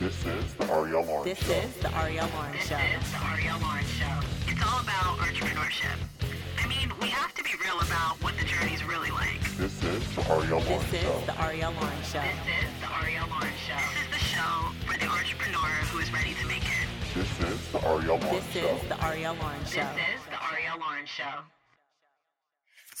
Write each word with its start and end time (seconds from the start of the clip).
This 0.00 0.24
is 0.24 0.54
the 0.54 0.64
Arielle 0.64 1.06
Loren 1.06 1.24
This 1.28 1.38
Show. 1.40 1.52
This 1.52 1.76
is 1.76 1.82
the 1.82 1.88
Arielle 1.88 2.32
Loren 2.32 2.56
Show. 2.56 2.80
This 2.80 3.04
is 3.04 3.12
the 3.12 3.20
Arielle 3.20 3.60
Loren 3.60 3.84
Show. 3.84 4.16
It's 4.48 4.62
all 4.64 4.80
about 4.80 5.20
entrepreneurship. 5.20 5.92
I 6.56 6.66
mean, 6.72 6.88
we 7.02 7.08
have 7.08 7.34
to 7.34 7.44
be 7.44 7.50
real 7.62 7.76
about 7.84 8.16
what 8.24 8.32
the 8.38 8.46
journey's 8.46 8.82
really 8.82 9.10
like. 9.10 9.44
This 9.60 9.76
is 9.84 10.00
the 10.16 10.22
Arielle 10.22 10.64
This 10.64 11.04
is 11.04 11.26
the 11.28 11.36
Arielle 11.36 11.76
Loren 11.76 12.00
Show. 12.00 12.24
This 12.24 12.64
is 12.64 12.72
the 12.80 12.88
Arielle 12.96 13.28
Loren 13.28 13.52
Show. 13.60 13.76
This 13.76 14.00
is 14.00 14.08
the 14.08 14.24
show 14.24 14.72
for 14.88 14.96
the 14.96 15.04
entrepreneur 15.04 15.68
who 15.92 15.98
is 15.98 16.10
ready 16.14 16.32
to 16.32 16.46
make 16.48 16.64
it. 16.64 16.88
This 17.12 17.28
is 17.52 17.60
the 17.68 17.80
Arielle 17.84 18.24
Loren 18.24 18.40
Show. 18.56 18.72
This 18.72 18.80
is 18.80 18.88
the 18.88 18.96
Arielle 19.04 19.36
Loren 19.36 19.64
Show. 19.68 19.84
This 20.00 20.16
is 20.16 20.24
the 20.32 20.40
Arielle 20.40 20.80
Loren 20.80 21.04
Show. 21.04 21.59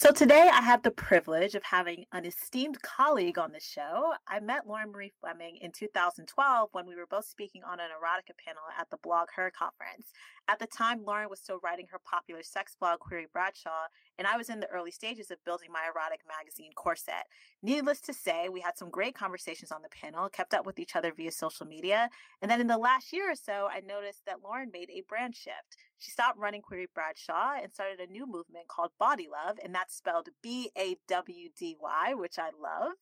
So 0.02 0.12
today 0.12 0.48
I 0.50 0.62
have 0.62 0.82
the 0.82 0.90
privilege 0.90 1.54
of 1.54 1.62
having 1.62 2.06
an 2.10 2.24
esteemed 2.24 2.80
colleague 2.80 3.36
on 3.36 3.52
the 3.52 3.60
show. 3.60 4.14
I 4.26 4.40
met 4.40 4.66
Lauren 4.66 4.92
Marie 4.92 5.12
Fleming 5.20 5.58
in 5.60 5.72
2012 5.72 6.70
when 6.72 6.86
we 6.86 6.96
were 6.96 7.04
both 7.04 7.26
speaking 7.26 7.62
on 7.64 7.80
an 7.80 7.88
erotica 7.88 8.32
panel 8.42 8.62
at 8.78 8.88
the 8.88 8.96
BlogHer 8.96 9.52
conference. 9.52 10.06
At 10.50 10.58
the 10.58 10.66
time, 10.66 11.04
Lauren 11.06 11.30
was 11.30 11.38
still 11.38 11.60
writing 11.62 11.86
her 11.92 12.00
popular 12.04 12.42
sex 12.42 12.74
blog, 12.80 12.98
Queerie 12.98 13.28
Bradshaw, 13.32 13.86
and 14.18 14.26
I 14.26 14.36
was 14.36 14.48
in 14.48 14.58
the 14.58 14.66
early 14.66 14.90
stages 14.90 15.30
of 15.30 15.44
building 15.44 15.68
my 15.70 15.82
erotic 15.86 16.22
magazine, 16.26 16.72
Corset. 16.74 17.22
Needless 17.62 18.00
to 18.00 18.12
say, 18.12 18.48
we 18.48 18.60
had 18.60 18.76
some 18.76 18.90
great 18.90 19.14
conversations 19.14 19.70
on 19.70 19.82
the 19.82 19.88
panel, 19.90 20.28
kept 20.28 20.52
up 20.52 20.66
with 20.66 20.80
each 20.80 20.96
other 20.96 21.12
via 21.16 21.30
social 21.30 21.66
media, 21.66 22.10
and 22.42 22.50
then 22.50 22.60
in 22.60 22.66
the 22.66 22.78
last 22.78 23.12
year 23.12 23.30
or 23.30 23.36
so, 23.36 23.68
I 23.70 23.78
noticed 23.78 24.26
that 24.26 24.42
Lauren 24.42 24.72
made 24.72 24.90
a 24.90 25.04
brand 25.08 25.36
shift. 25.36 25.76
She 25.98 26.10
stopped 26.10 26.38
running 26.38 26.62
Queerie 26.62 26.88
Bradshaw 26.92 27.52
and 27.62 27.72
started 27.72 28.00
a 28.00 28.10
new 28.10 28.26
movement 28.26 28.66
called 28.66 28.90
Bawdy 28.98 29.28
Love, 29.30 29.58
and 29.62 29.72
that's 29.72 29.94
spelled 29.94 30.30
B 30.42 30.70
A 30.76 30.96
W 31.06 31.48
D 31.56 31.76
Y, 31.78 32.14
which 32.14 32.40
I 32.40 32.50
love. 32.60 32.94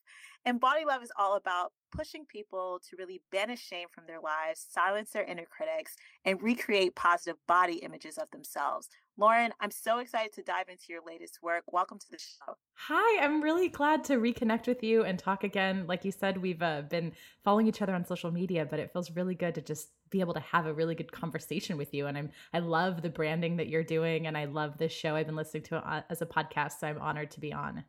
And 0.45 0.61
Bawdy 0.61 0.85
Love 0.87 1.03
is 1.03 1.13
all 1.19 1.37
about 1.37 1.73
pushing 1.91 2.25
people 2.25 2.81
to 2.89 2.97
really 2.97 3.21
banish 3.31 3.61
shame 3.61 3.89
from 3.93 4.05
their 4.07 4.21
lives, 4.21 4.67
silence 4.71 5.11
their 5.11 5.25
inner 5.25 5.45
critics, 5.45 5.97
and 6.25 6.43
recreate 6.43 6.95
positive 6.95 7.37
body 7.47 7.77
images 7.77 8.19
of 8.19 8.31
themselves. 8.31 8.89
Lauren, 9.17 9.53
I'm 9.61 9.71
so 9.71 9.99
excited 9.99 10.33
to 10.35 10.43
dive 10.43 10.69
into 10.69 10.85
your 10.91 11.01
latest 11.05 11.41
work. 11.43 11.65
Welcome 11.73 11.99
to 11.99 12.11
the 12.11 12.19
show. 12.19 12.55
Hi, 12.75 13.25
I'm 13.25 13.43
really 13.43 13.69
glad 13.69 14.05
to 14.05 14.17
reconnect 14.19 14.69
with 14.69 14.83
you 14.83 15.03
and 15.03 15.19
talk 15.19 15.43
again. 15.43 15.87
Like 15.89 16.05
you 16.05 16.13
said, 16.13 16.39
we've 16.39 16.63
uh, 16.63 16.83
been 16.83 17.13
following 17.43 17.67
each 17.67 17.83
other 17.83 17.95
on 17.95 18.05
social 18.05 18.31
media, 18.31 18.65
but 18.65 18.79
it 18.79 18.93
feels 18.93 19.11
really 19.11 19.35
good 19.35 19.57
to 19.57 19.61
just 19.61 19.89
be 20.11 20.21
able 20.21 20.35
to 20.35 20.41
have 20.41 20.67
a 20.67 20.73
really 20.73 20.95
good 20.95 21.11
conversation 21.11 21.77
with 21.77 21.93
you. 21.93 22.07
And 22.07 22.17
I'm 22.17 22.31
I 22.55 22.61
love 22.61 23.03
the 23.03 23.11
branding 23.11 23.57
that 23.57 23.69
you're 23.69 23.83
doing, 23.83 24.29
and 24.29 24.39
I 24.39 24.45
love 24.45 24.79
this 24.79 24.93
show. 24.93 25.17
I've 25.17 25.27
been 25.27 25.37
listening 25.37 25.65
to 25.65 25.79
it 25.79 25.83
uh, 25.85 26.03
as 26.09 26.23
a 26.23 26.27
podcast, 26.27 26.79
so 26.79 26.87
I'm 26.87 27.01
honored 27.01 27.33
to 27.33 27.41
be 27.41 27.53
on. 27.53 27.85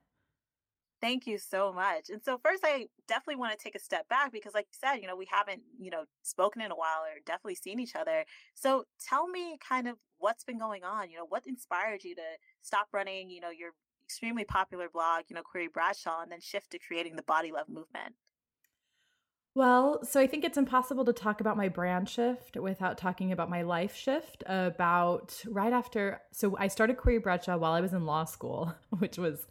Thank 1.01 1.27
you 1.27 1.37
so 1.37 1.71
much. 1.71 2.09
And 2.09 2.21
so 2.23 2.37
first 2.43 2.63
I 2.65 2.87
definitely 3.07 3.37
want 3.37 3.57
to 3.57 3.63
take 3.63 3.75
a 3.75 3.79
step 3.79 4.07
back 4.09 4.33
because 4.33 4.53
like 4.53 4.65
you 4.65 4.77
said, 4.79 4.97
you 4.97 5.07
know, 5.07 5.15
we 5.15 5.27
haven't, 5.31 5.61
you 5.79 5.89
know, 5.89 6.03
spoken 6.23 6.61
in 6.61 6.71
a 6.71 6.75
while 6.75 7.03
or 7.03 7.19
definitely 7.25 7.55
seen 7.55 7.79
each 7.79 7.95
other. 7.95 8.25
So 8.53 8.83
tell 9.07 9.27
me 9.27 9.57
kind 9.67 9.87
of 9.87 9.95
what's 10.17 10.43
been 10.43 10.59
going 10.59 10.83
on, 10.83 11.09
you 11.09 11.17
know, 11.17 11.25
what 11.27 11.47
inspired 11.47 12.03
you 12.03 12.15
to 12.15 12.21
stop 12.61 12.87
running, 12.91 13.29
you 13.29 13.39
know, 13.39 13.49
your 13.49 13.71
extremely 14.03 14.43
popular 14.43 14.89
blog, 14.91 15.23
you 15.29 15.35
know, 15.35 15.43
Queerie 15.43 15.69
Bradshaw 15.69 16.21
and 16.21 16.31
then 16.31 16.41
shift 16.41 16.71
to 16.71 16.79
creating 16.79 17.15
the 17.15 17.23
bawdy 17.23 17.51
love 17.51 17.69
movement. 17.69 18.15
Well, 19.55 20.05
so 20.05 20.19
I 20.19 20.27
think 20.27 20.45
it's 20.45 20.57
impossible 20.57 21.05
to 21.05 21.13
talk 21.13 21.41
about 21.41 21.57
my 21.57 21.69
brand 21.69 22.07
shift 22.07 22.55
without 22.55 22.97
talking 22.97 23.31
about 23.31 23.49
my 23.49 23.63
life 23.63 23.95
shift. 23.95 24.43
About 24.45 25.43
right 25.47 25.73
after, 25.73 26.21
so 26.31 26.55
I 26.57 26.67
started 26.67 26.97
Queerie 26.97 27.19
Bradshaw 27.19 27.57
while 27.57 27.73
I 27.73 27.81
was 27.81 27.93
in 27.93 28.05
law 28.05 28.25
school, 28.25 28.73
which 28.99 29.17
was 29.17 29.47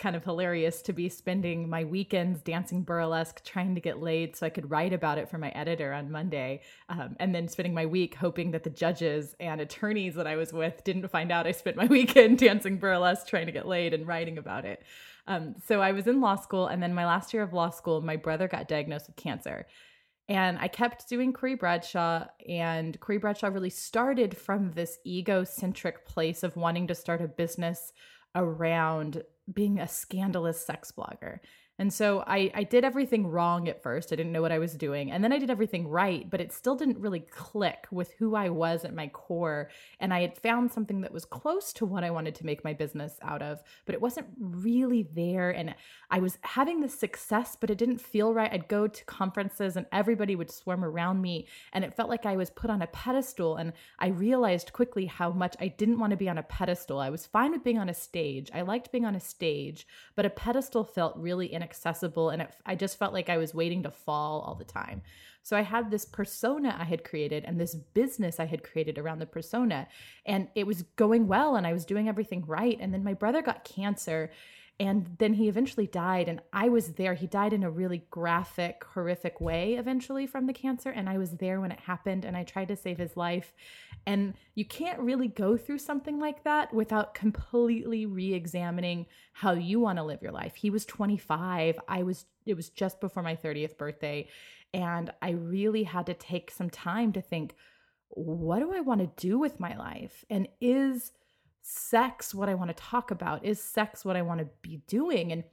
kind 0.00 0.16
of 0.16 0.24
hilarious 0.24 0.82
to 0.82 0.92
be 0.92 1.08
spending 1.08 1.68
my 1.68 1.84
weekends 1.84 2.40
dancing 2.40 2.82
burlesque, 2.82 3.44
trying 3.44 3.74
to 3.74 3.80
get 3.80 4.00
laid 4.00 4.34
so 4.34 4.46
I 4.46 4.50
could 4.50 4.70
write 4.70 4.92
about 4.92 5.18
it 5.18 5.28
for 5.28 5.38
my 5.38 5.50
editor 5.50 5.92
on 5.92 6.10
Monday, 6.10 6.62
um, 6.88 7.16
and 7.20 7.34
then 7.34 7.46
spending 7.46 7.74
my 7.74 7.86
week 7.86 8.14
hoping 8.14 8.50
that 8.52 8.64
the 8.64 8.70
judges 8.70 9.36
and 9.38 9.60
attorneys 9.60 10.14
that 10.14 10.26
I 10.26 10.36
was 10.36 10.52
with 10.52 10.82
didn't 10.82 11.06
find 11.08 11.30
out 11.30 11.46
I 11.46 11.52
spent 11.52 11.76
my 11.76 11.86
weekend 11.90 12.38
dancing 12.38 12.78
burlesque, 12.78 13.28
trying 13.28 13.46
to 13.46 13.52
get 13.52 13.68
laid 13.68 13.94
and 13.94 14.08
writing 14.08 14.38
about 14.38 14.64
it. 14.64 14.82
Um, 15.26 15.54
so 15.66 15.80
I 15.80 15.92
was 15.92 16.06
in 16.06 16.20
law 16.20 16.36
school, 16.36 16.66
and 16.66 16.82
then 16.82 16.94
my 16.94 17.06
last 17.06 17.32
year 17.32 17.42
of 17.42 17.52
law 17.52 17.70
school, 17.70 18.00
my 18.00 18.16
brother 18.16 18.48
got 18.48 18.66
diagnosed 18.66 19.06
with 19.06 19.16
cancer. 19.16 19.66
And 20.28 20.58
I 20.58 20.68
kept 20.68 21.08
doing 21.08 21.32
Queerie 21.32 21.56
Bradshaw, 21.56 22.26
and 22.48 22.98
Queerie 23.00 23.18
Bradshaw 23.18 23.48
really 23.48 23.70
started 23.70 24.36
from 24.36 24.72
this 24.72 24.98
egocentric 25.06 26.06
place 26.06 26.42
of 26.42 26.56
wanting 26.56 26.86
to 26.86 26.94
start 26.94 27.20
a 27.20 27.28
business 27.28 27.92
around 28.34 29.22
being 29.52 29.78
a 29.78 29.88
scandalous 29.88 30.64
sex 30.64 30.92
blogger. 30.96 31.38
And 31.80 31.90
so 31.90 32.22
I, 32.26 32.50
I 32.54 32.62
did 32.64 32.84
everything 32.84 33.26
wrong 33.26 33.66
at 33.66 33.82
first. 33.82 34.12
I 34.12 34.16
didn't 34.16 34.32
know 34.32 34.42
what 34.42 34.52
I 34.52 34.58
was 34.58 34.74
doing. 34.74 35.10
And 35.10 35.24
then 35.24 35.32
I 35.32 35.38
did 35.38 35.48
everything 35.48 35.88
right, 35.88 36.28
but 36.28 36.38
it 36.38 36.52
still 36.52 36.74
didn't 36.74 36.98
really 36.98 37.20
click 37.20 37.86
with 37.90 38.12
who 38.18 38.34
I 38.34 38.50
was 38.50 38.84
at 38.84 38.92
my 38.92 39.08
core. 39.08 39.70
And 39.98 40.12
I 40.12 40.20
had 40.20 40.36
found 40.36 40.70
something 40.70 41.00
that 41.00 41.10
was 41.10 41.24
close 41.24 41.72
to 41.72 41.86
what 41.86 42.04
I 42.04 42.10
wanted 42.10 42.34
to 42.34 42.44
make 42.44 42.62
my 42.64 42.74
business 42.74 43.14
out 43.22 43.40
of, 43.40 43.62
but 43.86 43.94
it 43.94 44.02
wasn't 44.02 44.26
really 44.38 45.08
there. 45.14 45.48
And 45.48 45.74
I 46.10 46.18
was 46.18 46.36
having 46.42 46.82
this 46.82 46.98
success, 46.98 47.56
but 47.58 47.70
it 47.70 47.78
didn't 47.78 48.02
feel 48.02 48.34
right. 48.34 48.52
I'd 48.52 48.68
go 48.68 48.86
to 48.86 49.04
conferences 49.06 49.74
and 49.78 49.86
everybody 49.90 50.36
would 50.36 50.50
swarm 50.50 50.84
around 50.84 51.22
me. 51.22 51.46
And 51.72 51.82
it 51.82 51.96
felt 51.96 52.10
like 52.10 52.26
I 52.26 52.36
was 52.36 52.50
put 52.50 52.68
on 52.68 52.82
a 52.82 52.88
pedestal. 52.88 53.56
And 53.56 53.72
I 53.98 54.08
realized 54.08 54.74
quickly 54.74 55.06
how 55.06 55.30
much 55.30 55.56
I 55.58 55.68
didn't 55.68 55.98
want 55.98 56.10
to 56.10 56.18
be 56.18 56.28
on 56.28 56.36
a 56.36 56.42
pedestal. 56.42 56.98
I 56.98 57.08
was 57.08 57.24
fine 57.24 57.52
with 57.52 57.64
being 57.64 57.78
on 57.78 57.88
a 57.88 57.94
stage. 57.94 58.50
I 58.52 58.60
liked 58.60 58.92
being 58.92 59.06
on 59.06 59.14
a 59.14 59.20
stage, 59.20 59.86
but 60.14 60.26
a 60.26 60.30
pedestal 60.30 60.84
felt 60.84 61.16
really 61.16 61.46
inaccessible 61.46 61.69
and 61.74 62.42
it, 62.42 62.50
I 62.66 62.74
just 62.74 62.98
felt 62.98 63.12
like 63.12 63.28
I 63.28 63.38
was 63.38 63.54
waiting 63.54 63.82
to 63.82 63.90
fall 63.90 64.40
all 64.40 64.54
the 64.54 64.64
time. 64.64 65.02
So 65.42 65.56
I 65.56 65.62
had 65.62 65.90
this 65.90 66.04
persona 66.04 66.76
I 66.78 66.84
had 66.84 67.04
created 67.04 67.44
and 67.44 67.58
this 67.58 67.74
business 67.74 68.38
I 68.38 68.46
had 68.46 68.62
created 68.62 68.98
around 68.98 69.20
the 69.20 69.26
persona 69.26 69.88
and 70.26 70.48
it 70.54 70.66
was 70.66 70.82
going 70.96 71.28
well 71.28 71.56
and 71.56 71.66
I 71.66 71.72
was 71.72 71.84
doing 71.84 72.08
everything 72.08 72.44
right 72.46 72.78
and 72.80 72.92
then 72.92 73.04
my 73.04 73.14
brother 73.14 73.42
got 73.42 73.64
cancer 73.64 74.30
and 74.80 75.14
then 75.18 75.34
he 75.34 75.46
eventually 75.46 75.86
died 75.86 76.28
and 76.28 76.40
i 76.52 76.68
was 76.68 76.94
there. 76.94 77.14
He 77.14 77.26
died 77.26 77.52
in 77.52 77.62
a 77.62 77.70
really 77.70 78.06
graphic 78.10 78.82
horrific 78.94 79.40
way 79.40 79.74
eventually 79.74 80.26
from 80.26 80.46
the 80.46 80.52
cancer 80.52 80.90
and 80.90 81.08
i 81.08 81.18
was 81.18 81.32
there 81.32 81.60
when 81.60 81.70
it 81.70 81.80
happened 81.80 82.24
and 82.24 82.36
i 82.36 82.42
tried 82.42 82.68
to 82.68 82.76
save 82.76 82.98
his 82.98 83.16
life. 83.16 83.52
And 84.06 84.34
you 84.54 84.64
can't 84.64 84.98
really 84.98 85.28
go 85.28 85.56
through 85.56 85.78
something 85.78 86.18
like 86.18 86.42
that 86.44 86.72
without 86.72 87.14
completely 87.14 88.06
re-examining 88.06 89.06
how 89.34 89.52
you 89.52 89.78
want 89.78 89.98
to 89.98 90.04
live 90.04 90.22
your 90.22 90.32
life. 90.32 90.56
He 90.56 90.70
was 90.70 90.84
25 90.86 91.78
i 91.86 92.02
was 92.02 92.24
it 92.46 92.54
was 92.54 92.70
just 92.70 93.00
before 93.00 93.22
my 93.22 93.36
30th 93.36 93.76
birthday 93.76 94.28
and 94.72 95.12
i 95.20 95.30
really 95.30 95.82
had 95.82 96.06
to 96.06 96.14
take 96.14 96.50
some 96.50 96.70
time 96.70 97.12
to 97.12 97.20
think 97.20 97.54
what 98.10 98.58
do 98.58 98.72
i 98.74 98.80
want 98.80 99.00
to 99.00 99.28
do 99.28 99.38
with 99.38 99.60
my 99.60 99.76
life? 99.76 100.24
And 100.28 100.48
is 100.60 101.12
sex 101.62 102.34
what 102.34 102.48
I 102.48 102.54
want 102.54 102.68
to 102.70 102.82
talk 102.82 103.10
about? 103.10 103.44
Is 103.44 103.62
sex 103.62 104.04
what 104.04 104.16
I 104.16 104.22
want 104.22 104.40
to 104.40 104.48
be 104.62 104.82
doing? 104.86 105.32
And 105.32 105.44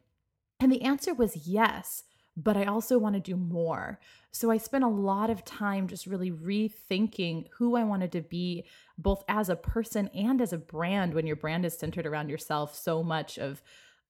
and 0.60 0.72
the 0.72 0.82
answer 0.82 1.14
was 1.14 1.48
yes, 1.48 2.04
but 2.36 2.58
I 2.58 2.66
also 2.66 2.98
want 2.98 3.16
to 3.16 3.20
do 3.20 3.36
more. 3.36 4.00
So 4.32 4.52
I 4.52 4.58
spent 4.58 4.84
a 4.84 4.88
lot 4.88 5.30
of 5.30 5.46
time 5.46 5.88
just 5.88 6.08
really 6.08 6.32
rethinking 6.32 7.48
who 7.58 7.76
I 7.76 7.84
wanted 7.84 8.12
to 8.14 8.22
be 8.22 8.66
both 8.98 9.24
as 9.28 9.50
a 9.50 9.56
person 9.56 10.10
and 10.10 10.42
as 10.42 10.54
a 10.54 10.58
brand 10.58 11.14
when 11.14 11.28
your 11.28 11.36
brand 11.36 11.66
is 11.66 11.78
centered 11.78 12.06
around 12.06 12.30
yourself 12.30 12.76
so 12.76 13.04
much 13.04 13.38
of 13.38 13.62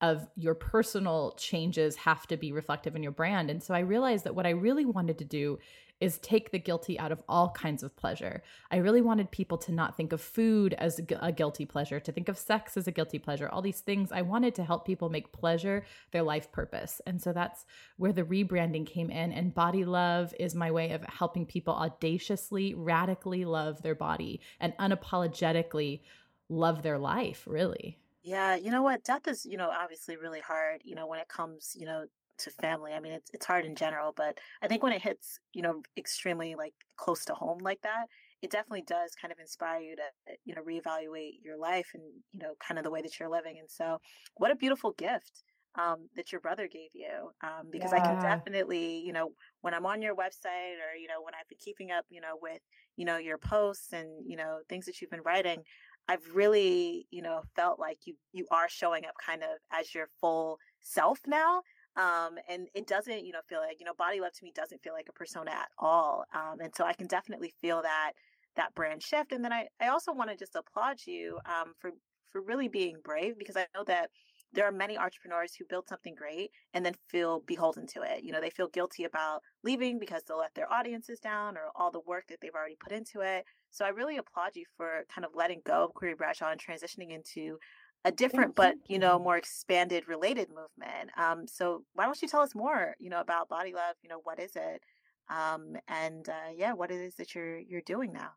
of 0.01 0.27
your 0.35 0.53
personal 0.53 1.33
changes 1.37 1.95
have 1.95 2.27
to 2.27 2.37
be 2.37 2.51
reflective 2.51 2.95
in 2.95 3.03
your 3.03 3.11
brand. 3.11 3.49
And 3.49 3.63
so 3.63 3.73
I 3.73 3.79
realized 3.79 4.25
that 4.25 4.35
what 4.35 4.45
I 4.45 4.51
really 4.51 4.85
wanted 4.85 5.17
to 5.19 5.25
do 5.25 5.59
is 5.99 6.19
take 6.19 6.51
the 6.51 6.59
guilty 6.59 6.99
out 6.99 7.11
of 7.11 7.23
all 7.27 7.49
kinds 7.49 7.81
of 7.81 7.95
pleasure. 7.95 8.43
I 8.69 8.77
really 8.77 9.01
wanted 9.01 9.31
people 9.31 9.57
to 9.57 9.71
not 9.71 9.97
think 9.97 10.13
of 10.13 10.21
food 10.21 10.75
as 10.75 10.99
a 10.99 11.31
guilty 11.31 11.65
pleasure, 11.65 11.99
to 11.99 12.11
think 12.11 12.29
of 12.29 12.37
sex 12.37 12.77
as 12.77 12.87
a 12.87 12.91
guilty 12.91 13.17
pleasure, 13.17 13.49
all 13.49 13.63
these 13.63 13.79
things. 13.79 14.11
I 14.11 14.21
wanted 14.21 14.53
to 14.55 14.63
help 14.63 14.85
people 14.85 15.09
make 15.09 15.31
pleasure 15.31 15.83
their 16.11 16.21
life 16.21 16.51
purpose. 16.51 17.01
And 17.07 17.19
so 17.19 17.33
that's 17.33 17.65
where 17.97 18.13
the 18.13 18.21
rebranding 18.21 18.85
came 18.85 19.09
in. 19.09 19.31
And 19.31 19.55
Bawdy 19.55 19.85
Love 19.85 20.35
is 20.39 20.53
my 20.53 20.69
way 20.69 20.91
of 20.91 21.03
helping 21.05 21.47
people 21.47 21.73
audaciously, 21.73 22.75
radically 22.75 23.43
love 23.43 23.81
their 23.81 23.95
body 23.95 24.41
and 24.59 24.77
unapologetically 24.77 26.01
love 26.47 26.83
their 26.83 26.99
life, 26.99 27.43
really. 27.47 27.97
Yeah, 28.27 28.55
you 28.55 28.71
know 28.71 28.81
what? 28.81 29.03
Death 29.03 29.27
is, 29.27 29.45
you 29.45 29.57
know, 29.57 29.69
obviously 29.69 30.17
really 30.17 30.41
hard, 30.41 30.81
you 30.83 30.95
know, 30.95 31.07
when 31.07 31.19
it 31.19 31.29
comes, 31.29 31.73
you 31.79 31.85
know, 31.85 32.07
to 32.39 32.51
family. 32.51 32.93
I 32.93 32.99
mean, 32.99 33.13
it's 33.13 33.29
it's 33.33 33.45
hard 33.45 33.65
in 33.65 33.75
general, 33.75 34.11
but 34.11 34.37
I 34.61 34.67
think 34.67 34.83
when 34.83 34.91
it 34.93 35.01
hits, 35.01 35.39
you 35.53 35.61
know, 35.61 35.81
extremely 35.95 36.55
like 36.55 36.73
close 36.97 37.23
to 37.25 37.33
home 37.33 37.59
like 37.59 37.81
that, 37.81 38.07
it 38.41 38.51
definitely 38.51 38.81
does 38.83 39.15
kind 39.15 39.31
of 39.31 39.39
inspire 39.39 39.79
you 39.79 39.95
to, 39.95 40.03
you 40.43 40.53
know, 40.55 40.61
reevaluate 40.63 41.39
your 41.43 41.57
life 41.57 41.91
and, 41.93 42.03
you 42.33 42.39
know, 42.39 42.55
kind 42.59 42.77
of 42.77 42.83
the 42.83 42.91
way 42.91 43.01
that 43.01 43.19
you're 43.19 43.29
living. 43.29 43.57
And 43.59 43.71
so, 43.71 43.99
what 44.35 44.51
a 44.51 44.55
beautiful 44.55 44.91
gift 44.93 45.43
um, 45.75 46.09
that 46.15 46.31
your 46.31 46.41
brother 46.41 46.67
gave 46.67 46.91
you. 46.93 47.31
Um, 47.41 47.69
because 47.71 47.93
I 47.93 48.01
can 48.01 48.17
definitely, 48.17 48.99
you 48.99 49.13
know, 49.13 49.33
when 49.61 49.73
I'm 49.73 49.85
on 49.85 50.01
your 50.01 50.15
website 50.15 50.77
or, 50.85 50.95
you 50.95 51.07
know, 51.07 51.21
when 51.23 51.33
I've 51.35 51.47
been 51.47 51.59
keeping 51.59 51.91
up, 51.91 52.05
you 52.09 52.21
know, 52.21 52.37
with, 52.39 52.61
you 52.97 53.05
know, 53.05 53.17
your 53.17 53.37
posts 53.37 53.93
and, 53.93 54.29
you 54.29 54.35
know, 54.37 54.61
things 54.69 54.85
that 54.85 55.01
you've 55.01 55.11
been 55.11 55.21
writing, 55.21 55.63
I've 56.07 56.35
really, 56.35 57.07
you 57.11 57.21
know, 57.21 57.43
felt 57.55 57.79
like 57.79 57.99
you 58.05 58.15
you 58.33 58.47
are 58.51 58.69
showing 58.69 59.05
up 59.05 59.15
kind 59.25 59.43
of 59.43 59.49
as 59.71 59.93
your 59.93 60.07
full 60.19 60.59
self 60.81 61.19
now. 61.27 61.61
Um, 61.95 62.37
and 62.47 62.67
it 62.75 62.85
doesn't, 62.85 63.25
you 63.25 63.33
know, 63.33 63.41
feel 63.49 63.59
like, 63.59 63.79
you 63.79 63.85
know, 63.85 63.93
bawdy 63.97 64.19
love 64.21 64.33
to 64.33 64.43
me 64.43 64.51
doesn't 64.53 64.83
feel 64.83 64.93
like 64.93 65.07
a 65.09 65.13
persona 65.13 65.49
at 65.51 65.69
all. 65.79 66.25
Um, 66.33 66.59
and 66.59 66.73
so 66.75 66.85
I 66.85 66.93
can 66.93 67.07
definitely 67.07 67.53
feel 67.59 67.81
that 67.81 68.13
that 68.55 68.75
brand 68.75 69.01
shift. 69.03 69.31
And 69.31 69.43
then 69.43 69.51
I, 69.53 69.67
I 69.81 69.87
also 69.87 70.13
want 70.13 70.29
to 70.29 70.35
just 70.37 70.55
applaud 70.55 70.97
you 71.05 71.39
um, 71.45 71.73
for 71.79 71.91
for 72.31 72.41
really 72.41 72.67
being 72.67 72.97
brave 73.03 73.37
because 73.37 73.55
I 73.57 73.67
know 73.73 73.83
that 73.85 74.09
there 74.53 74.65
are 74.65 74.71
many 74.71 74.97
entrepreneurs 74.97 75.55
who 75.55 75.65
build 75.65 75.87
something 75.87 76.15
great 76.15 76.51
and 76.73 76.85
then 76.85 76.93
feel 77.09 77.41
beholden 77.41 77.85
to 77.87 78.01
it. 78.01 78.23
You 78.23 78.31
know, 78.31 78.41
they 78.41 78.49
feel 78.49 78.67
guilty 78.67 79.03
about 79.03 79.41
leaving 79.63 79.99
because 79.99 80.23
they'll 80.23 80.39
let 80.39 80.53
their 80.55 80.71
audiences 80.71 81.19
down 81.19 81.57
or 81.57 81.69
all 81.75 81.91
the 81.91 81.99
work 81.99 82.25
that 82.27 82.39
they've 82.41 82.53
already 82.55 82.77
put 82.79 82.91
into 82.91 83.21
it. 83.21 83.45
So 83.71 83.85
I 83.85 83.89
really 83.89 84.17
applaud 84.17 84.55
you 84.55 84.65
for 84.75 85.05
kind 85.13 85.25
of 85.25 85.31
letting 85.35 85.61
go 85.65 85.85
of 85.85 85.93
Queerie 85.93 86.15
Bradshaw 86.15 86.51
and 86.51 86.61
transitioning 86.61 87.11
into 87.11 87.57
a 88.05 88.11
different 88.11 88.55
but 88.55 88.75
you 88.87 88.99
know 88.99 89.19
more 89.19 89.37
expanded 89.37 90.07
related 90.07 90.49
movement. 90.49 91.09
Um 91.17 91.47
so 91.47 91.83
why 91.93 92.05
don't 92.05 92.21
you 92.21 92.27
tell 92.27 92.41
us 92.41 92.55
more 92.55 92.95
you 92.99 93.09
know 93.09 93.19
about 93.19 93.49
bawdy 93.49 93.73
love 93.73 93.95
you 94.01 94.09
know 94.09 94.21
what 94.23 94.39
is 94.39 94.55
it? 94.55 94.81
Um 95.29 95.75
and 95.87 96.27
uh 96.29 96.51
yeah 96.55 96.73
what 96.73 96.91
it 96.91 97.01
is 97.01 97.15
that 97.15 97.35
you're 97.35 97.57
you're 97.59 97.81
doing 97.81 98.13
now 98.13 98.31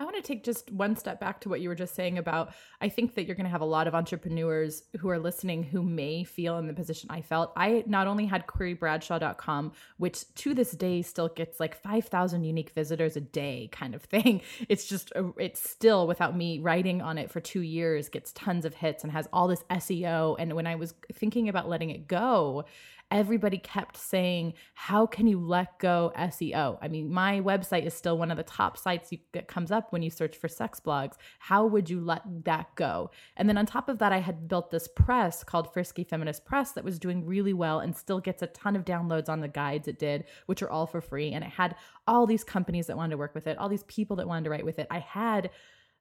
I 0.00 0.04
want 0.04 0.16
to 0.16 0.22
take 0.22 0.42
just 0.42 0.72
one 0.72 0.96
step 0.96 1.20
back 1.20 1.42
to 1.42 1.50
what 1.50 1.60
you 1.60 1.68
were 1.68 1.74
just 1.74 1.94
saying 1.94 2.16
about 2.16 2.54
I 2.80 2.88
think 2.88 3.14
that 3.14 3.26
you're 3.26 3.36
going 3.36 3.44
to 3.44 3.50
have 3.50 3.60
a 3.60 3.66
lot 3.66 3.86
of 3.86 3.94
entrepreneurs 3.94 4.82
who 4.98 5.10
are 5.10 5.18
listening 5.18 5.62
who 5.62 5.82
may 5.82 6.24
feel 6.24 6.56
in 6.56 6.66
the 6.66 6.72
position 6.72 7.10
I 7.10 7.20
felt. 7.20 7.52
I 7.54 7.84
not 7.86 8.06
only 8.06 8.24
had 8.24 8.46
queeriebradshaw.com, 8.46 9.72
which 9.98 10.34
to 10.36 10.54
this 10.54 10.70
day 10.70 11.02
still 11.02 11.28
gets 11.28 11.60
like 11.60 11.74
5,000 11.74 12.44
unique 12.44 12.70
visitors 12.70 13.16
a 13.16 13.20
day 13.20 13.68
kind 13.70 13.94
of 13.94 14.02
thing. 14.02 14.40
It's 14.68 14.86
just, 14.86 15.12
uh, 15.16 15.32
it's 15.36 15.68
still 15.68 16.06
without 16.06 16.36
me 16.36 16.60
writing 16.60 17.02
on 17.02 17.18
it 17.18 17.30
for 17.30 17.40
two 17.40 17.60
years, 17.60 18.08
gets 18.08 18.32
tons 18.32 18.64
of 18.64 18.74
hits 18.74 19.02
and 19.02 19.12
has 19.12 19.28
all 19.32 19.48
this 19.48 19.64
SEO. 19.70 20.36
And 20.38 20.54
when 20.54 20.66
I 20.66 20.76
was 20.76 20.94
thinking 21.12 21.48
about 21.48 21.68
letting 21.68 21.90
it 21.90 22.06
go, 22.06 22.66
everybody 23.10 23.58
kept 23.58 23.96
saying, 23.96 24.54
How 24.74 25.06
can 25.06 25.26
you 25.26 25.40
let 25.40 25.78
go 25.78 26.12
SEO? 26.16 26.78
I 26.80 26.88
mean, 26.88 27.12
my 27.12 27.40
website 27.40 27.84
is 27.84 27.94
still 27.94 28.16
one 28.16 28.30
of 28.30 28.36
the 28.36 28.42
top 28.42 28.78
sites 28.78 29.12
that 29.32 29.48
comes 29.48 29.70
up 29.70 29.92
when 29.92 30.02
you 30.02 30.10
search 30.10 30.36
for 30.36 30.48
sex 30.48 30.80
blogs. 30.80 31.14
How 31.38 31.66
would 31.66 31.90
you 31.90 32.00
let 32.00 32.22
that 32.44 32.74
go? 32.76 33.10
And 33.36 33.48
then 33.48 33.58
on 33.58 33.66
top 33.66 33.88
of 33.88 33.98
that, 33.98 34.12
I 34.12 34.18
had 34.18 34.48
built 34.48 34.70
this 34.70 34.88
press 34.88 35.42
called 35.42 35.72
Frisky 35.72 36.04
Feminist 36.04 36.44
Press 36.44 36.72
that 36.72 36.84
was 36.84 36.98
doing 36.98 37.26
really 37.26 37.52
well 37.52 37.80
and 37.80 37.96
still 37.96 38.20
gets 38.20 38.42
a 38.42 38.46
ton 38.48 38.76
of 38.76 38.84
downloads 38.84 39.28
on 39.28 39.40
the 39.40 39.48
guides 39.48 39.88
it 39.88 39.98
did, 39.98 40.24
which 40.46 40.62
are 40.62 40.70
all 40.70 40.86
for 40.86 41.00
free. 41.00 41.32
And 41.32 41.44
it 41.44 41.50
had 41.50 41.74
all 42.06 42.26
these 42.26 42.44
companies 42.44 42.86
that 42.86 42.96
wanted 42.96 43.12
to 43.12 43.18
work 43.18 43.34
with 43.34 43.46
it, 43.46 43.58
all 43.58 43.68
these 43.68 43.84
people 43.84 44.16
that 44.16 44.28
wanted 44.28 44.44
to 44.44 44.50
write 44.50 44.64
with 44.64 44.78
it. 44.78 44.86
I 44.90 45.00
had 45.00 45.50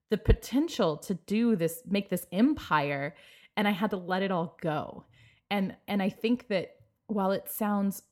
the 0.10 0.18
potential 0.18 0.98
to 0.98 1.14
do 1.14 1.56
this, 1.56 1.82
make 1.88 2.10
this 2.10 2.26
empire, 2.32 3.16
and 3.56 3.68
I 3.68 3.72
had 3.72 3.92
to 3.92 3.98
let 3.98 4.24
it 4.24 4.32
all 4.32 4.58
go. 4.62 5.06
And 5.52 5.76
and 5.88 6.02
I 6.02 6.10
think 6.10 6.48
that 6.48 6.79
while 7.10 7.32
it 7.32 7.50
sounds 7.50 8.04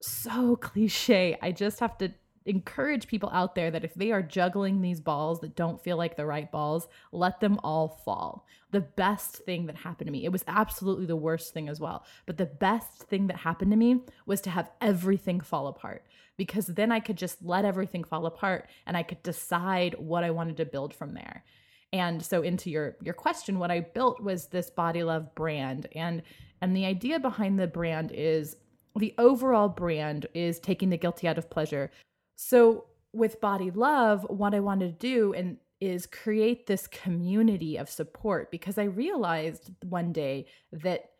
so 0.00 0.56
cliche, 0.56 1.36
I 1.40 1.52
just 1.52 1.80
have 1.80 1.96
to 1.98 2.12
encourage 2.44 3.06
people 3.06 3.30
out 3.32 3.54
there 3.54 3.70
that 3.70 3.84
if 3.84 3.94
they 3.94 4.10
are 4.10 4.22
juggling 4.22 4.80
these 4.80 5.00
balls 5.00 5.40
that 5.40 5.54
don't 5.54 5.82
feel 5.82 5.96
like 5.96 6.16
the 6.16 6.26
right 6.26 6.50
balls, 6.50 6.88
let 7.12 7.40
them 7.40 7.58
all 7.62 8.00
fall. 8.04 8.46
The 8.72 8.80
best 8.80 9.36
thing 9.36 9.66
that 9.66 9.76
happened 9.76 10.08
to 10.08 10.12
me, 10.12 10.24
it 10.24 10.32
was 10.32 10.44
absolutely 10.48 11.06
the 11.06 11.16
worst 11.16 11.54
thing 11.54 11.68
as 11.68 11.78
well, 11.78 12.04
but 12.26 12.38
the 12.38 12.46
best 12.46 13.04
thing 13.04 13.28
that 13.28 13.38
happened 13.38 13.70
to 13.70 13.76
me 13.76 14.00
was 14.26 14.40
to 14.42 14.50
have 14.50 14.70
everything 14.80 15.40
fall 15.40 15.68
apart 15.68 16.04
because 16.36 16.66
then 16.66 16.90
I 16.90 17.00
could 17.00 17.16
just 17.16 17.44
let 17.44 17.64
everything 17.64 18.04
fall 18.04 18.26
apart 18.26 18.68
and 18.86 18.96
I 18.96 19.02
could 19.02 19.22
decide 19.22 19.94
what 19.98 20.24
I 20.24 20.30
wanted 20.30 20.56
to 20.56 20.64
build 20.64 20.94
from 20.94 21.14
there. 21.14 21.44
And 21.92 22.24
so 22.24 22.42
into 22.42 22.70
your 22.70 22.96
your 23.02 23.14
question 23.14 23.58
what 23.58 23.70
I 23.70 23.80
built 23.80 24.22
was 24.22 24.46
this 24.46 24.70
bawdy 24.70 25.02
love 25.02 25.34
brand 25.34 25.88
and 25.94 26.22
and 26.60 26.76
the 26.76 26.86
idea 26.86 27.18
behind 27.18 27.58
the 27.58 27.66
brand 27.66 28.12
is 28.14 28.56
the 28.96 29.14
overall 29.18 29.68
brand 29.68 30.26
is 30.34 30.60
taking 30.60 30.90
the 30.90 30.96
guilty 30.96 31.26
out 31.26 31.38
of 31.38 31.50
pleasure. 31.50 31.90
So 32.36 32.86
with 33.12 33.40
Bawdy 33.40 33.70
Love, 33.70 34.24
what 34.28 34.54
I 34.54 34.60
wanted 34.60 34.98
to 34.98 35.06
do 35.06 35.32
and 35.32 35.58
is 35.80 36.06
create 36.06 36.66
this 36.66 36.86
community 36.86 37.76
of 37.76 37.90
support 37.90 38.50
because 38.50 38.78
I 38.78 38.84
realized 38.84 39.72
one 39.82 40.12
day 40.12 40.46
that 40.70 41.10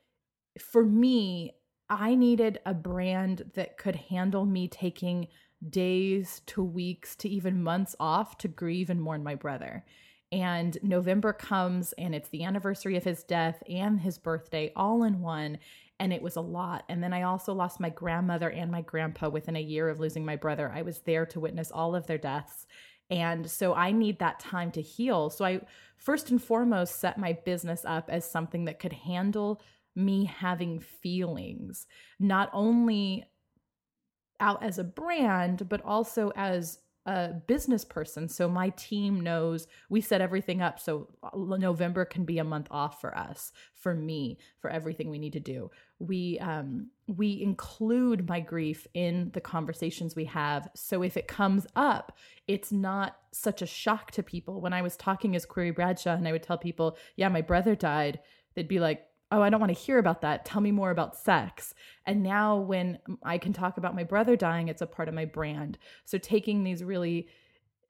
for 0.58 0.84
me, 0.84 1.54
I 1.90 2.14
needed 2.14 2.60
a 2.64 2.72
brand 2.72 3.50
that 3.54 3.76
could 3.76 3.96
handle 3.96 4.46
me 4.46 4.68
taking 4.68 5.28
days 5.68 6.42
to 6.46 6.62
weeks 6.62 7.16
to 7.16 7.28
even 7.28 7.62
months 7.62 7.96
off 7.98 8.38
to 8.38 8.48
grieve 8.48 8.90
and 8.90 9.02
mourn 9.02 9.22
my 9.22 9.34
brother 9.34 9.84
and 10.32 10.78
November 10.82 11.32
comes 11.32 11.92
and 11.92 12.14
it's 12.14 12.30
the 12.30 12.42
anniversary 12.42 12.96
of 12.96 13.04
his 13.04 13.22
death 13.22 13.62
and 13.68 14.00
his 14.00 14.18
birthday 14.18 14.72
all 14.74 15.04
in 15.04 15.20
one 15.20 15.58
and 16.00 16.12
it 16.12 16.22
was 16.22 16.34
a 16.34 16.40
lot. 16.40 16.84
And 16.88 17.00
then 17.00 17.12
I 17.12 17.22
also 17.22 17.52
lost 17.52 17.78
my 17.78 17.90
grandmother 17.90 18.50
and 18.50 18.72
my 18.72 18.80
grandpa 18.80 19.28
within 19.28 19.54
a 19.54 19.60
year 19.60 19.88
of 19.88 20.00
losing 20.00 20.24
my 20.24 20.34
brother. 20.34 20.72
I 20.74 20.82
was 20.82 21.00
there 21.00 21.24
to 21.26 21.38
witness 21.38 21.70
all 21.70 21.94
of 21.94 22.08
their 22.08 22.18
deaths. 22.18 22.66
And 23.08 23.48
so 23.48 23.74
I 23.74 23.92
need 23.92 24.18
that 24.18 24.40
time 24.40 24.72
to 24.72 24.82
heal. 24.82 25.30
So 25.30 25.44
I 25.44 25.60
first 25.96 26.30
and 26.30 26.42
foremost 26.42 26.98
set 26.98 27.18
my 27.18 27.34
business 27.44 27.84
up 27.84 28.08
as 28.08 28.28
something 28.28 28.64
that 28.64 28.80
could 28.80 28.94
handle 28.94 29.60
me 29.94 30.24
having 30.24 30.80
feelings, 30.80 31.86
not 32.18 32.50
only 32.52 33.24
out 34.40 34.62
as 34.62 34.78
a 34.78 34.84
brand, 34.84 35.68
but 35.68 35.82
also 35.84 36.32
as 36.34 36.78
a 37.04 37.32
business 37.46 37.84
person. 37.84 38.28
So 38.28 38.48
my 38.48 38.70
team 38.70 39.20
knows 39.20 39.66
we 39.88 40.00
set 40.00 40.20
everything 40.20 40.62
up. 40.62 40.78
So 40.78 41.08
uh, 41.22 41.30
November 41.34 42.04
can 42.04 42.24
be 42.24 42.38
a 42.38 42.44
month 42.44 42.68
off 42.70 43.00
for 43.00 43.16
us, 43.16 43.52
for 43.74 43.94
me, 43.94 44.38
for 44.60 44.70
everything 44.70 45.10
we 45.10 45.18
need 45.18 45.32
to 45.32 45.40
do. 45.40 45.70
We 45.98 46.38
um 46.38 46.90
we 47.08 47.42
include 47.42 48.28
my 48.28 48.40
grief 48.40 48.86
in 48.94 49.30
the 49.34 49.40
conversations 49.40 50.14
we 50.14 50.26
have. 50.26 50.68
So 50.74 51.02
if 51.02 51.16
it 51.16 51.26
comes 51.26 51.66
up, 51.74 52.16
it's 52.46 52.70
not 52.70 53.16
such 53.32 53.62
a 53.62 53.66
shock 53.66 54.12
to 54.12 54.22
people. 54.22 54.60
When 54.60 54.72
I 54.72 54.82
was 54.82 54.96
talking 54.96 55.34
as 55.34 55.44
Queerie 55.44 55.72
Bradshaw 55.72 56.14
and 56.14 56.28
I 56.28 56.32
would 56.32 56.42
tell 56.42 56.58
people, 56.58 56.96
yeah, 57.16 57.28
my 57.28 57.40
brother 57.40 57.74
died, 57.74 58.20
they'd 58.54 58.68
be 58.68 58.80
like, 58.80 59.04
oh, 59.32 59.42
I 59.42 59.50
don't 59.50 59.60
want 59.60 59.74
to 59.74 59.80
hear 59.80 59.98
about 59.98 60.20
that. 60.20 60.44
Tell 60.44 60.60
me 60.60 60.70
more 60.70 60.90
about 60.90 61.16
sex. 61.16 61.74
And 62.06 62.22
now 62.22 62.58
when 62.58 62.98
I 63.22 63.38
can 63.38 63.52
talk 63.52 63.78
about 63.78 63.96
my 63.96 64.04
brother 64.04 64.36
dying, 64.36 64.68
it's 64.68 64.82
a 64.82 64.86
part 64.86 65.08
of 65.08 65.14
my 65.14 65.24
brand. 65.24 65.78
So 66.04 66.18
taking 66.18 66.62
these 66.62 66.84
really 66.84 67.28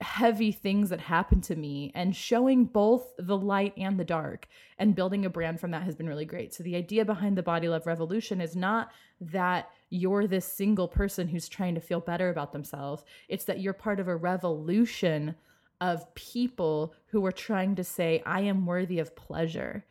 heavy 0.01 0.51
things 0.51 0.89
that 0.89 0.99
happened 0.99 1.43
to 1.43 1.55
me 1.55 1.91
and 1.95 2.15
showing 2.15 2.65
both 2.65 3.13
the 3.17 3.37
light 3.37 3.73
and 3.77 3.99
the 3.99 4.05
dark 4.05 4.47
and 4.77 4.95
building 4.95 5.25
a 5.25 5.29
brand 5.29 5.59
from 5.59 5.71
that 5.71 5.83
has 5.83 5.95
been 5.95 6.07
really 6.07 6.25
great. 6.25 6.53
So 6.53 6.63
the 6.63 6.75
idea 6.75 7.05
behind 7.05 7.37
the 7.37 7.43
bawdy 7.43 7.67
love 7.69 7.85
revolution 7.85 8.41
is 8.41 8.55
not 8.55 8.91
that 9.21 9.69
you're 9.89 10.27
this 10.27 10.45
single 10.45 10.87
person 10.87 11.27
who's 11.27 11.47
trying 11.47 11.75
to 11.75 11.81
feel 11.81 11.99
better 11.99 12.29
about 12.29 12.53
themselves. 12.53 13.03
It's 13.27 13.45
that 13.45 13.59
you're 13.59 13.73
part 13.73 13.99
of 13.99 14.07
a 14.07 14.15
revolution 14.15 15.35
of 15.79 16.13
people 16.15 16.93
who 17.07 17.25
are 17.25 17.31
trying 17.31 17.75
to 17.75 17.83
say 17.83 18.23
I 18.25 18.41
am 18.41 18.65
worthy 18.65 18.99
of 18.99 19.15
pleasure 19.15 19.85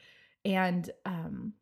and 0.44 0.90
um 1.04 1.54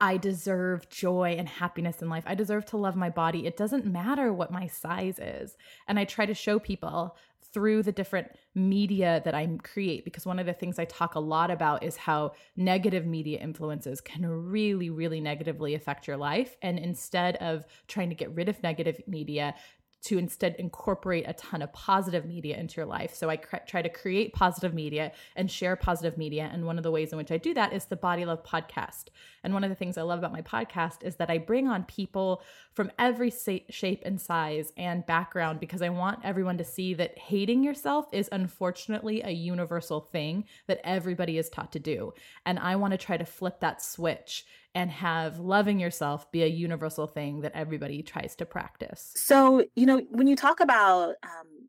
I 0.00 0.16
deserve 0.16 0.88
joy 0.90 1.34
and 1.38 1.48
happiness 1.48 2.02
in 2.02 2.08
life. 2.08 2.24
I 2.26 2.34
deserve 2.34 2.66
to 2.66 2.76
love 2.76 2.94
my 2.94 3.10
body. 3.10 3.46
It 3.46 3.56
doesn't 3.56 3.84
matter 3.84 4.32
what 4.32 4.52
my 4.52 4.66
size 4.66 5.18
is. 5.18 5.56
And 5.88 5.98
I 5.98 6.04
try 6.04 6.26
to 6.26 6.34
show 6.34 6.58
people 6.58 7.16
through 7.52 7.82
the 7.82 7.92
different 7.92 8.28
media 8.54 9.22
that 9.24 9.34
I 9.34 9.48
create 9.62 10.04
because 10.04 10.26
one 10.26 10.38
of 10.38 10.46
the 10.46 10.52
things 10.52 10.78
I 10.78 10.84
talk 10.84 11.14
a 11.14 11.20
lot 11.20 11.50
about 11.50 11.82
is 11.82 11.96
how 11.96 12.32
negative 12.56 13.06
media 13.06 13.38
influences 13.38 14.00
can 14.00 14.26
really, 14.26 14.90
really 14.90 15.20
negatively 15.20 15.74
affect 15.74 16.06
your 16.06 16.18
life. 16.18 16.56
And 16.62 16.78
instead 16.78 17.36
of 17.36 17.64
trying 17.86 18.10
to 18.10 18.14
get 18.14 18.34
rid 18.34 18.48
of 18.48 18.62
negative 18.62 19.00
media, 19.06 19.54
to 20.00 20.18
instead 20.18 20.54
incorporate 20.58 21.24
a 21.26 21.32
ton 21.32 21.62
of 21.62 21.72
positive 21.72 22.24
media 22.24 22.56
into 22.56 22.76
your 22.76 22.86
life. 22.86 23.14
So 23.14 23.28
I 23.28 23.36
cr- 23.36 23.56
try 23.66 23.82
to 23.82 23.88
create 23.88 24.32
positive 24.32 24.72
media 24.72 25.12
and 25.34 25.50
share 25.50 25.76
positive 25.76 26.16
media. 26.16 26.48
And 26.52 26.66
one 26.66 26.78
of 26.78 26.84
the 26.84 26.90
ways 26.90 27.12
in 27.12 27.18
which 27.18 27.32
I 27.32 27.36
do 27.36 27.52
that 27.54 27.72
is 27.72 27.86
the 27.86 27.96
Bawdy 27.96 28.24
Love 28.24 28.44
podcast. 28.44 29.06
And 29.42 29.52
one 29.52 29.64
of 29.64 29.70
the 29.70 29.76
things 29.76 29.98
I 29.98 30.02
love 30.02 30.18
about 30.20 30.32
my 30.32 30.42
podcast 30.42 31.02
is 31.02 31.16
that 31.16 31.30
I 31.30 31.38
bring 31.38 31.68
on 31.68 31.84
people 31.84 32.42
from 32.72 32.92
every 32.98 33.30
sa- 33.30 33.58
shape 33.70 34.02
and 34.04 34.20
size 34.20 34.72
and 34.76 35.04
background 35.06 35.58
because 35.60 35.82
I 35.82 35.88
want 35.88 36.20
everyone 36.24 36.58
to 36.58 36.64
see 36.64 36.94
that 36.94 37.18
hating 37.18 37.64
yourself 37.64 38.06
is 38.12 38.28
unfortunately 38.30 39.22
a 39.22 39.30
universal 39.30 40.00
thing 40.00 40.44
that 40.68 40.80
everybody 40.84 41.38
is 41.38 41.48
taught 41.48 41.72
to 41.72 41.80
do. 41.80 42.14
And 42.46 42.58
I 42.58 42.76
want 42.76 42.92
to 42.92 42.98
try 42.98 43.16
to 43.16 43.24
flip 43.24 43.60
that 43.60 43.82
switch 43.82 44.46
and 44.78 44.92
have 44.92 45.40
loving 45.40 45.80
yourself 45.80 46.30
be 46.30 46.44
a 46.44 46.46
universal 46.46 47.08
thing 47.08 47.40
that 47.40 47.50
everybody 47.52 48.00
tries 48.00 48.36
to 48.36 48.46
practice. 48.46 49.10
So, 49.16 49.64
you 49.74 49.86
know, 49.86 50.00
when 50.10 50.28
you 50.28 50.36
talk 50.36 50.60
about 50.60 51.16
um, 51.24 51.68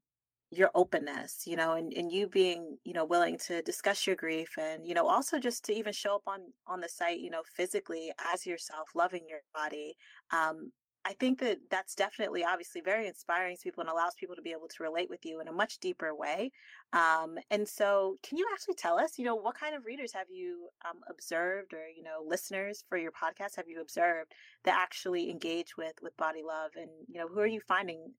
your 0.51 0.69
openness, 0.75 1.41
you 1.47 1.55
know, 1.55 1.73
and, 1.73 1.91
and 1.93 2.11
you 2.11 2.27
being, 2.27 2.77
you 2.83 2.93
know, 2.93 3.05
willing 3.05 3.39
to 3.47 3.63
discuss 3.63 4.05
your 4.05 4.15
grief 4.15 4.55
and, 4.59 4.85
you 4.85 4.93
know, 4.93 5.07
also 5.07 5.39
just 5.39 5.65
to 5.65 5.73
even 5.73 5.91
show 5.91 6.17
up 6.17 6.21
on 6.27 6.41
on 6.67 6.81
the 6.81 6.87
site, 6.87 7.19
you 7.19 7.31
know, 7.31 7.41
physically 7.55 8.11
as 8.31 8.45
yourself, 8.45 8.89
loving 8.93 9.23
your 9.27 9.41
body. 9.55 9.95
Um, 10.31 10.71
I 11.06 11.13
think 11.13 11.39
that 11.39 11.60
that's 11.72 11.96
definitely 11.96 12.44
obviously 12.44 12.82
very 12.82 13.08
inspiring 13.08 13.56
to 13.56 13.63
people 13.63 13.82
and 13.82 13.89
allows 13.89 14.13
people 14.15 14.36
to 14.36 14.41
be 14.41 14.51
able 14.51 14.68
to 14.68 14.84
relate 14.84 15.10
with 15.10 15.25
you 15.25 15.39
in 15.39 15.48
a 15.48 15.51
much 15.51 15.79
deeper 15.79 16.13
way. 16.13 16.51
Um, 16.94 17.38
and 17.50 17.68
so, 17.68 18.18
can 18.22 18.38
you 18.38 18.46
actually 18.53 18.75
tell 18.75 19.00
us, 19.00 19.18
you 19.18 19.25
know, 19.25 19.36
what 19.36 19.56
kind 19.56 19.75
of 19.75 19.86
readers 19.86 20.12
have 20.13 20.27
you 20.29 20.68
um, 20.88 21.00
observed, 21.10 21.74
or 21.74 21.88
you 21.88 22.03
know, 22.03 22.24
listeners 22.25 22.84
for 22.89 22.98
your 22.98 23.12
podcast 23.12 23.56
have 23.56 23.68
you 23.68 23.82
observed 23.82 24.34
that 24.65 24.77
actually 24.77 25.29
engage 25.29 25.77
with 25.77 25.94
with 26.01 26.15
bawdy 26.18 26.44
love, 26.46 26.72
and 26.75 26.89
you 27.08 27.20
know, 27.20 27.27
who 27.27 27.39
are 27.39 27.48
you 27.48 27.62
finding 27.62 28.13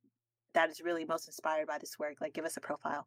that 0.55 0.71
is 0.71 0.81
really 0.81 1.05
most 1.05 1.29
inspired 1.29 1.67
by 1.67 1.79
this 1.79 1.99
work? 1.99 2.17
Like, 2.21 2.35
give 2.35 2.45
us 2.45 2.57
a 2.57 2.61
profile. 2.61 3.07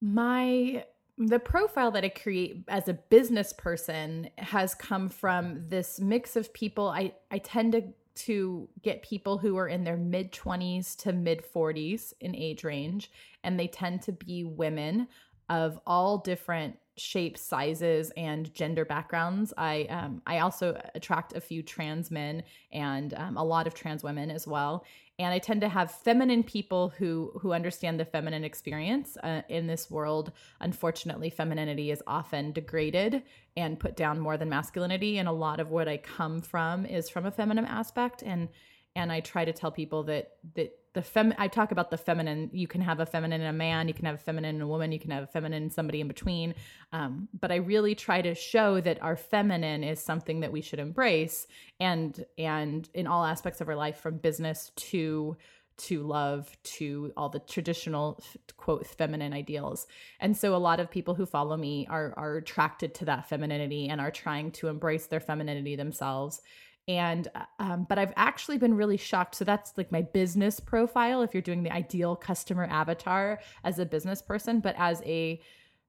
My 0.00 0.84
the 1.18 1.38
profile 1.38 1.90
that 1.92 2.04
I 2.04 2.08
create 2.08 2.64
as 2.68 2.88
a 2.88 2.94
business 2.94 3.52
person 3.52 4.30
has 4.38 4.74
come 4.74 5.08
from 5.08 5.68
this 5.68 6.00
mix 6.00 6.36
of 6.36 6.52
people. 6.52 6.88
I, 6.88 7.14
I 7.30 7.38
tend 7.38 7.72
to 7.72 7.84
to 8.14 8.68
get 8.82 9.02
people 9.02 9.38
who 9.38 9.56
are 9.56 9.68
in 9.68 9.84
their 9.84 9.96
mid 9.96 10.32
20s 10.32 10.96
to 10.98 11.14
mid 11.14 11.42
40s 11.42 12.12
in 12.20 12.36
age 12.36 12.62
range 12.62 13.10
and 13.42 13.58
they 13.58 13.66
tend 13.66 14.02
to 14.02 14.12
be 14.12 14.44
women 14.44 15.08
of 15.48 15.78
all 15.86 16.18
different 16.18 16.76
shapes 16.96 17.40
sizes 17.40 18.12
and 18.16 18.52
gender 18.54 18.84
backgrounds. 18.84 19.52
I 19.56 19.84
um, 19.84 20.22
i 20.26 20.38
also 20.40 20.80
attract 20.94 21.34
a 21.34 21.40
few 21.40 21.62
trans 21.62 22.10
men 22.10 22.42
and 22.70 23.14
um, 23.14 23.36
a 23.36 23.44
lot 23.44 23.66
of 23.66 23.74
trans 23.74 24.02
women 24.02 24.30
as 24.30 24.46
well. 24.46 24.84
And 25.18 25.32
i 25.32 25.38
tend 25.38 25.62
to 25.62 25.68
have 25.68 25.90
feminine 25.90 26.42
people 26.42 26.90
who 26.90 27.32
who 27.40 27.52
understand 27.52 27.98
the 27.98 28.04
feminine 28.04 28.44
experience 28.44 29.16
uh, 29.22 29.42
in 29.48 29.66
this 29.66 29.90
world. 29.90 30.32
Unfortunately 30.60 31.30
femininity 31.30 31.90
is 31.90 32.02
often 32.06 32.52
degraded 32.52 33.22
and 33.56 33.80
put 33.80 33.96
down 33.96 34.20
more 34.20 34.36
than 34.36 34.50
masculinity 34.50 35.18
and 35.18 35.28
a 35.28 35.32
lot 35.32 35.60
of 35.60 35.70
what 35.70 35.88
i 35.88 35.96
come 35.96 36.42
from 36.42 36.84
is 36.84 37.08
from 37.08 37.24
a 37.24 37.30
feminine 37.30 37.66
aspect. 37.66 38.22
And 38.22 38.48
and 38.94 39.10
i 39.10 39.20
try 39.20 39.46
to 39.46 39.52
tell 39.52 39.72
people 39.72 40.02
that 40.04 40.36
that 40.54 40.78
the 40.94 41.02
fem 41.02 41.32
I 41.38 41.48
talk 41.48 41.72
about 41.72 41.90
the 41.90 41.96
feminine. 41.96 42.50
You 42.52 42.66
can 42.66 42.80
have 42.82 43.00
a 43.00 43.06
feminine 43.06 43.40
in 43.40 43.46
a 43.46 43.52
man, 43.52 43.88
you 43.88 43.94
can 43.94 44.04
have 44.04 44.16
a 44.16 44.18
feminine 44.18 44.56
in 44.56 44.62
a 44.62 44.66
woman, 44.66 44.92
you 44.92 44.98
can 44.98 45.10
have 45.10 45.24
a 45.24 45.26
feminine 45.26 45.64
in 45.64 45.70
somebody 45.70 46.00
in 46.00 46.08
between. 46.08 46.54
Um, 46.92 47.28
but 47.38 47.50
I 47.50 47.56
really 47.56 47.94
try 47.94 48.20
to 48.22 48.34
show 48.34 48.80
that 48.80 49.02
our 49.02 49.16
feminine 49.16 49.84
is 49.84 50.00
something 50.00 50.40
that 50.40 50.52
we 50.52 50.60
should 50.60 50.78
embrace 50.78 51.46
and 51.80 52.24
and 52.36 52.88
in 52.94 53.06
all 53.06 53.24
aspects 53.24 53.60
of 53.60 53.68
our 53.68 53.76
life, 53.76 53.98
from 53.98 54.18
business 54.18 54.70
to 54.76 55.36
to 55.78 56.02
love 56.02 56.54
to 56.62 57.12
all 57.16 57.30
the 57.30 57.38
traditional 57.40 58.22
quote 58.56 58.86
feminine 58.86 59.32
ideals. 59.32 59.86
And 60.20 60.36
so 60.36 60.54
a 60.54 60.58
lot 60.58 60.80
of 60.80 60.90
people 60.90 61.14
who 61.14 61.24
follow 61.24 61.56
me 61.56 61.86
are 61.88 62.12
are 62.16 62.36
attracted 62.36 62.94
to 62.96 63.06
that 63.06 63.28
femininity 63.28 63.88
and 63.88 64.00
are 64.00 64.10
trying 64.10 64.50
to 64.52 64.68
embrace 64.68 65.06
their 65.06 65.20
femininity 65.20 65.76
themselves 65.76 66.42
and 66.88 67.28
uh, 67.34 67.44
um, 67.58 67.86
but 67.88 67.98
i've 67.98 68.12
actually 68.16 68.58
been 68.58 68.74
really 68.74 68.96
shocked. 68.96 69.34
So 69.34 69.44
that's 69.44 69.72
like 69.76 69.92
my 69.92 70.02
business 70.02 70.60
profile 70.60 71.22
if 71.22 71.34
you're 71.34 71.42
doing 71.42 71.62
the 71.62 71.72
ideal 71.72 72.16
customer 72.16 72.64
avatar 72.64 73.40
as 73.64 73.78
a 73.78 73.86
business 73.86 74.20
person 74.22 74.60
but 74.60 74.74
as 74.78 75.02
a 75.04 75.40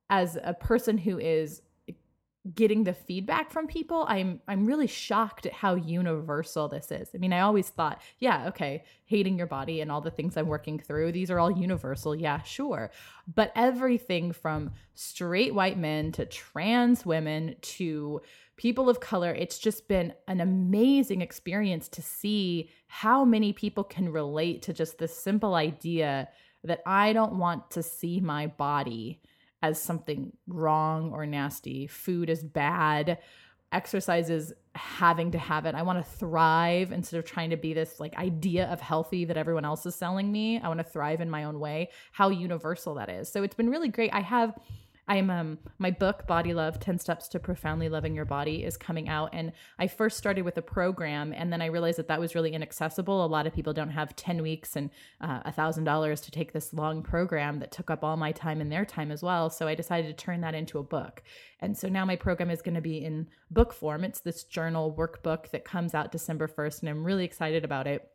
as 0.09 0.37
a 0.43 0.53
person 0.53 0.97
who 0.97 1.17
is 1.19 1.61
getting 2.55 2.83
the 2.83 2.93
feedback 2.93 3.49
from 3.49 3.67
people 3.67 4.05
i'm 4.09 4.41
i'm 4.49 4.65
really 4.65 4.85
shocked 4.85 5.45
at 5.45 5.53
how 5.53 5.75
universal 5.75 6.67
this 6.67 6.91
is. 6.91 7.07
I 7.15 7.17
mean 7.17 7.31
i 7.31 7.39
always 7.39 7.69
thought 7.69 8.01
yeah 8.19 8.49
okay 8.49 8.83
hating 9.05 9.37
your 9.37 9.47
body 9.47 9.79
and 9.79 9.89
all 9.89 10.01
the 10.01 10.11
things 10.11 10.35
i'm 10.35 10.47
working 10.47 10.77
through 10.77 11.13
these 11.13 11.31
are 11.31 11.39
all 11.39 11.51
universal. 11.51 12.13
Yeah 12.13 12.41
sure. 12.41 12.91
But 13.33 13.53
everything 13.55 14.33
from 14.33 14.71
straight 14.93 15.53
white 15.55 15.77
men 15.77 16.11
to 16.13 16.25
trans 16.25 17.05
women 17.05 17.55
to 17.61 18.21
people 18.63 18.89
of 18.89 19.01
color, 19.01 19.29
it's 19.33 19.59
just 19.59 19.89
been 19.89 20.13
an 20.25 20.39
amazing 20.39 21.19
experience 21.19 21.89
to 21.89 22.01
see 22.01 22.69
how 22.87 23.25
many 23.25 23.51
people 23.51 23.83
can 23.83 24.07
relate 24.07 24.61
to 24.61 24.71
just 24.71 24.97
this 24.97 25.13
simple 25.13 25.53
idea 25.53 26.29
that 26.63 26.81
I 26.85 27.11
don't 27.11 27.37
want 27.37 27.71
to 27.71 27.83
see 27.83 28.21
my 28.21 28.47
body 28.47 29.21
as 29.61 29.81
something 29.81 30.31
wrong 30.47 31.11
or 31.11 31.25
nasty. 31.25 31.87
Food 31.87 32.29
is 32.29 32.41
bad. 32.41 33.17
Exercise 33.73 34.29
is 34.29 34.53
having 34.75 35.31
to 35.31 35.37
have 35.37 35.65
it. 35.65 35.75
I 35.75 35.81
want 35.81 35.99
to 35.99 36.09
thrive 36.11 36.93
instead 36.93 37.17
of 37.17 37.25
trying 37.25 37.49
to 37.49 37.57
be 37.57 37.73
this 37.73 37.99
like 37.99 38.17
idea 38.17 38.67
of 38.67 38.79
healthy 38.79 39.25
that 39.25 39.35
everyone 39.35 39.65
else 39.65 39.85
is 39.85 39.93
selling 39.93 40.31
me. 40.31 40.61
I 40.61 40.69
want 40.69 40.79
to 40.79 40.85
thrive 40.85 41.19
in 41.19 41.29
my 41.29 41.43
own 41.43 41.59
way. 41.59 41.89
How 42.13 42.29
universal 42.29 42.93
that 42.93 43.09
is. 43.09 43.27
So 43.29 43.43
it's 43.43 43.55
been 43.55 43.69
really 43.69 43.89
great. 43.89 44.13
I 44.13 44.21
have 44.21 44.57
I'm 45.07 45.29
um 45.29 45.57
my 45.79 45.91
book 45.91 46.25
Bawdy 46.27 46.53
Love 46.53 46.79
10 46.79 46.97
Steps 46.97 47.27
to 47.29 47.39
Profoundly 47.39 47.89
Loving 47.89 48.15
Your 48.15 48.23
Body 48.23 48.63
is 48.63 48.77
coming 48.77 49.09
out 49.09 49.31
and 49.33 49.51
I 49.77 49.87
first 49.87 50.17
started 50.17 50.43
with 50.43 50.57
a 50.57 50.61
program 50.61 51.33
and 51.33 51.51
then 51.51 51.61
I 51.61 51.65
realized 51.65 51.97
that 51.97 52.07
that 52.07 52.21
was 52.21 52.35
really 52.35 52.53
inaccessible. 52.53 53.25
A 53.25 53.27
lot 53.27 53.45
of 53.45 53.53
people 53.53 53.73
don't 53.73 53.89
have 53.89 54.15
10 54.15 54.41
weeks 54.41 54.77
and 54.77 54.89
uh, 55.19 55.41
a 55.43 55.51
$1000 55.51 56.23
to 56.23 56.31
take 56.31 56.53
this 56.53 56.73
long 56.73 57.03
program 57.03 57.59
that 57.59 57.71
took 57.71 57.91
up 57.91 58.03
all 58.03 58.15
my 58.15 58.31
time 58.31 58.61
and 58.61 58.71
their 58.71 58.85
time 58.85 59.11
as 59.11 59.21
well. 59.21 59.49
So 59.49 59.67
I 59.67 59.75
decided 59.75 60.07
to 60.07 60.25
turn 60.25 60.39
that 60.41 60.55
into 60.55 60.79
a 60.79 60.83
book. 60.83 61.21
And 61.59 61.77
so 61.77 61.89
now 61.89 62.05
my 62.05 62.15
program 62.15 62.49
is 62.49 62.61
going 62.61 62.75
to 62.75 62.81
be 62.81 63.03
in 63.03 63.27
book 63.51 63.73
form. 63.73 64.05
It's 64.05 64.21
this 64.21 64.43
journal 64.45 64.93
workbook 64.97 65.49
that 65.51 65.65
comes 65.65 65.93
out 65.93 66.13
December 66.13 66.47
1st 66.47 66.81
and 66.81 66.89
I'm 66.89 67.03
really 67.03 67.25
excited 67.25 67.65
about 67.65 67.87
it. 67.87 68.09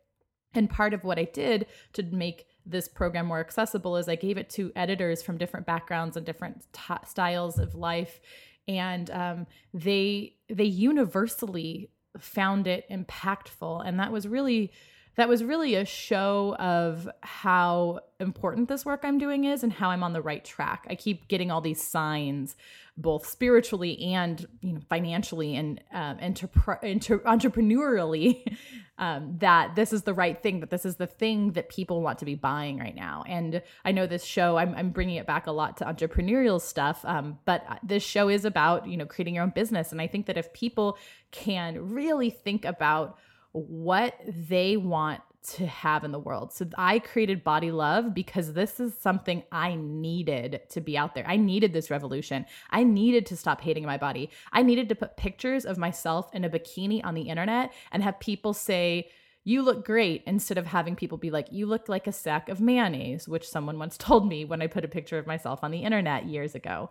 And 0.53 0.69
part 0.69 0.93
of 0.93 1.03
what 1.03 1.19
I 1.19 1.25
did 1.25 1.67
to 1.93 2.03
make 2.03 2.47
this 2.65 2.87
program 2.87 3.27
more 3.27 3.39
accessible 3.39 3.97
is 3.97 4.07
I 4.07 4.15
gave 4.15 4.37
it 4.37 4.49
to 4.51 4.71
editors 4.75 5.21
from 5.21 5.37
different 5.37 5.65
backgrounds 5.65 6.17
and 6.17 6.25
different 6.25 6.65
t- 6.73 6.93
styles 7.07 7.59
of 7.59 7.75
life, 7.75 8.19
and 8.67 9.09
um, 9.11 9.47
they 9.73 10.35
they 10.49 10.65
universally 10.65 11.91
found 12.17 12.67
it 12.67 12.85
impactful, 12.89 13.85
and 13.85 13.99
that 13.99 14.11
was 14.11 14.27
really 14.27 14.71
that 15.19 15.27
was 15.27 15.43
really 15.43 15.75
a 15.75 15.83
show 15.83 16.55
of 16.59 17.09
how 17.19 17.99
important 18.21 18.69
this 18.69 18.85
work 18.85 19.01
I'm 19.03 19.17
doing 19.17 19.43
is 19.43 19.63
and 19.63 19.73
how 19.73 19.89
I'm 19.89 20.01
on 20.01 20.13
the 20.13 20.21
right 20.21 20.43
track. 20.45 20.87
I 20.89 20.95
keep 20.95 21.27
getting 21.27 21.51
all 21.51 21.59
these 21.59 21.83
signs, 21.83 22.55
both 22.95 23.25
spiritually 23.25 24.13
and 24.13 24.45
you 24.61 24.73
know 24.73 24.79
financially 24.87 25.57
and 25.57 25.83
um, 25.91 26.19
entrep- 26.19 26.83
entre- 26.83 27.19
entrepreneurially, 27.19 28.57
um, 28.97 29.35
that 29.39 29.75
this 29.75 29.91
is 29.91 30.03
the 30.03 30.13
right 30.13 30.41
thing, 30.41 30.61
that 30.61 30.69
this 30.69 30.85
is 30.85 30.95
the 30.95 31.07
thing 31.07 31.51
that 31.51 31.67
people 31.67 32.01
want 32.01 32.19
to 32.19 32.25
be 32.25 32.35
buying 32.35 32.79
right 32.79 32.95
now. 32.95 33.25
And 33.27 33.61
I 33.83 33.91
know 33.91 34.07
this 34.07 34.23
show, 34.23 34.55
I'm, 34.55 34.73
I'm 34.73 34.91
bringing 34.91 35.17
it 35.17 35.27
back 35.27 35.47
a 35.47 35.51
lot 35.51 35.75
to 35.77 35.85
entrepreneurial 35.85 36.61
stuff, 36.61 37.03
um, 37.03 37.39
but 37.43 37.65
this 37.83 38.03
show 38.03 38.29
is 38.29 38.45
about 38.45 38.87
you 38.87 38.95
know 38.95 39.05
creating 39.05 39.35
your 39.35 39.43
own 39.43 39.51
business. 39.51 39.91
And 39.91 40.01
I 40.01 40.07
think 40.07 40.27
that 40.27 40.37
if 40.37 40.53
people 40.53 40.97
can 41.31 41.91
really 41.93 42.29
think 42.29 42.63
about 42.63 43.17
what 43.51 44.19
they 44.27 44.77
want 44.77 45.21
to 45.41 45.65
have 45.65 46.03
in 46.03 46.11
the 46.11 46.19
world. 46.19 46.51
So 46.51 46.67
I 46.77 46.99
created 46.99 47.43
Bawdy 47.43 47.71
Love 47.71 48.13
because 48.13 48.53
this 48.53 48.79
is 48.79 48.93
something 48.97 49.43
I 49.51 49.75
needed 49.75 50.61
to 50.69 50.81
be 50.81 50.97
out 50.97 51.15
there. 51.15 51.25
I 51.25 51.37
needed 51.37 51.71
this 51.71 51.89
revolution. 51.89 52.45
I 52.69 52.83
needed 52.83 53.25
to 53.27 53.37
stop 53.37 53.61
hating 53.61 53.85
my 53.85 53.97
body. 53.97 54.29
I 54.51 54.63
needed 54.63 54.89
to 54.89 54.95
put 54.95 55.17
pictures 55.17 55.65
of 55.65 55.77
myself 55.77 56.29
in 56.33 56.43
a 56.43 56.49
bikini 56.49 57.03
on 57.03 57.15
the 57.15 57.23
internet 57.23 57.73
and 57.91 58.03
have 58.03 58.19
people 58.19 58.53
say, 58.53 59.09
you 59.45 59.61
look 59.61 59.85
great 59.85 60.23
instead 60.27 60.57
of 60.57 60.67
having 60.67 60.95
people 60.95 61.17
be 61.17 61.31
like, 61.31 61.47
you 61.51 61.65
look 61.65 61.87
like 61.87 62.05
a 62.05 62.11
sack 62.11 62.49
of 62.49 62.59
mayonnaise, 62.59 63.27
which 63.27 63.47
someone 63.47 63.79
once 63.79 63.97
told 63.97 64.27
me 64.27 64.43
when 64.43 64.61
I 64.61 64.67
put 64.67 64.85
a 64.85 64.89
picture 64.89 65.17
of 65.17 65.27
myself 65.27 65.63
on 65.63 65.71
the 65.71 65.83
internet 65.83 66.25
years 66.25 66.53
ago. 66.53 66.89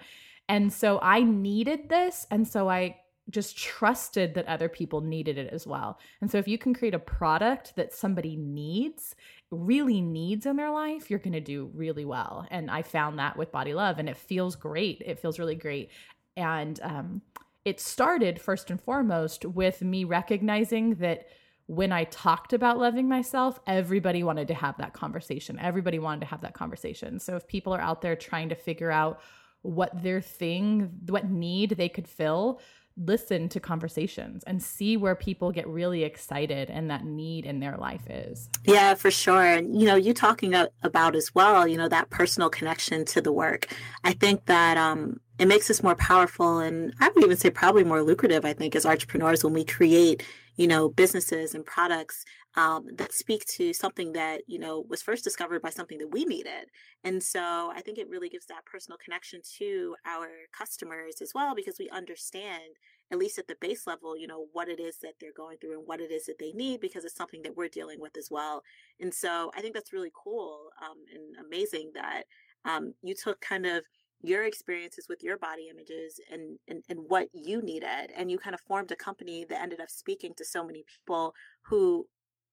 And 0.48 0.72
so 0.72 0.98
I 1.02 1.22
needed 1.22 1.90
this. 1.90 2.26
And 2.30 2.48
so 2.48 2.70
I 2.70 2.96
just 3.30 3.58
trusted 3.58 4.34
that 4.34 4.46
other 4.46 4.68
people 4.68 5.00
needed 5.00 5.36
it 5.38 5.52
as 5.52 5.66
well. 5.66 5.98
And 6.20 6.30
so 6.30 6.38
if 6.38 6.48
you 6.48 6.58
can 6.58 6.74
create 6.74 6.94
a 6.94 6.98
product 6.98 7.76
that 7.76 7.92
somebody 7.92 8.36
needs, 8.36 9.14
really 9.50 10.00
needs 10.00 10.46
in 10.46 10.56
their 10.56 10.70
life, 10.70 11.10
you're 11.10 11.18
going 11.18 11.32
to 11.32 11.40
do 11.40 11.70
really 11.74 12.04
well. 12.04 12.46
And 12.50 12.70
I 12.70 12.82
found 12.82 13.18
that 13.18 13.36
with 13.36 13.52
Bawdy 13.52 13.74
Love 13.74 13.98
and 13.98 14.08
it 14.08 14.16
feels 14.16 14.56
great. 14.56 15.02
It 15.04 15.18
feels 15.18 15.38
really 15.38 15.56
great. 15.56 15.90
And 16.36 16.80
um, 16.82 17.22
it 17.64 17.80
started 17.80 18.40
first 18.40 18.70
and 18.70 18.80
foremost 18.80 19.44
with 19.44 19.82
me 19.82 20.04
recognizing 20.04 20.94
that 20.96 21.26
when 21.66 21.92
I 21.92 22.04
talked 22.04 22.54
about 22.54 22.78
loving 22.78 23.10
myself, 23.10 23.60
everybody 23.66 24.22
wanted 24.22 24.48
to 24.48 24.54
have 24.54 24.78
that 24.78 24.94
conversation. 24.94 25.58
Everybody 25.58 25.98
wanted 25.98 26.20
to 26.20 26.26
have 26.26 26.40
that 26.40 26.54
conversation. 26.54 27.20
So 27.20 27.36
if 27.36 27.46
people 27.46 27.74
are 27.74 27.80
out 27.80 28.00
there 28.00 28.16
trying 28.16 28.48
to 28.48 28.54
figure 28.54 28.90
out 28.90 29.20
what 29.60 30.02
their 30.02 30.22
thing, 30.22 30.90
what 31.08 31.28
need 31.28 31.70
they 31.70 31.90
could 31.90 32.08
fill, 32.08 32.60
listen 33.04 33.48
to 33.50 33.60
conversations 33.60 34.42
and 34.46 34.62
see 34.62 34.96
where 34.96 35.14
people 35.14 35.52
get 35.52 35.66
really 35.68 36.04
excited 36.04 36.70
and 36.70 36.90
that 36.90 37.04
need 37.04 37.46
in 37.46 37.60
their 37.60 37.76
life 37.76 38.08
is. 38.08 38.48
Yeah, 38.64 38.94
for 38.94 39.10
sure. 39.10 39.42
And, 39.42 39.80
you 39.80 39.86
know, 39.86 39.94
you 39.94 40.12
talking 40.12 40.54
about 40.82 41.14
as 41.14 41.34
well, 41.34 41.66
you 41.66 41.76
know, 41.76 41.88
that 41.88 42.10
personal 42.10 42.50
connection 42.50 43.04
to 43.06 43.20
the 43.20 43.32
work. 43.32 43.68
I 44.04 44.12
think 44.12 44.46
that 44.46 44.76
um, 44.76 45.20
it 45.38 45.46
makes 45.46 45.70
us 45.70 45.82
more 45.82 45.94
powerful 45.94 46.58
and 46.58 46.92
I 47.00 47.10
would 47.10 47.24
even 47.24 47.36
say 47.36 47.50
probably 47.50 47.84
more 47.84 48.02
lucrative, 48.02 48.44
I 48.44 48.52
think, 48.52 48.74
as 48.74 48.84
entrepreneurs 48.84 49.44
when 49.44 49.52
we 49.52 49.64
create, 49.64 50.24
you 50.56 50.66
know, 50.66 50.88
businesses 50.88 51.54
and 51.54 51.64
products 51.64 52.24
um, 52.56 52.86
that 52.96 53.12
speak 53.12 53.44
to 53.44 53.72
something 53.72 54.12
that 54.12 54.42
you 54.46 54.58
know 54.58 54.84
was 54.88 55.02
first 55.02 55.24
discovered 55.24 55.62
by 55.62 55.70
something 55.70 55.98
that 55.98 56.12
we 56.12 56.24
needed 56.24 56.68
and 57.04 57.22
so 57.22 57.70
i 57.74 57.80
think 57.80 57.98
it 57.98 58.08
really 58.08 58.28
gives 58.28 58.46
that 58.46 58.64
personal 58.64 58.98
connection 59.02 59.40
to 59.58 59.94
our 60.06 60.28
customers 60.56 61.16
as 61.20 61.32
well 61.34 61.54
because 61.54 61.76
we 61.78 61.88
understand 61.90 62.74
at 63.10 63.18
least 63.18 63.38
at 63.38 63.46
the 63.46 63.56
base 63.60 63.86
level, 63.86 64.16
you 64.16 64.26
know, 64.26 64.46
what 64.52 64.68
it 64.68 64.80
is 64.80 64.98
that 64.98 65.14
they're 65.20 65.32
going 65.34 65.56
through 65.58 65.78
and 65.78 65.86
what 65.86 66.00
it 66.00 66.10
is 66.10 66.26
that 66.26 66.38
they 66.38 66.52
need 66.52 66.80
because 66.80 67.04
it's 67.04 67.16
something 67.16 67.42
that 67.42 67.56
we're 67.56 67.68
dealing 67.68 68.00
with 68.00 68.16
as 68.18 68.28
well. 68.30 68.62
And 69.00 69.12
so 69.12 69.50
I 69.56 69.62
think 69.62 69.74
that's 69.74 69.92
really 69.92 70.12
cool 70.14 70.68
um, 70.82 70.96
and 71.14 71.46
amazing 71.46 71.92
that 71.94 72.24
um, 72.64 72.92
you 73.02 73.14
took 73.14 73.40
kind 73.40 73.66
of 73.66 73.82
your 74.20 74.44
experiences 74.44 75.06
with 75.08 75.22
your 75.22 75.38
body 75.38 75.68
images 75.70 76.20
and, 76.30 76.58
and 76.66 76.82
and 76.88 76.98
what 77.06 77.28
you 77.32 77.62
needed 77.62 78.10
and 78.16 78.28
you 78.32 78.36
kind 78.36 78.52
of 78.52 78.60
formed 78.62 78.90
a 78.90 78.96
company 78.96 79.46
that 79.48 79.62
ended 79.62 79.80
up 79.80 79.88
speaking 79.88 80.32
to 80.36 80.44
so 80.44 80.64
many 80.64 80.84
people 80.84 81.32
who 81.62 82.04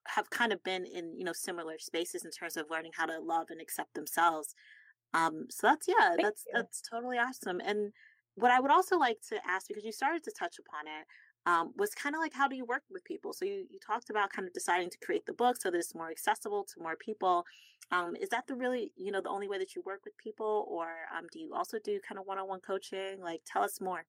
have 0.08 0.30
kind 0.30 0.54
of 0.54 0.64
been 0.64 0.86
in 0.86 1.18
you 1.18 1.24
know 1.24 1.34
similar 1.34 1.78
spaces 1.80 2.26
in 2.26 2.32
terms 2.32 2.58
of 2.58 2.70
learning 2.70 2.92
how 2.96 3.06
to 3.06 3.20
love 3.20 3.48
and 3.50 3.62
accept 3.62 3.94
themselves. 3.94 4.56
Um 5.14 5.46
so 5.50 5.68
that's 5.68 5.88
yeah 5.88 6.10
Thank 6.10 6.22
that's 6.22 6.44
you. 6.48 6.54
that's 6.54 6.82
totally 6.82 7.18
awesome. 7.18 7.60
And 7.64 7.92
what 8.38 8.52
i 8.52 8.60
would 8.60 8.72
also 8.72 8.98
like 8.98 9.18
to 9.30 9.38
ask 9.48 9.68
because 9.68 9.86
you 9.86 9.94
started 9.94 10.22
to 10.22 10.32
touch 10.38 10.60
upon 10.60 10.88
it 10.88 11.06
um, 11.46 11.74
was 11.78 11.94
kind 11.94 12.16
of 12.16 12.20
like 12.22 12.34
how 12.34 12.48
do 12.48 12.56
you 12.56 12.66
work 12.66 12.84
with 12.90 13.04
people? 13.04 13.34
So 13.34 13.46
you, 13.46 13.66
you 13.70 13.80
talked 13.86 14.10
about 14.10 14.32
kind 14.32 14.48
of 14.48 14.54
deciding 14.54 14.90
to 14.90 14.98
create 15.04 15.26
the 15.26 15.34
book 15.34 15.58
so 15.62 15.70
that 15.70 15.78
it's 15.78 15.94
more 15.94 16.10
accessible 16.10 16.66
to 16.74 16.82
more 16.82 16.96
people. 16.96 17.46
Um, 17.92 18.16
is 18.20 18.30
that 18.30 18.48
the 18.48 18.56
really 18.56 18.92
you 18.96 19.12
know 19.12 19.22
the 19.22 19.30
only 19.30 19.48
way 19.48 19.60
that 19.60 19.76
you 19.76 19.84
work 19.86 20.02
with 20.06 20.18
people? 20.18 20.66
Or 20.70 20.88
um, 21.16 21.28
do 21.32 21.40
you 21.40 21.54
also 21.54 21.78
do 21.84 22.00
kind 22.08 22.18
of 22.18 22.26
one-on-one 22.26 22.62
coaching? 22.62 23.22
Like 23.22 23.42
tell 23.46 23.64
us 23.64 23.80
more. 23.80 24.06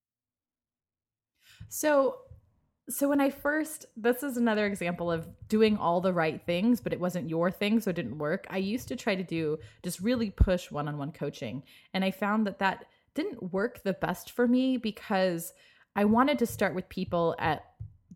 So, 1.69 2.17
so 2.89 3.09
when 3.09 3.21
I 3.21 3.31
first, 3.31 3.87
this 3.97 4.23
is 4.23 4.37
another 4.37 4.65
example 4.65 5.11
of 5.11 5.27
doing 5.49 5.77
all 5.77 6.01
the 6.01 6.13
right 6.13 6.41
things, 6.47 6.81
but 6.81 6.93
it 6.93 7.01
wasn't 7.01 7.29
your 7.29 7.51
thing, 7.51 7.81
so 7.81 7.91
it 7.91 7.97
didn't 7.97 8.19
work. 8.19 8.47
I 8.49 8.59
used 8.59 8.89
to 8.89 8.97
try 8.97 9.17
to 9.17 9.25
do 9.25 9.59
just 9.83 10.01
really 10.01 10.31
push 10.31 10.71
one 10.71 10.87
on 10.87 10.97
one 10.97 11.11
coaching. 11.11 11.65
And 11.95 12.05
I 12.05 12.13
found 12.13 12.47
that 12.47 12.61
that 12.61 12.85
didn't 13.15 13.53
work 13.53 13.83
the 13.83 13.95
best 13.95 14.31
for 14.31 14.47
me 14.47 14.77
because 14.77 15.53
I 15.97 16.05
wanted 16.05 16.39
to 16.39 16.47
start 16.47 16.75
with 16.75 16.89
people 16.89 17.35
at 17.39 17.65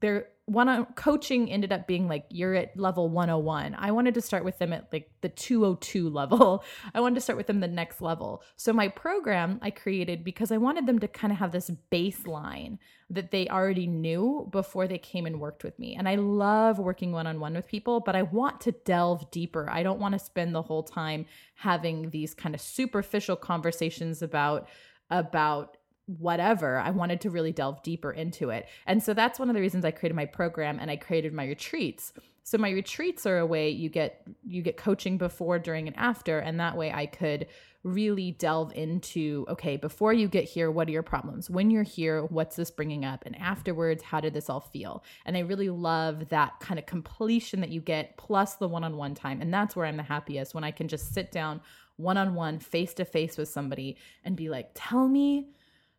their 0.01 0.27
one 0.51 0.69
on 0.69 0.85
coaching 0.97 1.51
ended 1.51 1.73
up 1.73 1.87
being 1.87 2.09
like 2.09 2.25
you're 2.29 2.55
at 2.55 2.77
level 2.77 3.09
101 3.09 3.77
i 3.79 3.93
wanted 3.93 4.15
to 4.15 4.21
start 4.21 4.45
with 4.45 4.59
them 4.59 4.73
at 4.73 4.89
like 4.93 5.09
the 5.21 5.29
202 5.29 6.09
level. 6.21 6.65
I 6.95 7.01
wanted 7.01 7.17
to 7.17 7.21
start 7.21 7.37
with 7.37 7.47
them 7.47 7.61
the 7.61 7.69
next 7.69 8.01
level. 8.01 8.43
So 8.57 8.73
my 8.73 8.89
program 8.89 9.61
i 9.63 9.71
created 9.71 10.25
because 10.25 10.51
i 10.51 10.57
wanted 10.57 10.87
them 10.87 10.99
to 10.99 11.09
kind 11.09 11.33
of 11.33 11.39
have 11.39 11.53
this 11.53 11.71
baseline 11.93 12.79
that 13.11 13.31
they 13.31 13.49
already 13.49 13.87
knew 13.87 14.49
before 14.51 14.87
they 14.87 14.99
came 14.99 15.27
and 15.27 15.41
worked 15.41 15.63
with 15.63 15.79
me. 15.79 15.95
And 15.95 16.09
i 16.09 16.17
love 16.17 16.79
working 16.79 17.13
one-on-one 17.13 17.55
with 17.55 17.69
people 17.69 18.01
but 18.01 18.17
i 18.17 18.23
want 18.23 18.61
to 18.63 18.73
delve 18.73 19.31
deeper. 19.31 19.69
I 19.71 19.83
don't 19.83 20.01
want 20.01 20.15
to 20.15 20.19
spend 20.19 20.55
the 20.55 20.63
whole 20.63 20.83
time 20.83 21.27
having 21.55 22.11
these 22.11 22.35
kind 22.35 22.55
of 22.55 22.61
superficial 22.61 23.37
conversations 23.37 24.23
about 24.23 24.69
about 25.11 25.77
whatever. 26.07 26.79
I 26.79 26.91
wanted 26.91 27.21
to 27.23 27.31
really 27.31 27.53
delve 27.53 27.83
deeper 27.83 28.11
into 28.11 28.51
it. 28.51 28.69
And 28.87 29.03
so 29.03 29.15
that's 29.15 29.39
one 29.39 29.49
of 29.49 29.55
the 29.55 29.61
reasons 29.61 29.85
I 29.85 29.91
created 29.91 30.17
my 30.17 30.27
program 30.27 30.79
and 30.81 30.91
I 30.91 30.97
created 30.97 31.33
my 31.33 31.47
retreats. 31.47 32.13
So 32.43 32.59
my 32.59 32.71
retreats 32.71 33.27
are 33.27 33.39
a 33.39 33.47
way 33.47 33.71
you 33.71 33.89
get 33.89 34.27
you 34.45 34.63
get 34.63 34.77
coaching 34.77 35.19
before, 35.19 35.59
during 35.59 35.87
and 35.87 35.97
after 35.97 36.39
and 36.39 36.59
that 36.59 36.77
way 36.77 36.93
I 36.93 37.07
could 37.07 37.47
really 37.83 38.33
delve 38.33 38.73
into 38.75 39.47
okay, 39.49 39.77
before 39.77 40.13
you 40.13 40.27
get 40.27 40.45
here, 40.45 40.71
what 40.71 40.89
are 40.89 40.91
your 40.91 41.03
problems? 41.03 41.49
When 41.49 41.71
you're 41.71 41.83
here, 41.83 42.25
what's 42.25 42.57
this 42.57 42.71
bringing 42.71 43.05
up? 43.05 43.23
And 43.25 43.39
afterwards, 43.39 44.03
how 44.03 44.21
did 44.21 44.35
this 44.35 44.51
all 44.51 44.61
feel? 44.61 45.05
And 45.25 45.37
I 45.37 45.41
really 45.41 45.71
love 45.71 46.29
that 46.31 46.59
kind 46.61 46.79
of 46.79 46.87
completion 46.87 47.61
that 47.61 47.71
you 47.71 47.81
get 47.81 48.17
plus 48.17 48.57
the 48.57 48.69
one-on-one 48.69 49.15
time. 49.15 49.41
And 49.41 49.55
that's 49.55 49.77
where 49.77 49.87
I'm 49.87 49.97
the 49.97 50.03
happiest 50.03 50.55
when 50.55 50.65
I 50.65 50.73
can 50.73 50.89
just 50.89 51.15
sit 51.15 51.31
down 51.31 51.61
one-on-one 51.97 52.59
face 52.59 52.95
to 52.95 53.05
face 53.05 53.37
with 53.37 53.49
somebody 53.49 53.97
and 54.25 54.37
be 54.37 54.49
like, 54.49 54.71
"Tell 54.75 55.07
me 55.09 55.51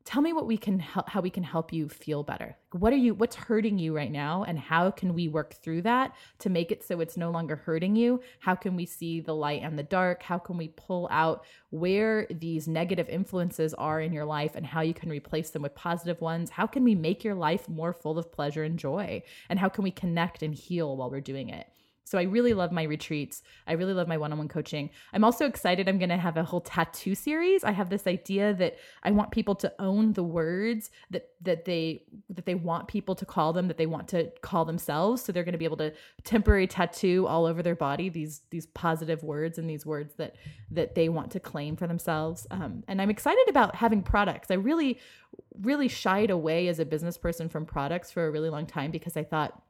tell 0.05 0.21
me 0.21 0.33
what 0.33 0.47
we 0.47 0.57
can 0.57 0.79
help 0.79 1.09
how 1.09 1.21
we 1.21 1.29
can 1.29 1.43
help 1.43 1.71
you 1.71 1.87
feel 1.87 2.23
better. 2.23 2.57
What 2.71 2.93
are 2.93 2.97
you 2.97 3.13
what's 3.13 3.35
hurting 3.35 3.77
you 3.77 3.95
right 3.95 4.11
now 4.11 4.43
and 4.43 4.57
how 4.57 4.91
can 4.91 5.13
we 5.13 5.27
work 5.27 5.53
through 5.55 5.83
that 5.83 6.15
to 6.39 6.49
make 6.49 6.71
it 6.71 6.83
so 6.83 6.99
it's 6.99 7.17
no 7.17 7.31
longer 7.31 7.55
hurting 7.55 7.95
you? 7.95 8.21
How 8.39 8.55
can 8.55 8.75
we 8.75 8.85
see 8.85 9.19
the 9.19 9.35
light 9.35 9.61
and 9.63 9.77
the 9.77 9.83
dark? 9.83 10.23
How 10.23 10.37
can 10.37 10.57
we 10.57 10.69
pull 10.69 11.07
out 11.11 11.45
where 11.69 12.27
these 12.29 12.67
negative 12.67 13.09
influences 13.09 13.73
are 13.73 14.01
in 14.01 14.13
your 14.13 14.25
life 14.25 14.55
and 14.55 14.65
how 14.65 14.81
you 14.81 14.93
can 14.93 15.09
replace 15.09 15.49
them 15.49 15.61
with 15.61 15.75
positive 15.75 16.21
ones? 16.21 16.49
How 16.49 16.67
can 16.67 16.83
we 16.83 16.95
make 16.95 17.23
your 17.23 17.35
life 17.35 17.67
more 17.69 17.93
full 17.93 18.17
of 18.17 18.31
pleasure 18.31 18.63
and 18.63 18.79
joy? 18.79 19.23
And 19.49 19.59
how 19.59 19.69
can 19.69 19.83
we 19.83 19.91
connect 19.91 20.43
and 20.43 20.55
heal 20.55 20.97
while 20.97 21.09
we're 21.09 21.21
doing 21.21 21.49
it 21.49 21.67
so 22.03 22.17
I 22.17 22.23
really 22.23 22.53
love 22.53 22.71
my 22.71 22.83
retreats. 22.83 23.41
I 23.67 23.73
really 23.73 23.93
love 23.93 24.07
my 24.07 24.17
one-on-one 24.17 24.47
coaching. 24.47 24.89
I'm 25.13 25.23
also 25.23 25.45
excited 25.45 25.87
I'm 25.87 25.97
going 25.97 26.09
to 26.09 26.17
have 26.17 26.37
a 26.37 26.43
whole 26.43 26.61
tattoo 26.61 27.15
series. 27.15 27.63
I 27.63 27.71
have 27.71 27.89
this 27.89 28.07
idea 28.07 28.53
that 28.55 28.77
I 29.03 29.11
want 29.11 29.31
people 29.31 29.55
to 29.55 29.73
own 29.79 30.13
the 30.13 30.23
words 30.23 30.91
that 31.11 31.29
that 31.41 31.65
they 31.65 32.03
that 32.29 32.45
they 32.45 32.55
want 32.55 32.87
people 32.87 33.15
to 33.15 33.25
call 33.25 33.53
them 33.53 33.67
that 33.67 33.77
they 33.77 33.85
want 33.85 34.07
to 34.09 34.31
call 34.41 34.65
themselves. 34.65 35.21
So 35.21 35.31
they're 35.31 35.43
going 35.43 35.53
to 35.53 35.59
be 35.59 35.65
able 35.65 35.77
to 35.77 35.93
temporary 36.23 36.67
tattoo 36.67 37.27
all 37.27 37.45
over 37.45 37.63
their 37.63 37.75
body 37.75 38.09
these 38.09 38.41
these 38.49 38.65
positive 38.67 39.23
words 39.23 39.57
and 39.57 39.69
these 39.69 39.85
words 39.85 40.15
that 40.15 40.35
that 40.71 40.95
they 40.95 41.07
want 41.07 41.31
to 41.31 41.39
claim 41.39 41.75
for 41.75 41.87
themselves. 41.87 42.45
Um, 42.51 42.83
and 42.87 43.01
I'm 43.01 43.09
excited 43.09 43.45
about 43.47 43.75
having 43.75 44.01
products. 44.01 44.51
I 44.51 44.55
really 44.55 44.99
really 45.61 45.87
shied 45.87 46.29
away 46.29 46.67
as 46.67 46.79
a 46.79 46.85
business 46.85 47.17
person 47.17 47.47
from 47.47 47.65
products 47.65 48.11
for 48.11 48.27
a 48.27 48.31
really 48.31 48.49
long 48.49 48.65
time 48.65 48.91
because 48.91 49.15
I 49.15 49.23
thought 49.23 49.61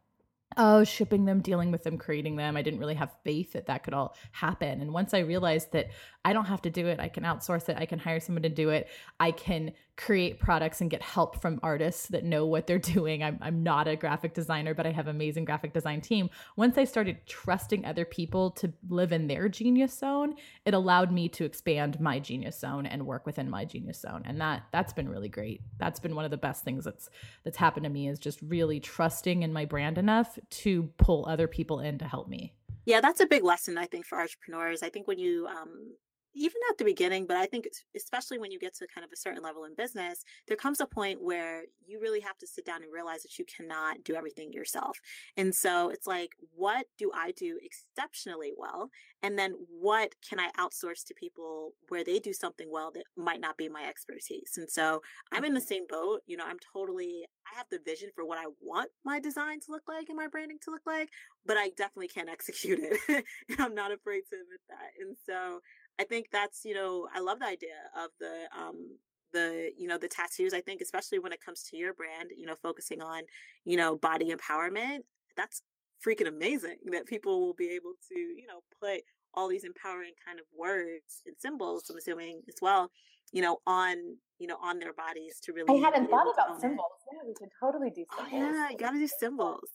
oh, 0.57 0.83
shipping 0.83 1.25
them, 1.25 1.41
dealing 1.41 1.71
with 1.71 1.83
them, 1.83 1.97
creating 1.97 2.35
them. 2.35 2.57
I 2.57 2.61
didn't 2.61 2.79
really 2.79 2.95
have 2.95 3.11
faith 3.23 3.53
that 3.53 3.67
that 3.67 3.83
could 3.83 3.93
all 3.93 4.15
happen. 4.31 4.81
And 4.81 4.93
once 4.93 5.13
I 5.13 5.19
realized 5.19 5.71
that 5.71 5.89
I 6.25 6.33
don't 6.33 6.45
have 6.45 6.61
to 6.63 6.69
do 6.69 6.87
it, 6.87 6.99
I 6.99 7.09
can 7.09 7.23
outsource 7.23 7.69
it, 7.69 7.77
I 7.77 7.85
can 7.85 7.99
hire 7.99 8.19
someone 8.19 8.43
to 8.43 8.49
do 8.49 8.69
it, 8.69 8.87
I 9.19 9.31
can 9.31 9.71
create 9.97 10.39
products 10.39 10.81
and 10.81 10.89
get 10.89 11.01
help 11.01 11.41
from 11.41 11.59
artists 11.61 12.07
that 12.07 12.23
know 12.23 12.45
what 12.45 12.65
they're 12.65 12.79
doing. 12.95 13.23
I'm, 13.23 13.37
I'm 13.41 13.63
not 13.63 13.87
a 13.87 13.95
graphic 13.95 14.33
designer, 14.33 14.73
but 14.73 14.87
I 14.87 14.91
have 14.91 15.07
amazing 15.07 15.45
graphic 15.45 15.73
design 15.73 16.01
team. 16.01 16.29
Once 16.55 16.77
I 16.77 16.85
started 16.85 17.17
trusting 17.25 17.85
other 17.85 18.05
people 18.05 18.51
to 18.51 18.71
live 18.89 19.11
in 19.11 19.27
their 19.27 19.49
genius 19.49 19.97
zone, 19.97 20.35
it 20.65 20.73
allowed 20.73 21.11
me 21.11 21.29
to 21.29 21.45
expand 21.45 21.99
my 21.99 22.19
genius 22.19 22.59
zone 22.59 22.85
and 22.85 23.05
work 23.05 23.25
within 23.25 23.49
my 23.49 23.65
genius 23.65 24.01
zone. 24.01 24.23
And 24.25 24.39
that 24.41 24.63
that's 24.71 24.93
been 24.93 25.09
really 25.09 25.29
great. 25.29 25.61
That's 25.77 25.99
been 25.99 26.15
one 26.15 26.25
of 26.25 26.31
the 26.31 26.37
best 26.37 26.63
things 26.63 26.85
that's 26.85 27.09
that's 27.43 27.57
happened 27.57 27.83
to 27.83 27.89
me 27.89 28.07
is 28.07 28.19
just 28.19 28.41
really 28.41 28.79
trusting 28.79 29.43
in 29.43 29.53
my 29.53 29.65
brand 29.65 29.97
enough 29.97 30.39
to 30.49 30.83
pull 30.97 31.25
other 31.27 31.47
people 31.47 31.79
in 31.79 31.97
to 31.99 32.05
help 32.05 32.27
me. 32.27 32.53
Yeah, 32.85 33.01
that's 33.01 33.19
a 33.19 33.27
big 33.27 33.43
lesson, 33.43 33.77
I 33.77 33.85
think, 33.85 34.05
for 34.05 34.19
entrepreneurs. 34.19 34.81
I 34.81 34.89
think 34.89 35.07
when 35.07 35.19
you 35.19 35.47
um, 35.47 35.93
even 36.33 36.61
at 36.69 36.77
the 36.77 36.83
beginning, 36.83 37.25
but 37.25 37.37
I 37.37 37.45
think 37.45 37.67
especially 37.95 38.39
when 38.39 38.51
you 38.51 38.59
get 38.59 38.75
to 38.75 38.87
kind 38.93 39.03
of 39.03 39.11
a 39.11 39.17
certain 39.17 39.43
level 39.43 39.65
in 39.65 39.75
business, 39.75 40.23
there 40.47 40.57
comes 40.57 40.79
a 40.79 40.85
point 40.85 41.21
where 41.21 41.63
you 41.85 41.99
really 41.99 42.21
have 42.21 42.37
to 42.39 42.47
sit 42.47 42.65
down 42.65 42.83
and 42.83 42.91
realize 42.91 43.23
that 43.23 43.37
you 43.37 43.45
cannot 43.45 44.03
do 44.03 44.15
everything 44.15 44.53
yourself. 44.53 44.97
And 45.37 45.53
so 45.53 45.89
it's 45.89 46.07
like, 46.07 46.31
what 46.55 46.85
do 46.97 47.11
I 47.13 47.31
do 47.31 47.59
exceptionally 47.61 48.53
well? 48.57 48.89
And 49.23 49.37
then 49.37 49.53
what 49.69 50.13
can 50.27 50.39
I 50.39 50.49
outsource 50.57 51.05
to 51.07 51.13
people 51.13 51.73
where 51.89 52.03
they 52.03 52.19
do 52.19 52.33
something 52.33 52.69
well 52.71 52.91
that 52.91 53.03
might 53.15 53.41
not 53.41 53.57
be 53.57 53.69
my 53.69 53.83
expertise? 53.83 54.53
And 54.57 54.69
so 54.69 55.01
I'm 55.31 55.45
in 55.45 55.53
the 55.53 55.61
same 55.61 55.85
boat. 55.87 56.21
You 56.25 56.37
know, 56.37 56.45
I'm 56.47 56.59
totally, 56.73 57.25
I 57.51 57.57
have 57.57 57.67
the 57.69 57.79
vision 57.85 58.09
for 58.15 58.25
what 58.25 58.37
I 58.37 58.45
want 58.61 58.89
my 59.03 59.19
design 59.19 59.59
to 59.61 59.71
look 59.71 59.83
like 59.87 60.09
and 60.09 60.17
my 60.17 60.27
branding 60.27 60.57
to 60.63 60.71
look 60.71 60.85
like, 60.85 61.09
but 61.45 61.57
I 61.57 61.69
definitely 61.77 62.07
can't 62.07 62.29
execute 62.31 62.79
it. 62.81 63.25
and 63.49 63.59
I'm 63.59 63.75
not 63.75 63.91
afraid 63.91 64.21
to 64.29 64.35
admit 64.35 64.61
that. 64.69 64.91
And 64.99 65.15
so 65.25 65.59
I 65.99 66.03
think 66.03 66.27
that's, 66.31 66.65
you 66.65 66.73
know, 66.73 67.07
I 67.13 67.19
love 67.19 67.39
the 67.39 67.45
idea 67.45 67.89
of 67.95 68.11
the 68.19 68.47
um 68.57 68.97
the, 69.33 69.71
you 69.77 69.87
know, 69.87 69.97
the 69.97 70.07
tattoos. 70.09 70.53
I 70.53 70.61
think 70.61 70.81
especially 70.81 71.19
when 71.19 71.31
it 71.33 71.41
comes 71.43 71.63
to 71.63 71.77
your 71.77 71.93
brand, 71.93 72.31
you 72.35 72.45
know, 72.45 72.55
focusing 72.61 73.01
on, 73.01 73.23
you 73.65 73.77
know, 73.77 73.95
body 73.97 74.33
empowerment, 74.33 74.99
that's 75.37 75.61
freaking 76.05 76.27
amazing 76.27 76.77
that 76.91 77.05
people 77.07 77.41
will 77.41 77.53
be 77.53 77.69
able 77.69 77.93
to, 78.09 78.19
you 78.19 78.47
know, 78.47 78.61
put 78.81 79.01
all 79.33 79.47
these 79.47 79.63
empowering 79.63 80.13
kind 80.25 80.39
of 80.39 80.45
words 80.57 81.21
and 81.25 81.35
symbols, 81.39 81.89
I'm 81.89 81.97
assuming 81.97 82.41
as 82.49 82.55
well, 82.61 82.91
you 83.31 83.41
know, 83.41 83.59
on, 83.65 84.17
you 84.39 84.47
know, 84.47 84.57
on 84.61 84.79
their 84.79 84.93
bodies 84.93 85.39
to 85.43 85.53
really 85.53 85.69
I 85.69 85.73
hadn't 85.73 86.11
thought 86.11 86.31
about 86.31 86.51
own 86.51 86.59
it. 86.61 86.61
symbols. 86.61 87.01
Yeah, 87.11 87.23
we 87.25 87.33
could 87.33 87.49
totally 87.59 87.89
do 87.89 88.05
Oh, 88.11 88.27
symbols. 88.29 88.31
yeah, 88.31 88.69
you 88.69 88.77
gotta 88.77 88.99
do 88.99 89.07
symbols. 89.07 89.69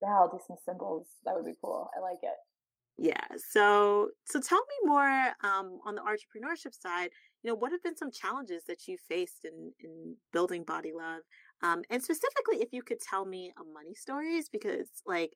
Yeah, 0.00 0.18
I'll 0.20 0.30
do 0.30 0.38
some 0.46 0.56
symbols. 0.64 1.08
That 1.24 1.34
would 1.34 1.44
be 1.46 1.56
cool. 1.60 1.90
I 1.96 2.00
like 2.00 2.22
it. 2.22 2.36
Yeah. 2.96 3.26
So 3.50 4.10
so 4.24 4.40
tell 4.40 4.60
me 4.60 4.88
more 4.88 5.08
um, 5.42 5.80
on 5.84 5.96
the 5.96 6.02
entrepreneurship 6.02 6.74
side. 6.80 7.10
You 7.42 7.50
know, 7.50 7.56
what 7.56 7.72
have 7.72 7.82
been 7.82 7.96
some 7.96 8.10
challenges 8.12 8.64
that 8.68 8.86
you 8.86 8.96
faced 9.08 9.44
in 9.44 9.72
in 9.80 10.16
building 10.32 10.64
Bawdy 10.64 10.92
Love? 10.96 11.22
Um, 11.62 11.82
and 11.90 12.02
specifically, 12.02 12.62
if 12.62 12.72
you 12.72 12.82
could 12.82 13.00
tell 13.00 13.24
me 13.24 13.52
a 13.58 13.64
money 13.64 13.94
stories, 13.94 14.48
because 14.48 14.88
like 15.06 15.32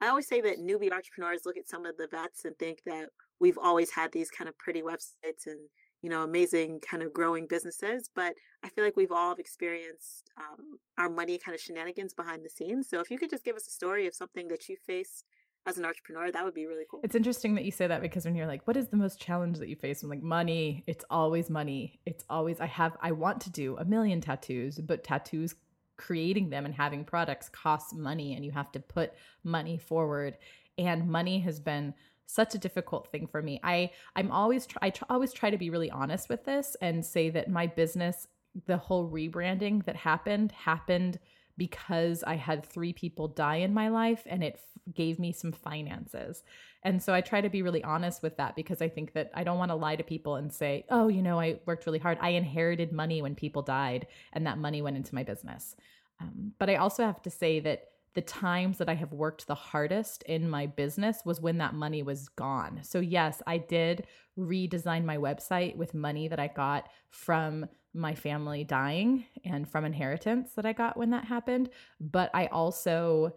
I 0.00 0.08
always 0.08 0.28
say 0.28 0.40
that 0.42 0.58
newbie 0.60 0.92
entrepreneurs 0.92 1.42
look 1.44 1.56
at 1.56 1.68
some 1.68 1.84
of 1.84 1.96
the 1.96 2.06
vets 2.08 2.44
and 2.44 2.56
think 2.58 2.82
that 2.86 3.08
we've 3.40 3.58
always 3.58 3.90
had 3.90 4.12
these 4.12 4.30
kind 4.30 4.48
of 4.48 4.56
pretty 4.58 4.82
websites 4.82 5.46
and 5.46 5.58
you 6.02 6.10
know 6.10 6.22
amazing 6.22 6.78
kind 6.80 7.02
of 7.02 7.12
growing 7.12 7.46
businesses, 7.48 8.08
but 8.14 8.34
I 8.62 8.68
feel 8.68 8.84
like 8.84 8.96
we've 8.96 9.10
all 9.12 9.32
experienced 9.34 10.30
um, 10.38 10.78
our 10.96 11.10
money 11.10 11.38
kind 11.38 11.56
of 11.56 11.60
shenanigans 11.60 12.14
behind 12.14 12.44
the 12.44 12.50
scenes. 12.50 12.88
So 12.88 13.00
if 13.00 13.10
you 13.10 13.18
could 13.18 13.30
just 13.30 13.44
give 13.44 13.56
us 13.56 13.66
a 13.66 13.72
story 13.72 14.06
of 14.06 14.14
something 14.14 14.46
that 14.48 14.68
you 14.68 14.76
faced 14.86 15.24
as 15.66 15.78
an 15.78 15.84
entrepreneur, 15.84 16.30
that 16.30 16.44
would 16.44 16.54
be 16.54 16.66
really 16.66 16.84
cool. 16.90 17.00
It's 17.04 17.14
interesting 17.14 17.54
that 17.54 17.64
you 17.64 17.70
say 17.70 17.86
that 17.86 18.00
because 18.00 18.24
when 18.24 18.34
you're 18.34 18.46
like, 18.46 18.66
what 18.66 18.76
is 18.76 18.88
the 18.88 18.96
most 18.96 19.20
challenge 19.20 19.58
that 19.58 19.68
you 19.68 19.76
face? 19.76 20.02
I'm 20.02 20.08
like, 20.08 20.22
money. 20.22 20.84
It's 20.86 21.04
always 21.10 21.50
money. 21.50 22.00
It's 22.06 22.24
always, 22.28 22.60
I 22.60 22.66
have, 22.66 22.96
I 23.00 23.12
want 23.12 23.40
to 23.42 23.50
do 23.50 23.76
a 23.76 23.84
million 23.84 24.20
tattoos, 24.20 24.78
but 24.78 25.04
tattoos 25.04 25.54
creating 25.96 26.48
them 26.48 26.64
and 26.64 26.74
having 26.74 27.04
products 27.04 27.50
costs 27.50 27.92
money 27.92 28.34
and 28.34 28.44
you 28.44 28.50
have 28.50 28.72
to 28.72 28.80
put 28.80 29.12
money 29.44 29.76
forward 29.76 30.38
and 30.78 31.06
money 31.06 31.38
has 31.40 31.60
been 31.60 31.92
such 32.24 32.54
a 32.54 32.58
difficult 32.58 33.10
thing 33.10 33.26
for 33.26 33.42
me. 33.42 33.60
I 33.62 33.90
I'm 34.16 34.30
always 34.30 34.64
try, 34.66 34.86
I 34.86 34.90
tr- 34.90 35.04
always 35.10 35.32
try 35.32 35.50
to 35.50 35.58
be 35.58 35.68
really 35.68 35.90
honest 35.90 36.28
with 36.28 36.44
this 36.44 36.76
and 36.80 37.04
say 37.04 37.28
that 37.30 37.50
my 37.50 37.66
business 37.66 38.26
the 38.66 38.78
whole 38.78 39.08
rebranding 39.10 39.84
that 39.84 39.96
happened 39.96 40.52
happened 40.52 41.18
because 41.60 42.24
I 42.24 42.36
had 42.36 42.64
three 42.64 42.94
people 42.94 43.28
die 43.28 43.56
in 43.56 43.74
my 43.74 43.88
life 43.88 44.22
and 44.24 44.42
it 44.42 44.54
f- 44.54 44.94
gave 44.94 45.18
me 45.18 45.30
some 45.30 45.52
finances. 45.52 46.42
And 46.82 47.02
so 47.02 47.12
I 47.12 47.20
try 47.20 47.42
to 47.42 47.50
be 47.50 47.60
really 47.60 47.84
honest 47.84 48.22
with 48.22 48.38
that 48.38 48.56
because 48.56 48.80
I 48.80 48.88
think 48.88 49.12
that 49.12 49.30
I 49.34 49.44
don't 49.44 49.58
want 49.58 49.70
to 49.70 49.74
lie 49.74 49.96
to 49.96 50.02
people 50.02 50.36
and 50.36 50.50
say, 50.50 50.86
oh, 50.88 51.08
you 51.08 51.20
know, 51.20 51.38
I 51.38 51.60
worked 51.66 51.84
really 51.84 51.98
hard. 51.98 52.16
I 52.22 52.30
inherited 52.30 52.92
money 52.92 53.20
when 53.20 53.34
people 53.34 53.60
died 53.60 54.06
and 54.32 54.46
that 54.46 54.56
money 54.56 54.80
went 54.80 54.96
into 54.96 55.14
my 55.14 55.22
business. 55.22 55.76
Um, 56.18 56.52
but 56.58 56.70
I 56.70 56.76
also 56.76 57.04
have 57.04 57.20
to 57.24 57.30
say 57.30 57.60
that 57.60 57.90
the 58.14 58.20
times 58.20 58.78
that 58.78 58.88
I 58.88 58.94
have 58.94 59.12
worked 59.12 59.46
the 59.46 59.54
hardest 59.54 60.22
in 60.24 60.48
my 60.50 60.66
business 60.66 61.22
was 61.24 61.40
when 61.40 61.58
that 61.58 61.74
money 61.74 62.02
was 62.02 62.28
gone. 62.28 62.80
So, 62.82 62.98
yes, 63.00 63.42
I 63.46 63.58
did 63.58 64.06
redesign 64.38 65.04
my 65.04 65.16
website 65.16 65.76
with 65.76 65.94
money 65.94 66.28
that 66.28 66.40
I 66.40 66.48
got 66.48 66.88
from 67.10 67.66
my 67.94 68.14
family 68.14 68.64
dying 68.64 69.24
and 69.44 69.68
from 69.68 69.84
inheritance 69.84 70.52
that 70.54 70.66
I 70.66 70.72
got 70.72 70.96
when 70.96 71.10
that 71.10 71.24
happened. 71.24 71.70
But 72.00 72.30
I 72.34 72.46
also 72.46 73.34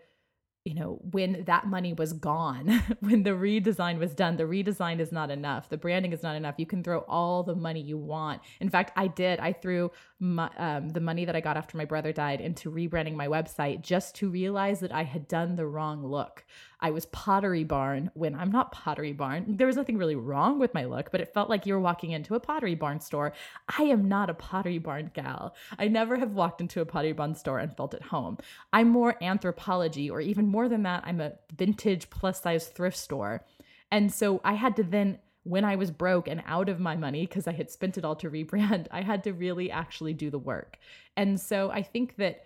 you 0.65 0.75
know, 0.75 0.99
when 1.11 1.43
that 1.43 1.67
money 1.67 1.91
was 1.91 2.13
gone, 2.13 2.81
when 3.01 3.23
the 3.23 3.31
redesign 3.31 3.99
was 3.99 4.13
done, 4.13 4.37
the 4.37 4.43
redesign 4.43 4.99
is 4.99 5.11
not 5.11 5.29
enough. 5.29 5.67
The 5.67 5.77
branding 5.77 6.13
is 6.13 6.23
not 6.23 6.37
enough. 6.37 6.55
You 6.57 6.65
can 6.65 6.83
throw 6.83 6.99
all 6.99 7.43
the 7.43 7.55
money 7.55 7.81
you 7.81 7.97
want. 7.97 8.41
In 8.61 8.69
fact, 8.69 8.93
I 8.95 9.07
did. 9.07 9.39
I 9.39 9.51
threw 9.51 9.91
my, 10.19 10.49
um, 10.57 10.89
the 10.89 11.01
money 11.01 11.25
that 11.25 11.35
I 11.35 11.41
got 11.41 11.57
after 11.57 11.75
my 11.75 11.83
brother 11.83 12.13
died 12.13 12.39
into 12.39 12.71
rebranding 12.71 13.15
my 13.15 13.27
website 13.27 13.81
just 13.81 14.15
to 14.15 14.29
realize 14.29 14.79
that 14.79 14.93
I 14.93 15.03
had 15.03 15.27
done 15.27 15.55
the 15.57 15.65
wrong 15.65 16.05
look. 16.05 16.45
I 16.83 16.91
was 16.91 17.05
Pottery 17.05 17.63
Barn 17.63 18.11
when 18.13 18.35
I'm 18.35 18.51
not 18.51 18.73
Pottery 18.73 19.13
Barn. 19.13 19.45
There 19.47 19.67
was 19.67 19.77
nothing 19.77 19.97
really 19.97 20.17
wrong 20.17 20.59
with 20.59 20.73
my 20.73 20.83
look, 20.83 21.11
but 21.11 21.21
it 21.21 21.33
felt 21.33 21.49
like 21.49 21.65
you 21.65 21.73
were 21.73 21.79
walking 21.79 22.11
into 22.11 22.35
a 22.35 22.41
Pottery 22.41 22.75
Barn 22.75 22.99
store. 22.99 23.31
I 23.79 23.83
am 23.83 24.09
not 24.09 24.29
a 24.29 24.33
Pottery 24.33 24.79
Barn 24.79 25.09
gal. 25.13 25.55
I 25.79 25.87
never 25.87 26.17
have 26.17 26.33
walked 26.33 26.59
into 26.59 26.81
a 26.81 26.85
Pottery 26.85 27.13
Barn 27.13 27.35
store 27.35 27.59
and 27.59 27.75
felt 27.75 27.93
at 27.93 28.03
home. 28.03 28.37
I'm 28.73 28.89
more 28.89 29.15
Anthropologie, 29.21 30.11
or 30.11 30.19
even 30.19 30.45
more 30.45 30.67
than 30.67 30.83
that, 30.83 31.03
I'm 31.05 31.21
a 31.21 31.31
vintage 31.55 32.09
plus 32.09 32.41
size 32.41 32.67
thrift 32.67 32.97
store. 32.97 33.45
And 33.89 34.11
so 34.11 34.41
I 34.43 34.55
had 34.55 34.75
to 34.75 34.83
then 34.83 35.19
when 35.43 35.63
I 35.63 35.77
was 35.77 35.89
broke 35.89 36.27
and 36.27 36.43
out 36.45 36.67
of 36.67 36.81
my 36.81 36.97
money 36.97 37.25
because 37.25 37.47
I 37.47 37.53
had 37.53 37.71
spent 37.71 37.97
it 37.97 38.03
all 38.03 38.17
to 38.17 38.29
rebrand, 38.29 38.87
I 38.91 39.03
had 39.03 39.23
to 39.23 39.31
really 39.31 39.71
actually 39.71 40.13
do 40.13 40.29
the 40.29 40.37
work. 40.37 40.77
And 41.15 41.39
so 41.39 41.71
I 41.71 41.81
think 41.81 42.17
that 42.17 42.43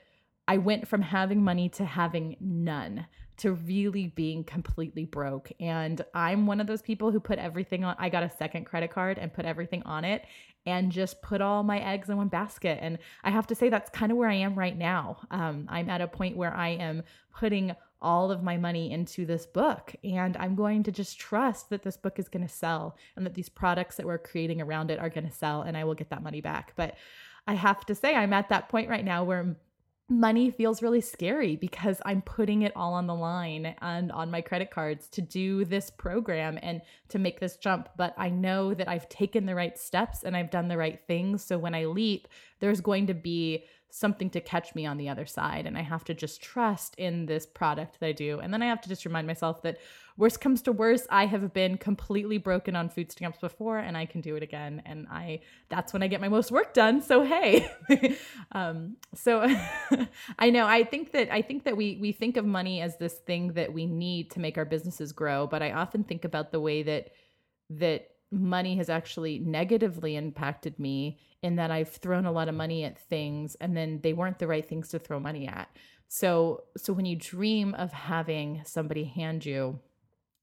I 0.47 0.57
went 0.57 0.87
from 0.87 1.01
having 1.01 1.43
money 1.43 1.69
to 1.69 1.85
having 1.85 2.37
none 2.39 3.07
to 3.37 3.53
really 3.53 4.07
being 4.07 4.43
completely 4.43 5.05
broke. 5.05 5.51
And 5.59 6.03
I'm 6.13 6.47
one 6.47 6.59
of 6.59 6.67
those 6.67 6.81
people 6.81 7.11
who 7.11 7.19
put 7.19 7.39
everything 7.39 7.83
on. 7.83 7.95
I 7.99 8.09
got 8.09 8.23
a 8.23 8.29
second 8.29 8.65
credit 8.65 8.91
card 8.91 9.17
and 9.17 9.33
put 9.33 9.45
everything 9.45 9.83
on 9.83 10.03
it 10.03 10.25
and 10.65 10.91
just 10.91 11.21
put 11.21 11.39
all 11.39 11.63
my 11.63 11.79
eggs 11.79 12.09
in 12.09 12.17
one 12.17 12.27
basket. 12.27 12.79
And 12.81 12.97
I 13.23 13.29
have 13.29 13.47
to 13.47 13.55
say, 13.55 13.69
that's 13.69 13.89
kind 13.89 14.11
of 14.11 14.17
where 14.17 14.29
I 14.29 14.35
am 14.35 14.55
right 14.55 14.77
now. 14.77 15.19
Um, 15.31 15.67
I'm 15.69 15.89
at 15.89 16.01
a 16.01 16.07
point 16.07 16.35
where 16.35 16.53
I 16.53 16.69
am 16.69 17.03
putting 17.33 17.73
all 18.01 18.31
of 18.31 18.43
my 18.43 18.57
money 18.57 18.91
into 18.91 19.25
this 19.25 19.45
book. 19.45 19.95
And 20.03 20.35
I'm 20.37 20.55
going 20.55 20.83
to 20.83 20.91
just 20.91 21.19
trust 21.19 21.69
that 21.69 21.83
this 21.83 21.97
book 21.97 22.19
is 22.19 22.27
going 22.27 22.45
to 22.45 22.53
sell 22.53 22.97
and 23.15 23.25
that 23.25 23.33
these 23.33 23.49
products 23.49 23.95
that 23.95 24.05
we're 24.05 24.17
creating 24.17 24.61
around 24.61 24.91
it 24.91 24.99
are 24.99 25.09
going 25.09 25.27
to 25.27 25.33
sell 25.33 25.61
and 25.61 25.77
I 25.77 25.83
will 25.83 25.95
get 25.95 26.09
that 26.09 26.23
money 26.23 26.41
back. 26.41 26.73
But 26.75 26.95
I 27.47 27.53
have 27.53 27.85
to 27.85 27.95
say, 27.95 28.13
I'm 28.13 28.33
at 28.33 28.49
that 28.49 28.69
point 28.69 28.89
right 28.89 29.05
now 29.05 29.23
where 29.23 29.55
money 30.09 30.49
feels 30.49 30.81
really 30.81 31.01
scary 31.01 31.57
because 31.57 32.01
I'm 32.05 32.21
putting 32.21 32.61
it 32.61 32.71
all 32.75 32.93
on 32.93 33.07
the 33.07 33.15
line 33.15 33.75
and 33.81 34.11
on 34.11 34.31
my 34.31 34.41
credit 34.41 34.71
cards 34.71 35.07
to 35.09 35.21
do 35.21 35.65
this 35.65 35.89
program 35.89 36.57
and 36.61 36.81
to 37.09 37.19
make 37.19 37.39
this 37.39 37.57
jump. 37.57 37.89
But 37.97 38.13
I 38.17 38.29
know 38.29 38.73
that 38.73 38.87
I've 38.87 39.09
taken 39.09 39.45
the 39.45 39.55
right 39.55 39.77
steps 39.77 40.23
and 40.23 40.35
I've 40.35 40.49
done 40.49 40.69
the 40.69 40.77
right 40.77 41.01
things. 41.07 41.43
So 41.43 41.57
when 41.57 41.75
I 41.75 41.85
leap, 41.85 42.29
there's 42.59 42.79
going 42.79 43.07
to 43.07 43.13
be 43.13 43.65
something 43.89 44.29
to 44.29 44.41
catch 44.41 44.75
me 44.75 44.85
on 44.85 44.97
the 44.97 45.09
other 45.09 45.25
side. 45.25 45.65
And 45.65 45.77
I 45.77 45.81
have 45.81 46.05
to 46.05 46.13
just 46.13 46.41
trust 46.41 46.95
in 46.95 47.25
this 47.25 47.45
product 47.45 47.99
that 47.99 48.07
I 48.07 48.11
do. 48.13 48.39
And 48.39 48.53
then 48.53 48.61
I 48.61 48.67
have 48.67 48.81
to 48.81 48.89
just 48.89 49.05
remind 49.05 49.27
myself 49.27 49.61
that 49.63 49.77
worst 50.17 50.41
comes 50.41 50.61
to 50.63 50.71
worst, 50.71 51.05
I 51.09 51.27
have 51.27 51.53
been 51.53 51.77
completely 51.77 52.37
broken 52.37 52.75
on 52.75 52.89
food 52.89 53.11
stamps 53.11 53.39
before 53.39 53.77
and 53.77 53.95
I 53.95 54.05
can 54.05 54.21
do 54.21 54.35
it 54.35 54.43
again. 54.43 54.81
And 54.85 55.07
I 55.09 55.41
that's 55.69 55.93
when 55.93 56.03
I 56.03 56.07
get 56.07 56.21
my 56.21 56.27
most 56.27 56.51
work 56.51 56.73
done. 56.73 57.01
So 57.01 57.23
hey. 57.23 57.69
um, 58.51 58.97
so 59.13 59.47
I 60.39 60.49
know 60.49 60.65
I 60.65 60.83
think 60.83 61.11
that 61.11 61.31
I 61.31 61.41
think 61.41 61.63
that 61.65 61.77
we 61.77 61.97
we 62.01 62.11
think 62.11 62.37
of 62.37 62.45
money 62.45 62.81
as 62.81 62.97
this 62.97 63.13
thing 63.13 63.53
that 63.53 63.71
we 63.71 63.85
need 63.85 64.31
to 64.31 64.39
make 64.39 64.57
our 64.57 64.65
businesses 64.65 65.11
grow, 65.11 65.47
but 65.47 65.61
I 65.61 65.71
often 65.71 66.03
think 66.03 66.25
about 66.25 66.51
the 66.51 66.59
way 66.59 66.83
that 66.83 67.11
that 67.69 68.09
money 68.31 68.75
has 68.77 68.89
actually 68.89 69.39
negatively 69.39 70.15
impacted 70.15 70.77
me 70.79 71.19
in 71.41 71.55
that 71.55 71.71
I've 71.71 71.89
thrown 71.89 72.25
a 72.25 72.31
lot 72.31 72.49
of 72.49 72.55
money 72.55 72.83
at 72.83 72.99
things 72.99 73.55
and 73.55 73.77
then 73.77 74.01
they 74.01 74.11
weren't 74.11 74.39
the 74.39 74.47
right 74.47 74.67
things 74.67 74.89
to 74.89 74.99
throw 74.99 75.19
money 75.19 75.47
at. 75.47 75.69
So 76.07 76.63
so 76.75 76.93
when 76.93 77.05
you 77.05 77.15
dream 77.15 77.73
of 77.75 77.91
having 77.91 78.61
somebody 78.65 79.03
hand 79.03 79.45
you 79.45 79.79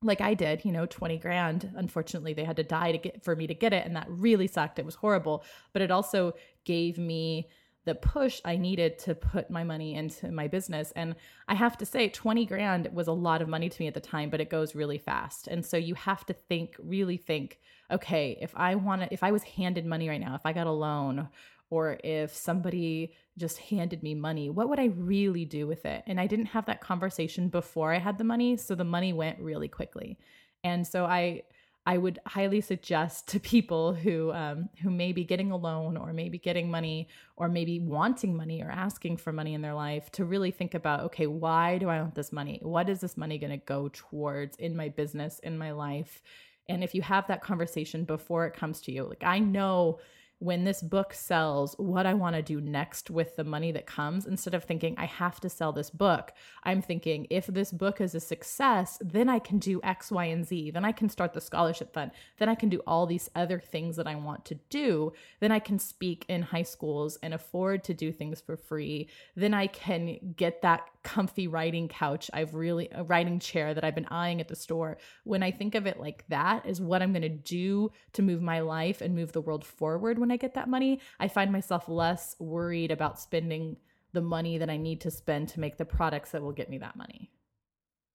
like 0.05 0.21
I 0.21 0.35
did, 0.35 0.65
you 0.65 0.73
know, 0.73 0.87
20 0.87 1.19
grand, 1.19 1.73
unfortunately 1.77 2.35
they 2.35 2.45
had 2.45 2.57
to 2.57 2.63
die 2.63 2.93
to 2.93 2.99
get 2.99 3.25
for 3.25 3.35
me 3.35 3.47
to 3.47 3.55
get 3.55 3.73
it 3.73 3.87
and 3.87 3.97
that 3.97 4.07
really 4.09 4.47
sucked. 4.47 4.79
It 4.79 4.85
was 4.85 4.97
horrible, 4.97 5.45
but 5.73 5.83
it 5.83 5.91
also 5.91 6.35
gave 6.65 6.99
me 6.99 7.49
the 7.85 7.95
push 7.95 8.41
I 8.45 8.57
needed 8.57 8.99
to 9.01 9.15
put 9.15 9.51
my 9.51 9.63
money 9.63 9.95
into 9.95 10.31
my 10.33 10.49
business. 10.49 10.93
And 10.97 11.17
I 11.49 11.55
have 11.55 11.77
to 11.79 11.87
say, 11.87 12.09
20 12.09 12.47
grand 12.47 12.89
was 12.93 13.09
a 13.09 13.13
lot 13.13 13.43
of 13.43 13.49
money 13.49 13.69
to 13.69 13.83
me 13.83 13.87
at 13.87 13.95
the 13.95 14.01
time, 14.01 14.31
but 14.31 14.41
it 14.41 14.49
goes 14.49 14.75
really 14.75 14.99
fast. 14.99 15.49
And 15.49 15.65
so 15.65 15.77
you 15.77 15.95
have 15.95 16.25
to 16.27 16.33
think, 16.33 16.77
really 16.79 17.19
think, 17.19 17.59
okay, 17.91 18.39
if 18.41 18.53
I 18.57 18.75
want 18.75 19.03
to, 19.03 19.13
if 19.13 19.23
I 19.23 19.33
was 19.33 19.43
handed 19.43 19.85
money 19.85 20.09
right 20.09 20.21
now, 20.21 20.35
if 20.35 20.47
I 20.47 20.53
got 20.55 20.67
a 20.67 20.73
loan, 20.73 21.29
or 21.75 21.99
if 22.05 22.33
somebody 22.33 23.13
just 23.37 23.59
handed 23.59 24.01
me 24.01 24.15
money, 24.15 24.49
what 24.49 24.69
would 24.69 24.79
I 24.79 24.85
really 24.85 25.45
do 25.45 25.67
with 25.67 25.85
it? 25.85 26.05
And 26.07 26.21
I 26.21 26.29
didn't 26.29 26.47
have 26.47 26.67
that 26.67 26.81
conversation 26.81 27.49
before 27.49 27.93
I 27.93 27.99
had 27.99 28.17
the 28.17 28.23
money. 28.23 28.57
So 28.57 28.77
the 28.77 28.85
money 28.85 29.13
went 29.13 29.41
really 29.41 29.67
quickly. 29.67 30.17
And 30.63 30.87
so 30.87 31.05
I, 31.05 31.43
I 31.85 31.99
would 31.99 32.21
highly 32.27 32.61
suggest 32.61 33.27
to 33.31 33.41
people 33.41 33.93
who 33.93 34.33
um, 34.33 34.69
who 34.83 34.89
may 34.89 35.11
be 35.11 35.25
getting 35.25 35.51
a 35.51 35.57
loan 35.57 35.97
or 35.97 36.13
maybe 36.13 36.39
getting 36.39 36.71
money 36.71 37.09
or 37.37 37.49
maybe 37.49 37.81
wanting 37.81 38.37
money 38.37 38.63
or 38.63 38.71
asking 38.71 39.17
for 39.17 39.33
money 39.33 39.53
in 39.53 39.61
their 39.61 39.75
life 39.75 40.13
to 40.13 40.25
really 40.25 40.53
think 40.53 40.75
about 40.75 41.01
okay 41.01 41.27
why 41.27 41.77
do 41.77 41.89
I 41.91 42.01
want 42.01 42.15
this 42.15 42.33
money 42.33 42.59
what 42.63 42.89
is 42.89 43.01
this 43.01 43.19
money 43.19 43.37
going 43.37 43.59
to 43.59 43.67
go 43.67 43.91
towards 43.93 44.57
in 44.57 44.75
my 44.75 44.89
business 44.89 45.41
in 45.41 45.59
my 45.59 45.73
life 45.73 46.23
and 46.71 46.83
if 46.83 46.95
you 46.95 47.03
have 47.03 47.27
that 47.27 47.43
conversation 47.43 48.05
before 48.05 48.47
it 48.47 48.55
comes 48.55 48.81
to 48.83 48.93
you 48.93 49.05
like 49.05 49.23
I 49.23 49.39
know 49.39 49.99
when 50.45 50.65
this 50.65 50.83
book 50.83 51.15
sells, 51.15 51.75
what 51.79 52.05
I 52.05 52.13
want 52.13 52.37
to 52.37 52.43
do 52.43 52.61
next 52.61 53.11
with 53.11 53.35
the 53.37 53.45
money 53.45 53.73
that 53.73 53.87
comes, 53.87 54.27
instead 54.27 54.53
of 54.53 54.65
thinking, 54.65 54.95
I 54.99 55.07
have 55.07 55.41
to 55.41 55.49
sell 55.49 55.73
this 55.73 55.89
book, 55.89 56.33
I'm 56.65 56.83
thinking, 56.83 57.27
if 57.31 57.47
this 57.47 57.73
book 57.73 57.99
is 57.99 58.15
a 58.15 58.21
success, 58.21 58.99
then 59.01 59.31
I 59.31 59.39
can 59.39 59.59
do 59.59 59.81
X, 59.83 60.13
Y, 60.13 60.27
and 60.27 60.47
Z. 60.47 60.73
Then 60.73 60.85
I 60.85 60.93
can 60.93 61.09
start 61.09 61.33
the 61.33 61.41
scholarship 61.41 61.95
fund. 61.95 62.11
Then 62.39 62.51
I 62.51 62.55
can 62.55 62.69
do 62.69 62.83
all 62.87 63.07
these 63.07 63.31
other 63.35 63.59
things 63.59 63.97
that 63.97 64.07
I 64.07 64.17
want 64.17 64.45
to 64.45 64.57
do. 64.69 65.15
Then 65.41 65.51
I 65.51 65.61
can 65.61 65.79
speak 65.79 66.27
in 66.29 66.43
high 66.43 66.63
schools 66.63 67.19
and 67.23 67.33
afford 67.33 67.83
to 67.85 67.95
do 67.95 68.13
things 68.13 68.43
for 68.43 68.57
free. 68.57 69.09
Then 69.35 69.55
I 69.55 69.67
can 69.67 70.35
get 70.37 70.61
that 70.61 70.89
comfy 71.05 71.47
writing 71.47 71.87
couch 71.87 72.31
I've 72.33 72.55
really, 72.55 72.89
a 72.91 73.05
writing 73.05 73.39
chair 73.39 73.75
that 73.75 73.85
I've 73.85 73.95
been 73.95 74.07
eyeing 74.07 74.41
at 74.41 74.49
the 74.49 74.57
store. 74.57 74.99
When 75.23 75.43
I 75.43 75.51
think 75.51 75.75
of 75.75 75.87
it 75.87 76.01
like 76.01 76.25
that, 76.29 76.67
is 76.67 76.81
what 76.81 77.03
I'm 77.03 77.13
going 77.13 77.23
to 77.23 77.29
do 77.29 77.93
to 78.15 78.23
move 78.23 78.43
my 78.43 78.61
life 78.61 79.01
and 79.01 79.15
move 79.15 79.33
the 79.33 79.41
world 79.41 79.65
forward 79.65 80.19
when 80.19 80.33
I 80.33 80.37
get 80.37 80.55
that 80.55 80.69
money, 80.69 81.01
I 81.21 81.29
find 81.29 81.53
myself 81.53 81.89
less 81.89 82.35
worried 82.41 82.91
about 82.91 83.21
spending 83.21 83.77
the 84.13 84.23
money 84.23 84.59
that 84.59 84.71
I 84.71 84.77
need 84.77 85.01
to 85.03 85.11
spend 85.11 85.49
to 85.51 85.61
make 85.61 85.77
the 85.77 85.85
products 85.85 86.31
that 86.31 86.43
will 86.43 86.53
get 86.53 86.71
me 86.71 86.79
that 86.79 86.97
money. 86.97 87.31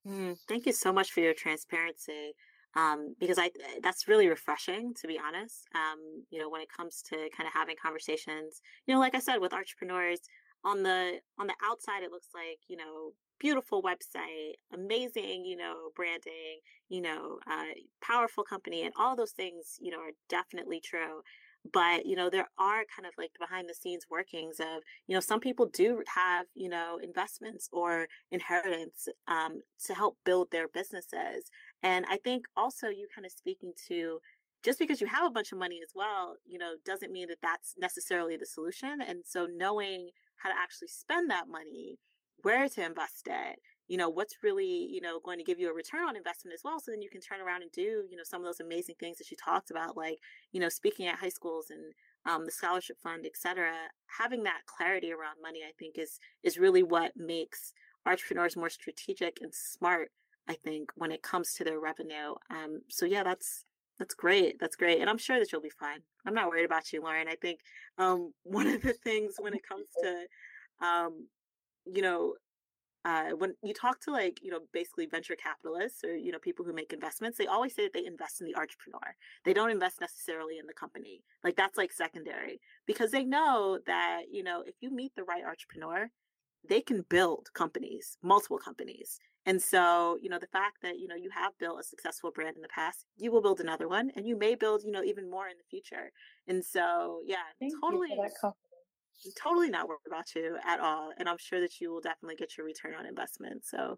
Mm, 0.07 0.37
thank 0.47 0.65
you 0.65 0.71
so 0.71 0.91
much 0.91 1.11
for 1.11 1.19
your 1.19 1.33
transparency. 1.33 2.33
Um, 2.75 3.15
because 3.19 3.39
I 3.39 3.49
that's 3.81 4.07
really 4.07 4.27
refreshing 4.27 4.93
to 5.01 5.07
be 5.07 5.19
honest. 5.19 5.67
Um, 5.73 6.23
you 6.29 6.39
know, 6.39 6.49
when 6.49 6.61
it 6.61 6.69
comes 6.75 7.01
to 7.09 7.15
kind 7.35 7.47
of 7.47 7.53
having 7.53 7.75
conversations, 7.81 8.61
you 8.85 8.93
know, 8.93 8.99
like 8.99 9.15
I 9.15 9.19
said, 9.19 9.37
with 9.37 9.53
entrepreneurs 9.53 10.19
on 10.63 10.83
the 10.83 11.19
on 11.39 11.47
the 11.47 11.55
outside, 11.63 12.03
it 12.03 12.11
looks 12.11 12.29
like 12.33 12.59
you 12.67 12.77
know 12.77 13.13
beautiful 13.39 13.81
website, 13.81 14.53
amazing, 14.73 15.45
you 15.45 15.55
know, 15.55 15.89
branding, 15.95 16.59
you 16.89 17.01
know, 17.01 17.39
uh, 17.49 17.63
powerful 18.01 18.43
company, 18.43 18.83
and 18.83 18.93
all 18.97 19.15
those 19.15 19.31
things, 19.31 19.77
you 19.79 19.91
know, 19.91 19.99
are 19.99 20.11
definitely 20.29 20.81
true. 20.81 21.21
But 21.73 22.05
you 22.05 22.15
know 22.15 22.29
there 22.29 22.47
are 22.57 22.83
kind 22.95 23.05
of 23.05 23.11
like 23.17 23.31
behind 23.37 23.67
the 23.67 23.73
scenes 23.73 24.05
workings 24.09 24.61
of 24.61 24.81
you 25.07 25.13
know 25.13 25.19
some 25.19 25.41
people 25.41 25.65
do 25.65 26.01
have 26.15 26.45
you 26.55 26.69
know 26.69 26.99
investments 27.03 27.67
or 27.73 28.07
inheritance 28.31 29.09
um, 29.27 29.61
to 29.85 29.93
help 29.93 30.17
build 30.23 30.51
their 30.51 30.69
businesses. 30.69 31.51
And 31.83 32.05
i 32.09 32.17
think 32.17 32.45
also 32.55 32.87
you 32.87 33.07
kind 33.13 33.25
of 33.25 33.33
speaking 33.33 33.73
to 33.89 34.19
just 34.63 34.79
because 34.79 35.01
you 35.01 35.07
have 35.07 35.25
a 35.25 35.29
bunch 35.29 35.51
of 35.51 35.57
money 35.57 35.79
as 35.83 35.91
well 35.93 36.35
you 36.45 36.57
know 36.57 36.75
doesn't 36.85 37.11
mean 37.11 37.27
that 37.27 37.39
that's 37.43 37.75
necessarily 37.77 38.37
the 38.37 38.45
solution. 38.45 39.01
And 39.05 39.23
so 39.25 39.45
knowing 39.45 40.11
how 40.39 40.49
to 40.49 40.55
actually 40.57 40.87
spend 40.87 41.29
that 41.29 41.47
money, 41.47 41.99
where 42.43 42.67
to 42.69 42.85
invest 42.85 43.27
it, 43.27 43.59
you 43.87 43.97
know, 43.97 44.09
what's 44.09 44.37
really, 44.43 44.87
you 44.91 45.01
know, 45.01 45.19
going 45.19 45.39
to 45.39 45.43
give 45.43 45.59
you 45.59 45.69
a 45.69 45.73
return 45.73 46.07
on 46.07 46.15
investment 46.15 46.53
as 46.53 46.61
well. 46.63 46.79
So 46.79 46.91
then 46.91 47.01
you 47.01 47.09
can 47.09 47.21
turn 47.21 47.41
around 47.41 47.63
and 47.63 47.71
do, 47.71 48.05
you 48.09 48.15
know, 48.15 48.23
some 48.23 48.41
of 48.41 48.45
those 48.45 48.59
amazing 48.59 48.95
things 48.99 49.17
that 49.17 49.31
you 49.31 49.37
talked 49.37 49.71
about, 49.71 49.97
like, 49.97 50.19
you 50.51 50.59
know, 50.59 50.69
speaking 50.69 51.07
at 51.07 51.19
high 51.19 51.29
schools 51.29 51.67
and 51.69 51.93
um, 52.25 52.45
the 52.45 52.51
scholarship 52.51 52.97
fund, 53.01 53.25
et 53.25 53.35
cetera. 53.35 53.73
Having 54.19 54.43
that 54.43 54.61
clarity 54.67 55.11
around 55.11 55.41
money, 55.41 55.61
I 55.67 55.71
think, 55.79 55.97
is 55.97 56.19
is 56.43 56.57
really 56.57 56.83
what 56.83 57.13
makes 57.17 57.73
entrepreneurs 58.05 58.55
more 58.55 58.69
strategic 58.69 59.39
and 59.41 59.53
smart. 59.53 60.11
I 60.47 60.53
think 60.53 60.91
when 60.95 61.11
it 61.11 61.21
comes 61.21 61.53
to 61.55 61.63
their 61.63 61.79
revenue. 61.79 62.35
Um, 62.49 62.81
so 62.89 63.05
yeah, 63.05 63.23
that's 63.23 63.65
that's 63.99 64.15
great. 64.15 64.59
That's 64.59 64.77
great. 64.77 65.01
And 65.01 65.09
I'm 65.09 65.17
sure 65.17 65.37
that 65.37 65.51
you'll 65.51 65.61
be 65.61 65.69
fine. 65.69 65.99
I'm 66.25 66.33
not 66.33 66.47
worried 66.47 66.65
about 66.65 66.91
you, 66.93 67.01
Lauren. 67.01 67.27
I 67.27 67.35
think 67.35 67.59
um, 67.97 68.33
one 68.43 68.67
of 68.67 68.81
the 68.81 68.93
things 68.93 69.35
when 69.37 69.53
it 69.53 69.67
comes 69.67 69.87
to, 70.03 70.85
um, 70.85 71.27
you 71.85 72.01
know, 72.01 72.33
uh, 73.05 73.29
when 73.31 73.53
you 73.63 73.73
talk 73.73 73.99
to 74.01 74.11
like, 74.11 74.39
you 74.41 74.51
know, 74.51 74.59
basically 74.73 75.05
venture 75.05 75.35
capitalists 75.35 76.03
or, 76.03 76.15
you 76.15 76.31
know, 76.31 76.39
people 76.39 76.65
who 76.65 76.73
make 76.73 76.91
investments, 76.91 77.37
they 77.37 77.47
always 77.47 77.73
say 77.73 77.83
that 77.83 77.93
they 77.93 78.05
invest 78.05 78.41
in 78.41 78.47
the 78.47 78.55
entrepreneur. 78.55 79.15
They 79.45 79.53
don't 79.53 79.71
invest 79.71 80.01
necessarily 80.01 80.57
in 80.59 80.67
the 80.67 80.73
company. 80.73 81.23
Like 81.43 81.55
that's 81.55 81.77
like 81.77 81.93
secondary 81.93 82.59
because 82.85 83.11
they 83.11 83.23
know 83.23 83.79
that, 83.87 84.23
you 84.29 84.43
know, 84.43 84.63
if 84.65 84.75
you 84.81 84.91
meet 84.91 85.13
the 85.15 85.23
right 85.23 85.43
entrepreneur, 85.45 86.09
they 86.67 86.81
can 86.81 87.03
build 87.09 87.49
companies, 87.53 88.17
multiple 88.21 88.57
companies. 88.59 89.19
And 89.45 89.61
so, 89.61 90.17
you 90.21 90.29
know, 90.29 90.39
the 90.39 90.47
fact 90.47 90.77
that, 90.81 90.99
you 90.99 91.07
know, 91.07 91.15
you 91.15 91.29
have 91.31 91.57
built 91.57 91.79
a 91.79 91.83
successful 91.83 92.31
brand 92.31 92.55
in 92.55 92.61
the 92.61 92.67
past, 92.67 93.05
you 93.17 93.31
will 93.31 93.41
build 93.41 93.59
another 93.59 93.87
one 93.87 94.11
and 94.15 94.27
you 94.27 94.37
may 94.37 94.55
build, 94.55 94.83
you 94.83 94.91
know, 94.91 95.03
even 95.03 95.29
more 95.29 95.47
in 95.47 95.57
the 95.57 95.63
future. 95.69 96.11
And 96.47 96.63
so, 96.63 97.21
yeah, 97.25 97.47
Thank 97.59 97.73
totally, 97.81 98.09
you 98.09 98.15
for 98.15 98.23
that 98.23 98.35
compliment. 98.39 98.83
totally 99.41 99.69
not 99.69 99.87
worried 99.87 99.99
about 100.07 100.33
you 100.35 100.57
at 100.65 100.79
all. 100.79 101.11
And 101.17 101.27
I'm 101.27 101.37
sure 101.37 101.59
that 101.61 101.79
you 101.79 101.91
will 101.91 102.01
definitely 102.01 102.35
get 102.35 102.57
your 102.57 102.65
return 102.65 102.95
on 102.95 103.05
investment. 103.05 103.65
So, 103.65 103.97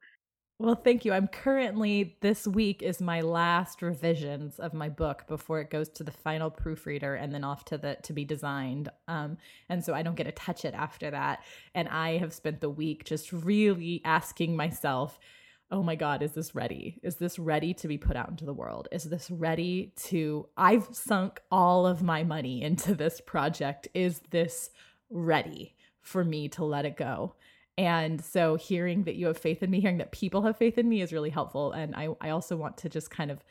Well, 0.62 0.76
thank 0.76 1.06
you. 1.06 1.14
I'm 1.14 1.28
currently, 1.28 2.18
this 2.22 2.46
week 2.46 2.84
is 2.84 3.02
my 3.02 3.22
last 3.22 3.82
revisions 3.82 4.60
of 4.60 4.76
my 4.76 4.90
book 4.90 5.26
before 5.28 5.60
it 5.60 5.72
goes 5.72 5.90
to 5.90 6.04
the 6.04 6.12
final 6.12 6.52
proofreader 6.52 7.16
and 7.16 7.34
then 7.34 7.44
off 7.44 7.66
to 7.66 7.80
the 7.80 7.98
to 8.04 8.14
be 8.14 8.26
designed. 8.26 8.88
Um, 9.08 9.38
and 9.70 9.84
so 9.84 9.96
I 9.96 10.04
don't 10.04 10.14
get 10.14 10.26
to 10.26 10.32
touch 10.32 10.64
it 10.64 10.76
after 10.76 11.10
that. 11.10 11.44
And 11.74 11.90
I 11.90 12.18
have 12.18 12.32
spent 12.32 12.62
the 12.62 12.70
week 12.70 13.06
just 13.06 13.34
really 13.34 14.04
asking 14.06 14.56
myself, 14.56 15.18
oh 15.72 15.82
my 15.82 15.96
God, 15.96 16.22
is 16.22 16.34
this 16.34 16.54
ready? 16.54 17.00
Is 17.02 17.16
this 17.16 17.40
ready 17.40 17.74
to 17.74 17.88
be 17.88 17.98
put 17.98 18.16
out 18.16 18.30
into 18.30 18.46
the 18.46 18.54
world? 18.54 18.88
Is 18.92 19.06
this 19.06 19.32
ready 19.32 19.94
to, 20.04 20.48
I've 20.56 20.90
sunk 20.92 21.42
all 21.50 21.88
of 21.88 22.04
my 22.04 22.24
money 22.24 22.62
into 22.62 22.94
this 22.94 23.20
project. 23.20 23.88
Is 23.96 24.22
this 24.30 24.70
ready 25.10 25.74
for 26.02 26.24
me 26.24 26.50
to 26.50 26.64
let 26.64 26.86
it 26.86 26.98
go? 26.98 27.34
And 27.78 28.24
so 28.24 28.56
hearing 28.56 29.04
that 29.04 29.16
you 29.16 29.28
have 29.28 29.38
faith 29.38 29.64
in 29.64 29.72
me, 29.72 29.80
hearing 29.80 29.98
that 30.00 30.12
people 30.12 30.44
have 30.44 30.58
faith 30.58 30.78
in 30.78 30.88
me 30.90 31.02
is 31.02 31.14
really 31.14 31.30
helpful. 31.30 31.72
And 31.72 31.96
I, 31.96 32.10
I 32.20 32.30
also 32.30 32.56
want 32.56 32.78
to 32.80 32.90
just 32.90 33.10
kind 33.10 33.32
of 33.32 33.44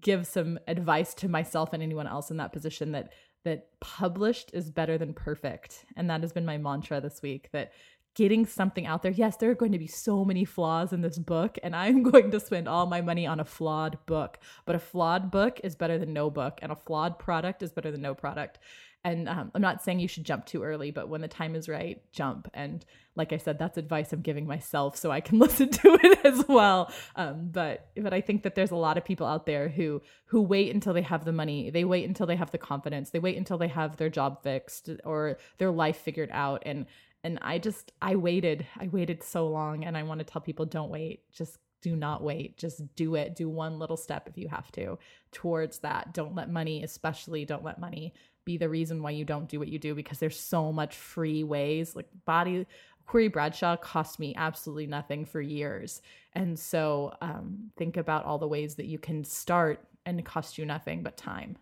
give 0.00 0.26
some 0.26 0.58
advice 0.66 1.14
to 1.14 1.28
myself 1.28 1.72
and 1.72 1.82
anyone 1.82 2.06
else 2.06 2.30
in 2.30 2.36
that 2.38 2.52
position 2.52 2.92
that 2.92 3.12
that 3.44 3.68
published 3.80 4.50
is 4.52 4.70
better 4.70 4.98
than 4.98 5.14
perfect. 5.14 5.84
And 5.96 6.10
that 6.10 6.22
has 6.22 6.32
been 6.32 6.44
my 6.44 6.58
mantra 6.58 7.00
this 7.00 7.22
week 7.22 7.48
that 7.52 7.72
getting 8.14 8.44
something 8.44 8.84
out 8.84 9.02
there. 9.02 9.12
Yes, 9.12 9.36
there 9.36 9.48
are 9.48 9.54
going 9.54 9.70
to 9.72 9.78
be 9.78 9.86
so 9.86 10.24
many 10.24 10.44
flaws 10.44 10.92
in 10.92 11.02
this 11.02 11.18
book, 11.18 11.56
and 11.62 11.74
I'm 11.74 12.02
going 12.10 12.32
to 12.32 12.40
spend 12.40 12.68
all 12.68 12.86
my 12.86 13.00
money 13.00 13.26
on 13.26 13.38
a 13.38 13.44
flawed 13.44 13.96
book. 14.06 14.40
But 14.66 14.74
a 14.74 14.80
flawed 14.80 15.30
book 15.30 15.60
is 15.62 15.76
better 15.76 15.98
than 15.98 16.12
no 16.12 16.28
book, 16.28 16.58
and 16.60 16.72
a 16.72 16.76
flawed 16.76 17.18
product 17.18 17.62
is 17.62 17.72
better 17.72 17.92
than 17.92 18.02
no 18.02 18.14
product. 18.14 18.58
And 19.04 19.28
um, 19.28 19.52
I'm 19.54 19.62
not 19.62 19.82
saying 19.82 20.00
you 20.00 20.08
should 20.08 20.24
jump 20.24 20.44
too 20.44 20.62
early, 20.62 20.90
but 20.90 21.08
when 21.08 21.20
the 21.20 21.28
time 21.28 21.54
is 21.54 21.68
right, 21.68 22.02
jump. 22.12 22.48
And 22.52 22.84
like 23.14 23.32
I 23.32 23.36
said, 23.36 23.58
that's 23.58 23.78
advice 23.78 24.12
I'm 24.12 24.22
giving 24.22 24.46
myself 24.46 24.96
so 24.96 25.10
I 25.10 25.20
can 25.20 25.38
listen 25.44 25.70
to 25.70 25.98
it 26.02 26.24
as 26.24 26.46
well. 26.48 26.92
Um, 27.14 27.48
but 27.50 27.88
but 27.96 28.12
I 28.12 28.20
think 28.20 28.42
that 28.42 28.54
there's 28.54 28.72
a 28.72 28.76
lot 28.76 28.98
of 28.98 29.04
people 29.04 29.26
out 29.26 29.46
there 29.46 29.68
who 29.68 30.02
who 30.26 30.42
wait 30.42 30.74
until 30.74 30.92
they 30.92 31.02
have 31.02 31.24
the 31.24 31.32
money, 31.32 31.70
they 31.70 31.84
wait 31.84 32.08
until 32.08 32.26
they 32.26 32.36
have 32.36 32.50
the 32.50 32.58
confidence, 32.58 33.10
they 33.10 33.20
wait 33.20 33.36
until 33.36 33.58
they 33.58 33.68
have 33.68 33.96
their 33.96 34.10
job 34.10 34.42
fixed 34.42 34.90
or 35.04 35.38
their 35.58 35.70
life 35.70 35.98
figured 35.98 36.30
out. 36.32 36.62
And 36.66 36.86
and 37.22 37.38
I 37.40 37.58
just 37.58 37.92
I 38.02 38.16
waited, 38.16 38.66
I 38.76 38.88
waited 38.88 39.22
so 39.22 39.48
long, 39.48 39.84
and 39.84 39.96
I 39.96 40.02
want 40.02 40.18
to 40.18 40.24
tell 40.24 40.42
people 40.42 40.66
don't 40.66 40.90
wait, 40.90 41.22
just 41.32 41.58
do 41.80 41.94
not 41.94 42.22
wait. 42.22 42.58
Just 42.58 42.94
do 42.96 43.14
it. 43.14 43.36
Do 43.36 43.48
one 43.48 43.78
little 43.78 43.96
step 43.96 44.28
if 44.28 44.36
you 44.36 44.48
have 44.48 44.70
to 44.72 44.98
towards 45.32 45.78
that. 45.80 46.12
Don't 46.12 46.34
let 46.34 46.50
money 46.50 46.82
especially 46.82 47.44
don't 47.44 47.64
let 47.64 47.80
money 47.80 48.14
be 48.48 48.56
the 48.56 48.68
reason 48.68 49.02
why 49.02 49.10
you 49.10 49.26
don't 49.26 49.46
do 49.46 49.58
what 49.58 49.68
you 49.68 49.78
do 49.78 49.94
because 49.94 50.18
there's 50.18 50.40
so 50.40 50.72
much 50.72 50.96
free 50.96 51.44
ways 51.44 51.94
like 51.94 52.08
body 52.24 52.66
Queerie 53.06 53.28
Bradshaw 53.28 53.76
cost 53.76 54.18
me 54.18 54.34
absolutely 54.36 54.86
nothing 54.86 55.24
for 55.24 55.40
years. 55.40 56.02
And 56.34 56.58
so 56.58 57.14
um, 57.22 57.70
think 57.76 57.96
about 57.96 58.24
all 58.24 58.38
the 58.38 58.46
ways 58.46 58.74
that 58.76 58.86
you 58.86 58.98
can 58.98 59.24
start 59.24 59.82
and 60.04 60.22
cost 60.24 60.58
you 60.58 60.66
nothing 60.66 61.02
but 61.02 61.16
time. 61.16 61.56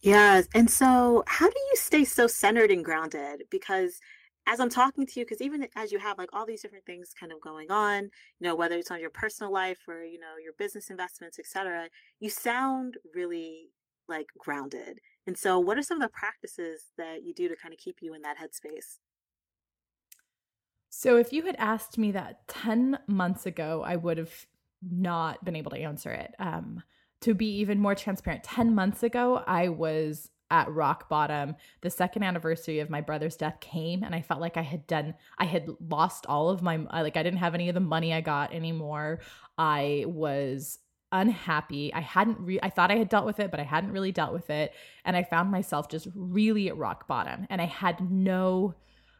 Yeah. 0.00 0.42
And 0.54 0.70
so, 0.70 1.24
how 1.26 1.48
do 1.48 1.58
you 1.70 1.76
stay 1.76 2.04
so 2.04 2.26
centered 2.28 2.70
and 2.70 2.84
grounded? 2.84 3.44
Because 3.50 4.00
as 4.46 4.60
I'm 4.60 4.70
talking 4.70 5.06
to 5.06 5.20
you, 5.20 5.26
because 5.26 5.40
even 5.40 5.66
as 5.76 5.90
you 5.90 5.98
have 5.98 6.18
like 6.18 6.30
all 6.32 6.46
these 6.46 6.62
different 6.62 6.86
things 6.86 7.10
kind 7.18 7.32
of 7.32 7.40
going 7.40 7.70
on, 7.70 8.04
you 8.04 8.10
know, 8.40 8.54
whether 8.54 8.76
it's 8.76 8.90
on 8.90 9.00
your 9.00 9.10
personal 9.10 9.52
life 9.52 9.78
or, 9.88 10.04
you 10.04 10.18
know, 10.18 10.34
your 10.42 10.52
business 10.58 10.90
investments, 10.90 11.38
et 11.38 11.46
cetera, 11.46 11.88
you 12.20 12.30
sound 12.30 12.96
really 13.14 13.70
like 14.08 14.26
grounded. 14.38 15.00
And 15.26 15.38
so, 15.38 15.58
what 15.58 15.78
are 15.78 15.82
some 15.82 16.00
of 16.00 16.08
the 16.08 16.12
practices 16.12 16.86
that 16.98 17.22
you 17.22 17.32
do 17.32 17.48
to 17.48 17.56
kind 17.56 17.72
of 17.72 17.78
keep 17.78 17.98
you 18.00 18.14
in 18.14 18.22
that 18.22 18.38
headspace? 18.38 18.98
So, 20.88 21.16
if 21.16 21.32
you 21.32 21.44
had 21.46 21.56
asked 21.58 21.96
me 21.96 22.12
that 22.12 22.46
10 22.48 22.98
months 23.06 23.46
ago, 23.46 23.82
I 23.84 23.96
would 23.96 24.18
have 24.18 24.46
not 24.82 25.44
been 25.44 25.56
able 25.56 25.70
to 25.70 25.78
answer 25.78 26.10
it. 26.10 26.34
Um, 26.38 26.82
to 27.20 27.34
be 27.34 27.46
even 27.58 27.78
more 27.78 27.94
transparent, 27.94 28.42
10 28.42 28.74
months 28.74 29.04
ago, 29.04 29.44
I 29.46 29.68
was 29.68 30.28
at 30.50 30.70
rock 30.70 31.08
bottom. 31.08 31.56
The 31.80 31.88
second 31.88 32.24
anniversary 32.24 32.80
of 32.80 32.90
my 32.90 33.00
brother's 33.00 33.36
death 33.36 33.58
came 33.60 34.02
and 34.02 34.14
I 34.14 34.20
felt 34.20 34.40
like 34.40 34.58
I 34.58 34.62
had 34.62 34.86
done 34.86 35.14
I 35.38 35.46
had 35.46 35.66
lost 35.88 36.26
all 36.26 36.50
of 36.50 36.60
my 36.60 36.76
like 36.76 37.16
I 37.16 37.22
didn't 37.22 37.38
have 37.38 37.54
any 37.54 37.70
of 37.70 37.74
the 37.74 37.80
money 37.80 38.12
I 38.12 38.20
got 38.20 38.52
anymore. 38.52 39.20
I 39.56 40.04
was 40.06 40.78
unhappy. 41.12 41.92
I 41.92 42.00
hadn't 42.00 42.40
re- 42.40 42.60
I 42.62 42.70
thought 42.70 42.90
I 42.90 42.96
had 42.96 43.08
dealt 43.08 43.26
with 43.26 43.38
it, 43.38 43.50
but 43.50 43.60
I 43.60 43.64
hadn't 43.64 43.92
really 43.92 44.12
dealt 44.12 44.32
with 44.32 44.50
it 44.50 44.72
and 45.04 45.16
I 45.16 45.22
found 45.22 45.50
myself 45.50 45.88
just 45.88 46.08
really 46.14 46.68
at 46.68 46.76
rock 46.76 47.06
bottom 47.06 47.46
and 47.50 47.60
I 47.60 47.66
had 47.66 48.10
no 48.10 48.74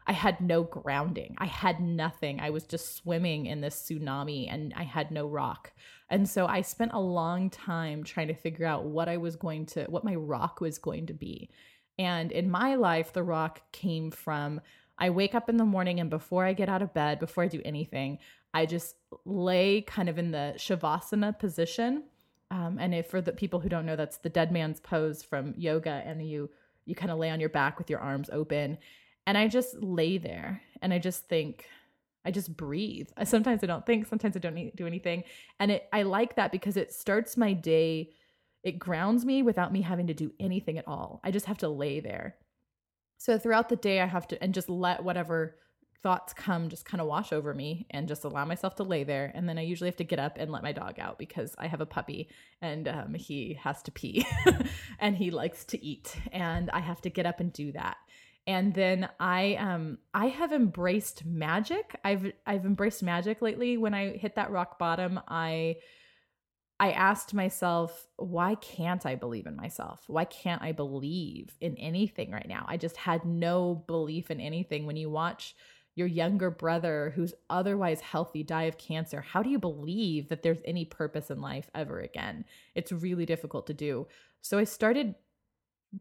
I 0.05 0.11
had 0.11 0.41
no 0.41 0.63
grounding. 0.63 1.35
I 1.37 1.45
had 1.45 1.79
nothing. 1.79 2.41
I 2.41 2.49
was 2.49 2.65
just 2.65 2.97
swimming 2.97 3.45
in 3.45 3.61
this 3.61 3.75
tsunami 3.75 4.51
and 4.51 4.73
I 4.75 4.83
had 4.83 5.11
no 5.11 5.27
rock. 5.27 5.71
And 6.09 6.27
so 6.27 6.45
I 6.45 6.61
spent 6.61 6.91
a 6.93 6.99
long 6.99 7.49
time 7.49 8.03
trying 8.03 8.27
to 8.27 8.33
figure 8.33 8.65
out 8.65 8.83
what 8.83 9.07
I 9.07 9.15
was 9.15 9.37
going 9.37 9.65
to, 9.67 9.85
what 9.85 10.03
my 10.03 10.15
rock 10.15 10.59
was 10.59 10.77
going 10.77 11.05
to 11.05 11.13
be. 11.13 11.49
And 11.97 12.33
in 12.33 12.51
my 12.51 12.75
life, 12.75 13.13
the 13.13 13.23
rock 13.23 13.61
came 13.71 14.11
from 14.11 14.59
I 14.97 15.09
wake 15.09 15.33
up 15.33 15.49
in 15.49 15.57
the 15.57 15.65
morning 15.65 15.99
and 15.99 16.09
before 16.09 16.45
I 16.45 16.53
get 16.53 16.69
out 16.69 16.81
of 16.81 16.93
bed, 16.93 17.19
before 17.19 17.43
I 17.43 17.47
do 17.47 17.61
anything, 17.65 18.19
I 18.53 18.65
just 18.65 18.95
lay 19.25 19.81
kind 19.81 20.09
of 20.09 20.17
in 20.17 20.31
the 20.31 20.53
Shavasana 20.57 21.37
position. 21.37 22.03
Um, 22.51 22.77
and 22.79 22.93
if 22.93 23.07
for 23.07 23.21
the 23.21 23.31
people 23.31 23.59
who 23.59 23.69
don't 23.69 23.85
know, 23.85 23.95
that's 23.95 24.17
the 24.17 24.29
dead 24.29 24.51
man's 24.51 24.79
pose 24.79 25.23
from 25.23 25.53
yoga, 25.57 26.03
and 26.05 26.27
you 26.27 26.49
you 26.85 26.95
kind 26.95 27.11
of 27.11 27.17
lay 27.17 27.29
on 27.29 27.39
your 27.39 27.49
back 27.49 27.77
with 27.77 27.89
your 27.89 27.99
arms 27.99 28.29
open 28.31 28.77
and 29.25 29.37
I 29.37 29.47
just 29.47 29.81
lay 29.81 30.17
there 30.17 30.61
and 30.81 30.93
I 30.93 30.99
just 30.99 31.27
think, 31.27 31.65
I 32.25 32.31
just 32.31 32.55
breathe. 32.55 33.09
Sometimes 33.23 33.63
I 33.63 33.67
don't 33.67 33.85
think, 33.85 34.07
sometimes 34.07 34.35
I 34.35 34.39
don't 34.39 34.75
do 34.75 34.87
anything. 34.87 35.23
And 35.59 35.71
it, 35.71 35.87
I 35.91 36.03
like 36.03 36.35
that 36.35 36.51
because 36.51 36.77
it 36.77 36.93
starts 36.93 37.37
my 37.37 37.53
day, 37.53 38.11
it 38.63 38.79
grounds 38.79 39.25
me 39.25 39.43
without 39.43 39.73
me 39.73 39.81
having 39.81 40.07
to 40.07 40.13
do 40.13 40.31
anything 40.39 40.77
at 40.77 40.87
all. 40.87 41.19
I 41.23 41.31
just 41.31 41.45
have 41.47 41.57
to 41.59 41.69
lay 41.69 41.99
there. 41.99 42.35
So 43.17 43.37
throughout 43.37 43.69
the 43.69 43.75
day, 43.75 44.01
I 44.01 44.05
have 44.05 44.27
to, 44.29 44.41
and 44.41 44.53
just 44.53 44.69
let 44.69 45.03
whatever 45.03 45.55
thoughts 46.03 46.33
come 46.33 46.69
just 46.69 46.85
kind 46.85 46.99
of 47.01 47.07
wash 47.07 47.31
over 47.31 47.53
me 47.53 47.87
and 47.89 48.07
just 48.07 48.25
allow 48.25 48.43
myself 48.45 48.75
to 48.75 48.83
lay 48.83 49.05
there. 49.05 49.31
And 49.33 49.47
then 49.47 49.57
I 49.57 49.61
usually 49.61 49.87
have 49.87 49.95
to 49.97 50.03
get 50.03 50.19
up 50.19 50.37
and 50.37 50.51
let 50.51 50.61
my 50.61 50.73
dog 50.73 50.99
out 50.99 51.17
because 51.17 51.55
I 51.57 51.67
have 51.67 51.81
a 51.81 51.85
puppy 51.85 52.29
and 52.61 52.87
um, 52.89 53.13
he 53.13 53.57
has 53.63 53.81
to 53.83 53.91
pee 53.91 54.27
and 54.99 55.15
he 55.15 55.31
likes 55.31 55.63
to 55.65 55.83
eat. 55.83 56.15
And 56.33 56.69
I 56.71 56.81
have 56.81 57.01
to 57.01 57.09
get 57.09 57.25
up 57.25 57.39
and 57.39 57.51
do 57.51 57.71
that 57.71 57.97
and 58.45 58.73
then 58.73 59.07
i 59.19 59.55
um 59.55 59.97
i 60.13 60.27
have 60.27 60.51
embraced 60.51 61.25
magic 61.25 61.97
i've 62.03 62.31
i've 62.45 62.65
embraced 62.65 63.01
magic 63.01 63.41
lately 63.41 63.77
when 63.77 63.93
i 63.93 64.17
hit 64.17 64.35
that 64.35 64.51
rock 64.51 64.77
bottom 64.77 65.19
i 65.27 65.75
i 66.79 66.91
asked 66.91 67.33
myself 67.33 68.07
why 68.17 68.55
can't 68.55 69.05
i 69.05 69.15
believe 69.15 69.45
in 69.45 69.55
myself 69.55 70.03
why 70.07 70.25
can't 70.25 70.61
i 70.61 70.71
believe 70.71 71.55
in 71.61 71.75
anything 71.77 72.31
right 72.31 72.47
now 72.47 72.65
i 72.67 72.75
just 72.75 72.97
had 72.97 73.23
no 73.23 73.75
belief 73.87 74.29
in 74.29 74.41
anything 74.41 74.85
when 74.85 74.97
you 74.97 75.09
watch 75.09 75.55
your 75.95 76.07
younger 76.07 76.49
brother 76.49 77.13
who's 77.15 77.33
otherwise 77.49 78.01
healthy 78.01 78.43
die 78.43 78.63
of 78.63 78.77
cancer 78.77 79.21
how 79.21 79.43
do 79.43 79.49
you 79.49 79.59
believe 79.59 80.29
that 80.29 80.43
there's 80.43 80.61
any 80.65 80.85
purpose 80.85 81.29
in 81.29 81.41
life 81.41 81.69
ever 81.75 81.99
again 81.99 82.45
it's 82.75 82.91
really 82.91 83.25
difficult 83.25 83.67
to 83.67 83.73
do 83.73 84.07
so 84.41 84.57
i 84.57 84.63
started 84.63 85.15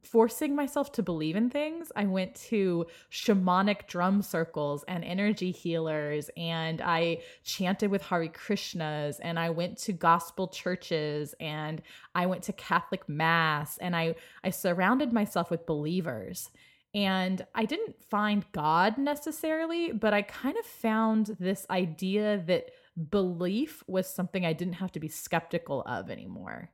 forcing 0.02 0.54
myself 0.54 0.92
to 0.92 1.02
believe 1.02 1.36
in 1.36 1.50
things. 1.50 1.92
I 1.94 2.06
went 2.06 2.34
to 2.48 2.86
shamanic 3.10 3.86
drum 3.86 4.22
circles 4.22 4.84
and 4.88 5.04
energy 5.04 5.50
healers, 5.50 6.30
and 6.36 6.80
I 6.80 7.18
chanted 7.44 7.90
with 7.90 8.02
Hari 8.02 8.30
Krishnas, 8.30 9.16
and 9.22 9.38
I 9.38 9.50
went 9.50 9.78
to 9.78 9.92
gospel 9.92 10.48
churches, 10.48 11.34
and 11.40 11.82
I 12.14 12.26
went 12.26 12.42
to 12.44 12.52
Catholic 12.52 13.08
mass, 13.08 13.78
and 13.78 13.94
I 13.94 14.14
I 14.42 14.50
surrounded 14.50 15.12
myself 15.12 15.50
with 15.50 15.66
believers. 15.66 16.50
And 16.94 17.46
I 17.54 17.64
didn't 17.64 18.02
find 18.10 18.44
God 18.52 18.98
necessarily, 18.98 19.92
but 19.92 20.12
I 20.12 20.22
kind 20.22 20.56
of 20.58 20.66
found 20.66 21.36
this 21.40 21.66
idea 21.70 22.42
that 22.46 22.66
belief 23.10 23.82
was 23.86 24.06
something 24.06 24.44
I 24.44 24.52
didn't 24.52 24.74
have 24.74 24.92
to 24.92 25.00
be 25.00 25.08
skeptical 25.08 25.82
of 25.86 26.10
anymore. 26.10 26.70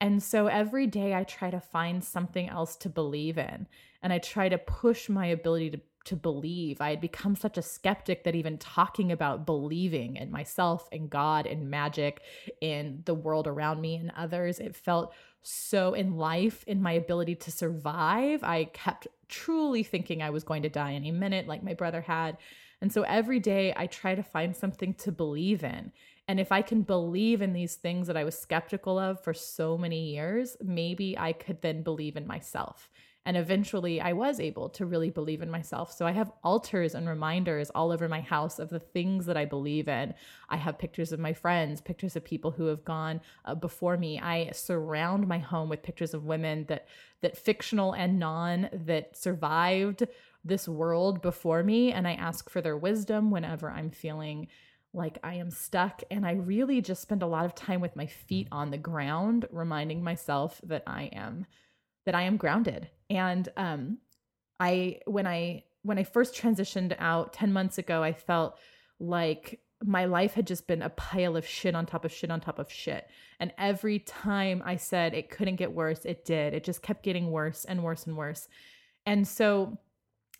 And 0.00 0.22
so 0.22 0.48
every 0.48 0.86
day 0.86 1.14
I 1.14 1.24
try 1.24 1.50
to 1.50 1.60
find 1.60 2.02
something 2.02 2.48
else 2.48 2.76
to 2.78 2.88
believe 2.88 3.38
in. 3.38 3.66
And 4.02 4.12
I 4.12 4.18
try 4.18 4.48
to 4.48 4.58
push 4.58 5.08
my 5.08 5.26
ability 5.26 5.70
to, 5.70 5.80
to 6.06 6.16
believe. 6.16 6.80
I 6.80 6.90
had 6.90 7.00
become 7.00 7.36
such 7.36 7.56
a 7.56 7.62
skeptic 7.62 8.24
that 8.24 8.34
even 8.34 8.58
talking 8.58 9.12
about 9.12 9.46
believing 9.46 10.16
in 10.16 10.30
myself 10.30 10.88
and 10.90 11.08
God 11.08 11.46
and 11.46 11.70
magic 11.70 12.20
in 12.60 13.02
the 13.04 13.14
world 13.14 13.46
around 13.46 13.80
me 13.80 13.94
and 13.94 14.12
others, 14.16 14.58
it 14.58 14.74
felt 14.74 15.14
so 15.42 15.94
in 15.94 16.16
life, 16.16 16.64
in 16.66 16.82
my 16.82 16.92
ability 16.92 17.34
to 17.36 17.50
survive. 17.50 18.42
I 18.42 18.64
kept 18.64 19.08
truly 19.28 19.82
thinking 19.82 20.22
I 20.22 20.30
was 20.30 20.44
going 20.44 20.62
to 20.62 20.68
die 20.68 20.94
any 20.94 21.10
minute, 21.10 21.48
like 21.48 21.62
my 21.62 21.74
brother 21.74 22.00
had. 22.00 22.36
And 22.80 22.92
so 22.92 23.02
every 23.02 23.40
day 23.40 23.72
I 23.76 23.86
try 23.86 24.14
to 24.14 24.22
find 24.22 24.56
something 24.56 24.94
to 24.94 25.12
believe 25.12 25.62
in. 25.64 25.92
And 26.28 26.38
if 26.38 26.52
I 26.52 26.62
can 26.62 26.82
believe 26.82 27.42
in 27.42 27.52
these 27.52 27.74
things 27.74 28.06
that 28.06 28.16
I 28.16 28.24
was 28.24 28.38
skeptical 28.38 28.98
of 28.98 29.22
for 29.22 29.34
so 29.34 29.76
many 29.76 30.12
years, 30.12 30.56
maybe 30.62 31.18
I 31.18 31.32
could 31.32 31.62
then 31.62 31.82
believe 31.82 32.16
in 32.16 32.26
myself. 32.26 32.90
And 33.24 33.36
eventually 33.36 34.00
I 34.00 34.12
was 34.14 34.40
able 34.40 34.68
to 34.70 34.86
really 34.86 35.10
believe 35.10 35.42
in 35.42 35.50
myself. 35.50 35.92
So 35.92 36.06
I 36.06 36.12
have 36.12 36.32
altars 36.42 36.94
and 36.94 37.08
reminders 37.08 37.70
all 37.70 37.92
over 37.92 38.08
my 38.08 38.20
house 38.20 38.58
of 38.58 38.68
the 38.68 38.80
things 38.80 39.26
that 39.26 39.36
I 39.36 39.44
believe 39.44 39.88
in. 39.88 40.14
I 40.48 40.56
have 40.56 40.78
pictures 40.78 41.12
of 41.12 41.20
my 41.20 41.32
friends, 41.32 41.80
pictures 41.80 42.16
of 42.16 42.24
people 42.24 42.50
who 42.50 42.66
have 42.66 42.84
gone 42.84 43.20
uh, 43.44 43.54
before 43.54 43.96
me. 43.96 44.18
I 44.18 44.50
surround 44.52 45.28
my 45.28 45.38
home 45.38 45.68
with 45.68 45.82
pictures 45.82 46.14
of 46.14 46.24
women 46.24 46.64
that 46.68 46.88
that 47.20 47.38
fictional 47.38 47.92
and 47.92 48.18
non 48.18 48.68
that 48.72 49.16
survived 49.16 50.04
this 50.44 50.66
world 50.66 51.22
before 51.22 51.62
me 51.62 51.92
and 51.92 52.08
I 52.08 52.14
ask 52.14 52.50
for 52.50 52.60
their 52.60 52.76
wisdom 52.76 53.30
whenever 53.30 53.70
I'm 53.70 53.90
feeling 53.90 54.48
like 54.92 55.18
I 55.22 55.34
am 55.34 55.50
stuck. 55.50 56.02
And 56.10 56.26
I 56.26 56.32
really 56.32 56.80
just 56.80 57.02
spend 57.02 57.22
a 57.22 57.26
lot 57.26 57.44
of 57.44 57.54
time 57.54 57.80
with 57.80 57.96
my 57.96 58.06
feet 58.06 58.48
on 58.52 58.70
the 58.70 58.78
ground, 58.78 59.46
reminding 59.50 60.02
myself 60.02 60.60
that 60.64 60.82
I 60.86 61.04
am 61.12 61.46
that 62.06 62.14
I 62.14 62.22
am 62.22 62.36
grounded. 62.36 62.88
And 63.10 63.48
um 63.56 63.98
I 64.60 65.00
when 65.06 65.26
I 65.26 65.64
when 65.82 65.98
I 65.98 66.04
first 66.04 66.34
transitioned 66.34 66.94
out 66.98 67.32
10 67.32 67.52
months 67.52 67.78
ago, 67.78 68.02
I 68.02 68.12
felt 68.12 68.58
like 69.00 69.60
my 69.84 70.04
life 70.04 70.34
had 70.34 70.46
just 70.46 70.68
been 70.68 70.82
a 70.82 70.90
pile 70.90 71.36
of 71.36 71.46
shit 71.46 71.74
on 71.74 71.86
top 71.86 72.04
of 72.04 72.12
shit 72.12 72.30
on 72.30 72.40
top 72.40 72.60
of 72.60 72.70
shit. 72.70 73.08
And 73.40 73.52
every 73.58 73.98
time 73.98 74.62
I 74.64 74.76
said 74.76 75.12
it 75.12 75.30
couldn't 75.30 75.56
get 75.56 75.72
worse, 75.72 76.04
it 76.04 76.24
did. 76.24 76.54
It 76.54 76.62
just 76.62 76.82
kept 76.82 77.02
getting 77.02 77.30
worse 77.32 77.64
and 77.64 77.82
worse 77.82 78.06
and 78.06 78.16
worse. 78.16 78.48
And 79.04 79.26
so 79.26 79.78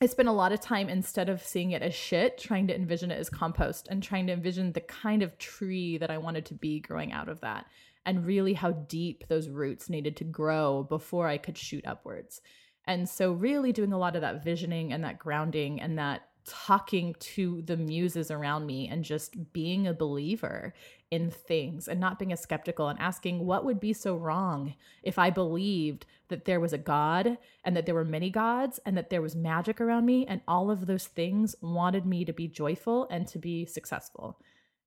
I 0.00 0.06
spent 0.06 0.28
a 0.28 0.32
lot 0.32 0.52
of 0.52 0.60
time 0.60 0.88
instead 0.88 1.28
of 1.28 1.42
seeing 1.42 1.72
it 1.72 1.82
as 1.82 1.94
shit, 1.94 2.38
trying 2.38 2.66
to 2.68 2.74
envision 2.74 3.10
it 3.10 3.18
as 3.18 3.30
compost 3.30 3.88
and 3.90 4.02
trying 4.02 4.26
to 4.28 4.32
envision 4.32 4.72
the 4.72 4.80
kind 4.80 5.22
of 5.22 5.38
tree 5.38 5.98
that 5.98 6.10
I 6.10 6.18
wanted 6.18 6.46
to 6.46 6.54
be 6.54 6.80
growing 6.80 7.12
out 7.12 7.28
of 7.28 7.40
that 7.40 7.66
and 8.04 8.26
really 8.26 8.54
how 8.54 8.72
deep 8.72 9.24
those 9.28 9.48
roots 9.48 9.88
needed 9.88 10.16
to 10.16 10.24
grow 10.24 10.84
before 10.88 11.28
I 11.28 11.38
could 11.38 11.58
shoot 11.58 11.86
upwards. 11.86 12.40
And 12.84 13.08
so, 13.08 13.32
really 13.32 13.72
doing 13.72 13.92
a 13.92 13.98
lot 13.98 14.16
of 14.16 14.22
that 14.22 14.42
visioning 14.42 14.92
and 14.92 15.04
that 15.04 15.18
grounding 15.18 15.80
and 15.80 15.98
that 15.98 16.22
talking 16.44 17.14
to 17.20 17.62
the 17.62 17.76
muses 17.76 18.30
around 18.30 18.66
me 18.66 18.88
and 18.88 19.04
just 19.04 19.52
being 19.52 19.86
a 19.86 19.94
believer 19.94 20.74
in 21.10 21.30
things 21.30 21.88
and 21.88 22.00
not 22.00 22.18
being 22.18 22.32
a 22.32 22.36
skeptical 22.36 22.88
and 22.88 22.98
asking 22.98 23.44
what 23.44 23.64
would 23.64 23.78
be 23.78 23.92
so 23.92 24.16
wrong 24.16 24.74
if 25.02 25.18
I 25.18 25.30
believed 25.30 26.06
that 26.28 26.44
there 26.44 26.58
was 26.58 26.72
a 26.72 26.78
God 26.78 27.38
and 27.64 27.76
that 27.76 27.86
there 27.86 27.94
were 27.94 28.04
many 28.04 28.30
gods 28.30 28.80
and 28.84 28.96
that 28.96 29.10
there 29.10 29.22
was 29.22 29.36
magic 29.36 29.80
around 29.80 30.06
me 30.06 30.26
and 30.26 30.40
all 30.48 30.70
of 30.70 30.86
those 30.86 31.06
things 31.06 31.54
wanted 31.60 32.06
me 32.06 32.24
to 32.24 32.32
be 32.32 32.48
joyful 32.48 33.06
and 33.10 33.28
to 33.28 33.38
be 33.38 33.66
successful. 33.66 34.40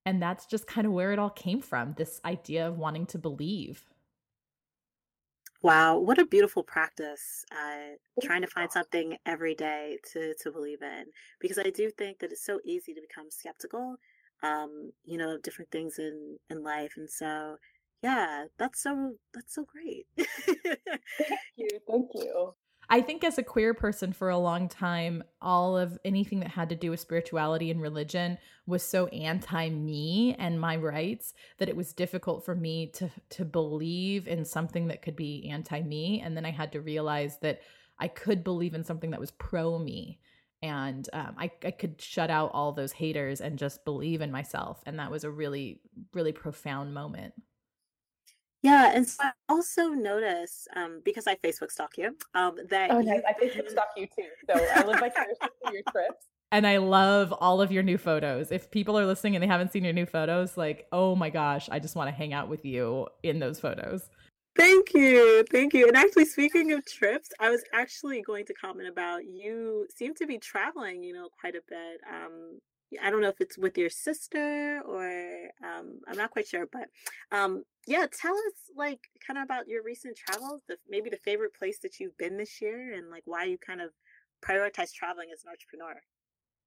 And 0.06 0.22
that's 0.22 0.46
just 0.46 0.68
kind 0.68 0.86
of 0.86 0.94
where 0.94 1.12
it 1.14 1.20
all 1.20 1.32
came 1.32 1.62
from 1.62 1.94
this 1.98 2.22
idea 2.24 2.68
of 2.68 2.78
wanting 2.78 3.08
to 3.08 3.18
believe. 3.18 3.86
Wow, 5.62 5.98
what 5.98 6.20
a 6.20 6.26
beautiful 6.26 6.64
practice. 6.64 7.44
Uh, 7.52 7.96
trying 8.22 8.42
to 8.42 8.48
find 8.48 8.72
something 8.72 9.18
every 9.26 9.56
day 9.56 9.98
to, 10.14 10.36
to 10.42 10.52
believe 10.52 10.84
in. 10.84 11.06
Because 11.40 11.58
I 11.58 11.72
do 11.72 11.90
think 11.90 12.20
that 12.20 12.32
it's 12.32 12.46
so 12.46 12.60
easy 12.64 12.94
to 12.94 13.02
become 13.02 13.32
skeptical, 13.32 13.96
um, 14.44 14.92
you 15.06 15.18
know, 15.18 15.36
of 15.36 15.42
different 15.42 15.72
things 15.72 15.98
in, 15.98 16.38
in 16.52 16.64
life. 16.64 16.94
And 16.98 17.10
so, 17.10 17.58
yeah, 18.04 18.46
that's 18.60 18.84
so, 18.84 19.16
that's 19.34 19.56
so 19.56 19.66
great. 19.66 20.06
thank 20.18 21.40
you. 21.56 21.70
Thank 21.88 22.10
you. 22.14 22.54
I 22.90 23.02
think 23.02 23.24
as 23.24 23.38
a 23.38 23.44
queer 23.44 23.74
person 23.74 24.14
for 24.14 24.30
a 24.30 24.38
long 24.38 24.70
time, 24.70 25.24
all 25.42 25.78
of 25.78 25.98
anything 26.06 26.40
that 26.42 26.52
had 26.52 26.70
to 26.70 26.76
do 26.76 26.92
with 26.92 27.00
spirituality 27.00 27.72
and 27.72 27.82
religion 27.82 28.38
was 28.68 28.84
so 28.84 29.08
anti 29.08 29.70
me 29.70 30.36
and 30.38 30.60
my 30.60 30.76
rights 30.76 31.34
that 31.58 31.70
it 31.70 31.76
was 31.76 31.94
difficult 31.94 32.46
for 32.46 32.56
me 32.56 32.88
to 32.88 33.10
to 33.30 33.46
believe 33.46 34.28
in 34.28 34.46
something 34.46 34.88
that 34.88 35.02
could 35.02 35.16
be 35.16 35.50
anti 35.50 35.82
me. 35.82 36.22
And 36.22 36.36
then 36.36 36.46
I 36.46 36.52
had 36.52 36.72
to 36.74 36.82
realize 36.82 37.38
that 37.40 37.62
I 38.00 38.08
could 38.08 38.44
believe 38.44 38.74
in 38.74 38.84
something 38.84 39.12
that 39.12 39.20
was 39.20 39.32
pro 39.32 39.80
me. 39.80 40.20
And 40.62 41.08
um, 41.14 41.36
I, 41.38 41.52
I 41.64 41.72
could 41.72 42.02
shut 42.02 42.30
out 42.30 42.52
all 42.54 42.72
those 42.72 42.92
haters 42.92 43.40
and 43.40 43.60
just 43.60 43.86
believe 43.86 44.22
in 44.22 44.32
myself. 44.32 44.82
And 44.86 45.00
that 45.00 45.12
was 45.12 45.24
a 45.24 45.30
really, 45.30 45.82
really 46.14 46.32
profound 46.32 46.94
moment. 46.94 47.34
Yeah, 48.66 48.94
and 48.96 49.08
so 49.08 49.24
I 49.24 49.32
also 49.48 49.90
notice 49.90 50.68
um, 50.76 51.00
because 51.06 51.28
I 51.28 51.36
Facebook 51.36 51.70
stalk 51.70 52.00
you 52.00 52.18
um, 52.34 52.56
that 52.72 52.90
Oh, 52.90 52.98
you, 52.98 53.06
nice. 53.06 53.22
I 53.28 53.34
Facebook 53.34 53.70
stalk 53.70 53.90
you 53.96 54.08
too. 54.08 54.26
So 54.50 54.56
I 54.56 54.84
live 54.84 55.00
vicariously 55.00 55.50
through 55.64 55.74
your 55.74 55.84
trips. 55.92 56.26
And 56.52 56.66
I 56.66 56.78
love 56.78 57.32
all 57.32 57.62
of 57.62 57.72
your 57.72 57.84
new 57.84 58.00
photos. 58.00 58.52
If 58.52 58.72
people 58.72 58.98
are 58.98 59.06
listening 59.06 59.36
and 59.36 59.44
they 59.44 59.48
haven't 59.48 59.72
seen 59.72 59.84
your 59.84 59.94
new 59.94 60.08
photos, 60.08 60.58
like, 60.58 60.88
oh 60.92 61.16
my 61.16 61.30
gosh, 61.30 61.70
I 61.70 61.78
just 61.78 61.96
want 61.96 62.08
to 62.08 62.12
hang 62.16 62.34
out 62.34 62.50
with 62.50 62.66
you 62.66 63.06
in 63.22 63.38
those 63.38 63.60
photos. 63.60 64.10
Thank 64.56 64.96
you. 64.96 65.46
Thank 65.52 65.76
you. 65.76 65.88
And 65.88 65.96
actually, 65.96 66.26
speaking 66.26 66.72
of 66.72 66.84
trips, 66.88 67.30
I 67.40 67.52
was 67.52 67.62
actually 67.72 68.24
going 68.24 68.46
to 68.46 68.54
comment 68.56 68.90
about 68.90 69.26
you 69.26 69.86
seem 69.96 70.16
to 70.16 70.26
be 70.26 70.40
traveling, 70.40 71.04
you 71.04 71.14
know, 71.14 71.28
quite 71.40 71.54
a 71.54 71.62
bit. 71.70 72.02
Um, 72.12 72.58
I 73.02 73.10
don't 73.10 73.22
know 73.22 73.30
if 73.30 73.42
it's 73.42 73.58
with 73.58 73.78
your 73.78 73.90
sister 73.90 74.82
or 74.86 75.08
um, 75.64 76.00
I'm 76.08 76.18
not 76.18 76.32
quite 76.32 76.48
sure, 76.48 76.68
but 76.72 76.90
um, 77.32 77.64
yeah, 77.88 78.06
tell 78.12 78.34
us 78.34 78.54
like 78.76 79.00
kind 79.26 79.38
of 79.38 79.44
about 79.44 79.68
your 79.68 79.84
recent 79.84 80.18
travels, 80.18 80.62
the, 80.68 80.78
maybe 80.90 81.10
the 81.10 81.18
favorite 81.18 81.54
place 81.54 81.80
that 81.80 82.00
you've 82.00 82.18
been 82.18 82.38
this 82.38 82.62
year 82.62 82.94
and 82.94 83.10
like 83.10 83.24
why 83.26 83.46
you 83.46 83.58
kind 83.58 83.82
of 83.82 83.92
prioritize 84.44 84.94
traveling 84.94 85.30
as 85.34 85.44
an 85.44 85.52
entrepreneur. 85.52 86.02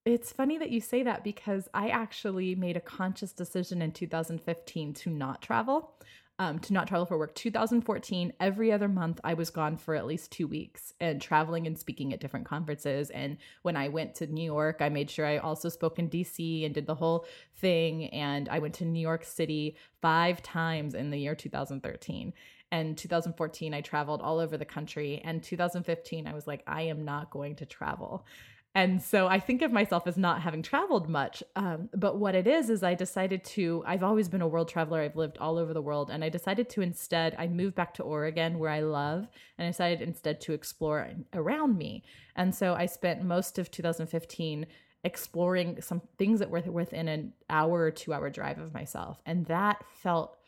It's 0.04 0.32
funny 0.32 0.58
that 0.58 0.70
you 0.70 0.80
say 0.80 1.02
that 1.02 1.22
because 1.22 1.68
I 1.74 1.88
actually 1.88 2.54
made 2.54 2.76
a 2.76 2.80
conscious 2.80 3.32
decision 3.32 3.82
in 3.82 3.92
2015 3.92 4.94
to 4.94 5.10
not 5.10 5.42
travel 5.42 5.94
um, 6.38 6.58
to 6.60 6.72
not 6.72 6.86
travel 6.86 7.06
for 7.06 7.18
work. 7.18 7.34
2014, 7.34 8.32
every 8.38 8.70
other 8.70 8.88
month, 8.88 9.20
I 9.24 9.34
was 9.34 9.50
gone 9.50 9.76
for 9.76 9.94
at 9.94 10.06
least 10.06 10.30
two 10.30 10.46
weeks 10.46 10.94
and 11.00 11.20
traveling 11.20 11.66
and 11.66 11.76
speaking 11.76 12.12
at 12.12 12.20
different 12.20 12.46
conferences. 12.46 13.10
And 13.10 13.38
when 13.62 13.76
I 13.76 13.88
went 13.88 14.14
to 14.16 14.26
New 14.26 14.44
York, 14.44 14.76
I 14.80 14.88
made 14.88 15.10
sure 15.10 15.26
I 15.26 15.38
also 15.38 15.68
spoke 15.68 15.98
in 15.98 16.08
DC 16.08 16.64
and 16.64 16.74
did 16.74 16.86
the 16.86 16.94
whole 16.94 17.26
thing. 17.56 18.06
And 18.06 18.48
I 18.48 18.60
went 18.60 18.74
to 18.74 18.84
New 18.84 19.00
York 19.00 19.24
City 19.24 19.76
five 20.00 20.42
times 20.42 20.94
in 20.94 21.10
the 21.10 21.18
year 21.18 21.34
2013. 21.34 22.32
And 22.70 22.96
2014, 22.98 23.74
I 23.74 23.80
traveled 23.80 24.20
all 24.20 24.38
over 24.38 24.56
the 24.56 24.64
country. 24.64 25.20
And 25.24 25.42
2015, 25.42 26.26
I 26.26 26.34
was 26.34 26.46
like, 26.46 26.62
I 26.66 26.82
am 26.82 27.04
not 27.04 27.30
going 27.30 27.56
to 27.56 27.66
travel. 27.66 28.26
And 28.74 29.02
so 29.02 29.26
I 29.26 29.40
think 29.40 29.62
of 29.62 29.72
myself 29.72 30.06
as 30.06 30.16
not 30.16 30.42
having 30.42 30.62
traveled 30.62 31.08
much. 31.08 31.42
Um, 31.56 31.88
but 31.94 32.18
what 32.18 32.34
it 32.34 32.46
is, 32.46 32.70
is 32.70 32.82
I 32.82 32.94
decided 32.94 33.42
to, 33.44 33.82
I've 33.86 34.04
always 34.04 34.28
been 34.28 34.42
a 34.42 34.46
world 34.46 34.68
traveler. 34.68 35.00
I've 35.00 35.16
lived 35.16 35.38
all 35.38 35.58
over 35.58 35.72
the 35.74 35.82
world. 35.82 36.10
And 36.10 36.22
I 36.22 36.28
decided 36.28 36.68
to 36.70 36.82
instead, 36.82 37.34
I 37.38 37.48
moved 37.48 37.74
back 37.74 37.94
to 37.94 38.02
Oregon 38.02 38.58
where 38.58 38.70
I 38.70 38.80
love, 38.80 39.26
and 39.56 39.66
I 39.66 39.70
decided 39.70 40.02
instead 40.02 40.40
to 40.42 40.52
explore 40.52 41.10
around 41.32 41.76
me. 41.76 42.04
And 42.36 42.54
so 42.54 42.74
I 42.74 42.86
spent 42.86 43.24
most 43.24 43.58
of 43.58 43.70
2015 43.70 44.66
exploring 45.02 45.80
some 45.80 46.02
things 46.18 46.38
that 46.40 46.50
were 46.50 46.60
within 46.60 47.08
an 47.08 47.32
hour 47.48 47.80
or 47.80 47.90
two 47.90 48.12
hour 48.12 48.30
drive 48.30 48.58
of 48.58 48.74
myself. 48.74 49.20
And 49.26 49.46
that 49.46 49.82
felt 50.02 50.38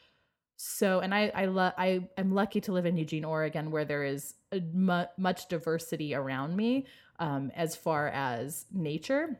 so 0.62 1.01
and 1.01 1.14
i 1.14 1.32
i 1.34 1.47
love 1.47 1.72
i 1.78 2.07
am 2.18 2.34
lucky 2.34 2.61
to 2.61 2.70
live 2.70 2.84
in 2.84 2.95
eugene 2.95 3.24
oregon 3.24 3.70
where 3.70 3.86
there 3.86 4.05
is 4.05 4.34
mu- 4.74 5.07
much 5.16 5.49
diversity 5.49 6.14
around 6.14 6.55
me 6.55 6.84
um, 7.21 7.53
as 7.55 7.77
far 7.77 8.09
as 8.09 8.66
nature. 8.73 9.39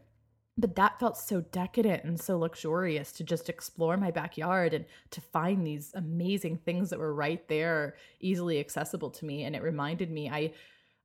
But 0.57 0.76
that 0.76 1.01
felt 1.01 1.16
so 1.16 1.41
decadent 1.41 2.05
and 2.05 2.20
so 2.20 2.39
luxurious 2.39 3.12
to 3.12 3.24
just 3.24 3.49
explore 3.49 3.97
my 3.97 4.11
backyard 4.11 4.74
and 4.74 4.85
to 5.11 5.20
find 5.20 5.66
these 5.66 5.91
amazing 5.95 6.59
things 6.59 6.91
that 6.91 6.99
were 6.99 7.14
right 7.14 7.47
there, 7.49 7.97
easily 8.20 8.61
accessible 8.61 9.11
to 9.11 9.24
me. 9.24 9.45
And 9.45 9.57
it 9.57 9.62
reminded 9.62 10.11
me, 10.11 10.28
I 10.28 10.53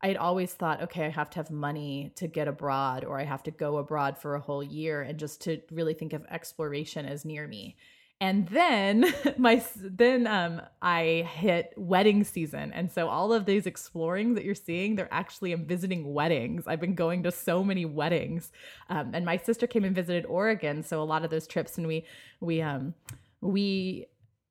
I 0.02 0.10
had 0.10 0.18
always 0.18 0.54
thought, 0.54 0.84
okay, 0.84 1.06
I 1.06 1.10
have 1.10 1.30
to 1.32 1.40
have 1.40 1.50
money 1.50 2.12
to 2.18 2.28
get 2.28 2.48
abroad 2.48 3.06
or 3.06 3.18
I 3.18 3.24
have 3.24 3.44
to 3.44 3.52
go 3.52 3.78
abroad 3.78 4.20
for 4.20 4.36
a 4.36 4.42
whole 4.42 4.62
year 4.62 5.02
and 5.02 5.18
just 5.18 5.42
to 5.44 5.62
really 5.72 5.94
think 5.94 6.14
of 6.14 6.26
exploration 6.30 7.06
as 7.06 7.26
near 7.26 7.48
me. 7.48 7.78
And 8.22 8.48
then 8.48 9.14
my 9.38 9.64
then 9.78 10.28
um 10.28 10.62
I 10.82 11.28
hit 11.34 11.74
wedding 11.76 12.24
season. 12.24 12.72
And 12.74 12.92
so 12.92 13.08
all 13.10 13.34
of 13.34 13.46
these 13.46 13.66
exploring 13.66 14.36
that 14.36 14.46
you're 14.46 14.56
seeing, 14.56 14.96
they're 14.96 15.14
actually 15.14 15.52
I'm 15.52 15.66
visiting 15.66 16.14
weddings. 16.14 16.66
I've 16.68 16.80
been 16.80 16.96
going 16.96 17.24
to 17.24 17.32
so 17.32 17.64
many 17.64 17.86
weddings. 17.86 18.52
Um, 18.90 19.12
and 19.14 19.26
my 19.26 19.38
sister 19.38 19.68
came 19.68 19.84
and 19.84 19.96
visited 19.96 20.26
Oregon, 20.26 20.84
so 20.84 21.02
a 21.02 21.04
lot 21.04 21.24
of 21.24 21.32
those 21.32 21.48
trips 21.48 21.78
and 21.78 21.88
we 21.88 22.06
we 22.40 22.62
um 22.62 22.94
we 23.42 24.08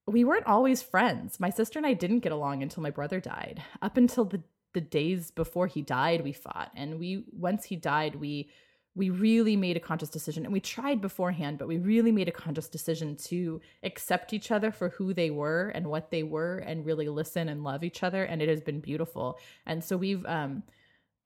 we 0.07 0.25
weren't 0.25 0.47
always 0.47 0.83
friends. 0.83 1.41
My 1.41 1.51
sister 1.51 1.79
and 1.79 1.87
I 1.87 1.95
didn't 1.95 2.21
get 2.21 2.33
along 2.33 2.63
until 2.63 2.83
my 2.83 2.91
brother 2.91 3.21
died. 3.21 3.63
Up 3.81 3.97
until 3.97 4.25
the 4.25 4.43
the 4.75 4.81
days 4.81 5.31
before 5.31 5.69
he 5.69 5.81
died, 5.81 6.23
we 6.23 6.33
fought. 6.33 6.71
And 6.77 6.99
we 6.99 7.25
once 7.33 7.65
he 7.65 7.77
died, 7.77 8.17
we 8.17 8.51
we 8.97 9.11
really 9.11 9.57
made 9.57 9.77
a 9.77 9.81
conscious 9.81 10.09
decision 10.09 10.45
and 10.45 10.53
we 10.53 10.61
tried 10.61 11.01
beforehand 11.01 11.59
but 11.59 11.69
we 11.69 11.79
really 11.79 12.13
made 12.13 12.29
a 12.29 12.33
conscious 12.33 12.69
decision 12.69 13.17
to 13.17 13.61
accept 13.83 14.33
each 14.33 14.51
other 14.51 14.71
for 14.71 14.91
who 14.91 15.13
they 15.13 15.31
were 15.31 15.71
and 15.75 15.87
what 15.87 16.11
they 16.11 16.23
were 16.23 16.59
and 16.59 16.87
really 16.87 17.09
listen 17.09 17.49
and 17.49 17.65
love 17.65 17.83
each 17.83 18.03
other 18.03 18.25
and 18.25 18.41
it 18.41 18.49
has 18.49 18.61
been 18.61 18.81
beautiful. 18.81 19.39
And 19.67 19.83
so 19.83 19.97
we've 19.97 20.25
um 20.27 20.63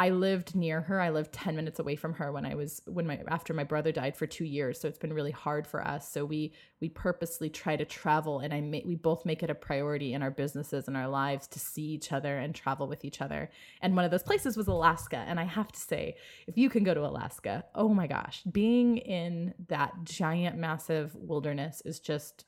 I 0.01 0.11
lived 0.11 0.55
near 0.55 0.83
her. 0.83 1.01
I 1.01 1.11
lived 1.11 1.33
10 1.33 1.57
minutes 1.57 1.81
away 1.81 1.97
from 1.97 2.15
her 2.15 2.31
when 2.31 2.47
I 2.47 2.55
was 2.55 2.83
when 2.87 3.07
my 3.07 3.21
after 3.27 3.53
my 3.53 3.65
brother 3.65 3.91
died 3.91 4.17
for 4.17 4.29
2 4.29 4.45
years. 4.45 4.81
So 4.81 4.87
it's 4.87 4.99
been 4.99 5.13
really 5.13 5.33
hard 5.33 5.67
for 5.67 5.85
us. 5.87 6.09
So 6.09 6.25
we 6.25 6.53
we 6.81 6.89
purposely 6.89 7.51
try 7.51 7.75
to 7.75 7.85
travel 7.85 8.39
and 8.39 8.55
I 8.55 8.83
we 8.87 8.95
both 8.95 9.27
make 9.27 9.43
it 9.43 9.51
a 9.51 9.57
priority 9.57 10.15
in 10.15 10.23
our 10.23 10.31
businesses 10.31 10.87
and 10.87 10.97
our 10.97 11.09
lives 11.09 11.49
to 11.49 11.59
see 11.59 11.83
each 11.83 12.13
other 12.13 12.39
and 12.39 12.55
travel 12.55 12.87
with 12.87 13.05
each 13.05 13.21
other. 13.21 13.51
And 13.83 13.97
one 13.97 14.05
of 14.05 14.13
those 14.13 14.23
places 14.23 14.57
was 14.57 14.69
Alaska. 14.69 15.25
And 15.27 15.41
I 15.41 15.45
have 15.45 15.73
to 15.73 15.81
say, 15.81 16.15
if 16.47 16.57
you 16.57 16.71
can 16.71 16.85
go 16.85 16.95
to 16.95 17.05
Alaska, 17.05 17.65
oh 17.75 17.89
my 17.89 18.07
gosh, 18.07 18.43
being 18.45 18.99
in 18.99 19.55
that 19.67 19.95
giant 20.05 20.57
massive 20.59 21.15
wilderness 21.17 21.83
is 21.85 21.99
just 21.99 22.45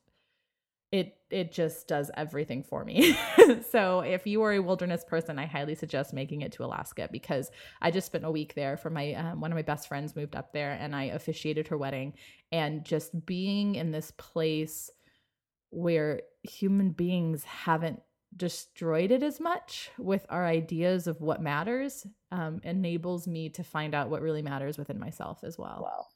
it 0.92 1.16
it 1.30 1.52
just 1.52 1.86
does 1.86 2.10
everything 2.16 2.64
for 2.64 2.84
me. 2.84 3.16
so 3.70 4.00
if 4.00 4.26
you 4.26 4.42
are 4.42 4.52
a 4.52 4.58
wilderness 4.58 5.04
person, 5.04 5.38
I 5.38 5.46
highly 5.46 5.76
suggest 5.76 6.12
making 6.12 6.42
it 6.42 6.50
to 6.52 6.64
Alaska 6.64 7.08
because 7.12 7.50
I 7.80 7.92
just 7.92 8.06
spent 8.06 8.24
a 8.24 8.30
week 8.30 8.54
there 8.54 8.76
for 8.76 8.90
my 8.90 9.14
um, 9.14 9.40
one 9.40 9.52
of 9.52 9.56
my 9.56 9.62
best 9.62 9.86
friends 9.86 10.16
moved 10.16 10.34
up 10.34 10.52
there 10.52 10.72
and 10.72 10.94
I 10.94 11.04
officiated 11.04 11.68
her 11.68 11.78
wedding 11.78 12.14
and 12.50 12.84
just 12.84 13.24
being 13.24 13.76
in 13.76 13.92
this 13.92 14.10
place 14.12 14.90
where 15.70 16.22
human 16.42 16.90
beings 16.90 17.44
haven't 17.44 18.00
destroyed 18.36 19.10
it 19.10 19.22
as 19.22 19.40
much 19.40 19.90
with 19.98 20.24
our 20.28 20.46
ideas 20.46 21.06
of 21.06 21.20
what 21.20 21.42
matters 21.42 22.06
um, 22.32 22.60
enables 22.64 23.28
me 23.28 23.48
to 23.50 23.62
find 23.62 23.94
out 23.94 24.08
what 24.08 24.22
really 24.22 24.42
matters 24.42 24.78
within 24.78 24.98
myself 24.98 25.44
as 25.44 25.58
well. 25.58 25.80
Wow. 25.82 26.06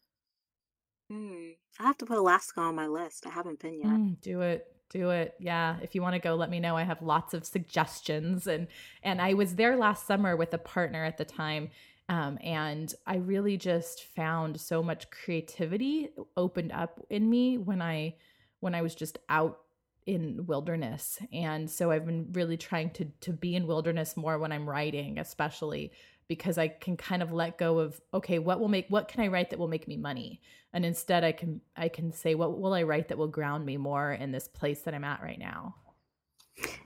Hmm. 1.11 1.51
I 1.79 1.85
have 1.85 1.99
to 1.99 2.07
put 2.07 2.19
Alaska 2.19 2.61
on 2.61 2.75
my 2.75 2.87
list. 2.87 3.27
I 3.27 3.31
haven't 3.31 3.61
been 3.61 3.79
yet. 3.79 3.87
Mm, 3.87 4.21
do 4.21 4.41
it. 4.41 4.67
Do 4.91 5.11
it. 5.11 5.35
Yeah. 5.41 5.77
If 5.83 5.95
you 5.95 6.03
want 6.03 6.15
to 6.15 6.21
go, 6.21 6.35
let 6.35 6.51
me 6.51 6.61
know. 6.61 6.77
I 6.77 6.85
have 6.85 7.03
lots 7.03 7.35
of 7.35 7.45
suggestions. 7.45 8.47
And 8.47 8.69
and 9.03 9.21
I 9.21 9.35
was 9.35 9.57
there 9.57 9.77
last 9.77 10.07
summer 10.07 10.37
with 10.37 10.55
a 10.55 10.59
partner 10.59 11.05
at 11.05 11.19
the 11.19 11.25
time. 11.25 11.71
Um, 12.09 12.39
and 12.43 12.95
I 13.07 13.17
really 13.17 13.57
just 13.57 14.05
found 14.15 14.61
so 14.61 14.83
much 14.83 15.11
creativity 15.11 16.11
opened 16.37 16.71
up 16.73 17.01
in 17.11 17.29
me 17.29 17.59
when 17.59 17.81
I 17.83 18.15
when 18.61 18.75
I 18.75 18.83
was 18.83 18.95
just 18.95 19.19
out 19.29 19.61
in 20.07 20.47
wilderness. 20.47 21.19
And 21.33 21.71
so 21.71 21.91
I've 21.91 22.07
been 22.07 22.29
really 22.33 22.57
trying 22.57 22.91
to 22.91 23.07
to 23.23 23.33
be 23.33 23.57
in 23.57 23.67
wilderness 23.67 24.17
more 24.17 24.39
when 24.39 24.53
I'm 24.53 24.69
writing, 24.69 25.19
especially 25.19 25.93
because 26.29 26.59
I 26.59 26.69
can 26.69 26.97
kind 26.97 27.23
of 27.23 27.33
let 27.33 27.59
go 27.59 27.79
of 27.79 28.01
okay, 28.13 28.39
what 28.39 28.61
will 28.61 28.69
make 28.69 28.87
what 28.89 29.09
can 29.09 29.23
I 29.23 29.29
write 29.29 29.51
that 29.51 29.59
will 29.59 29.69
make 29.69 29.89
me 29.89 29.97
money? 29.97 30.41
And 30.73 30.85
instead 30.85 31.25
I 31.25 31.33
can 31.33 31.61
I 31.77 31.89
can 31.89 32.13
say 32.13 32.35
what 32.35 32.59
will 32.59 32.75
I 32.75 32.83
write 32.83 33.09
that 33.09 33.19
will 33.19 33.29
ground 33.29 33.65
me 33.67 33.77
more 33.77 34.13
in 34.13 34.33
this 34.33 34.49
place 34.49 34.81
that 34.83 34.95
I'm 34.95 35.05
at 35.05 35.23
right 35.23 35.39
now. 35.39 35.77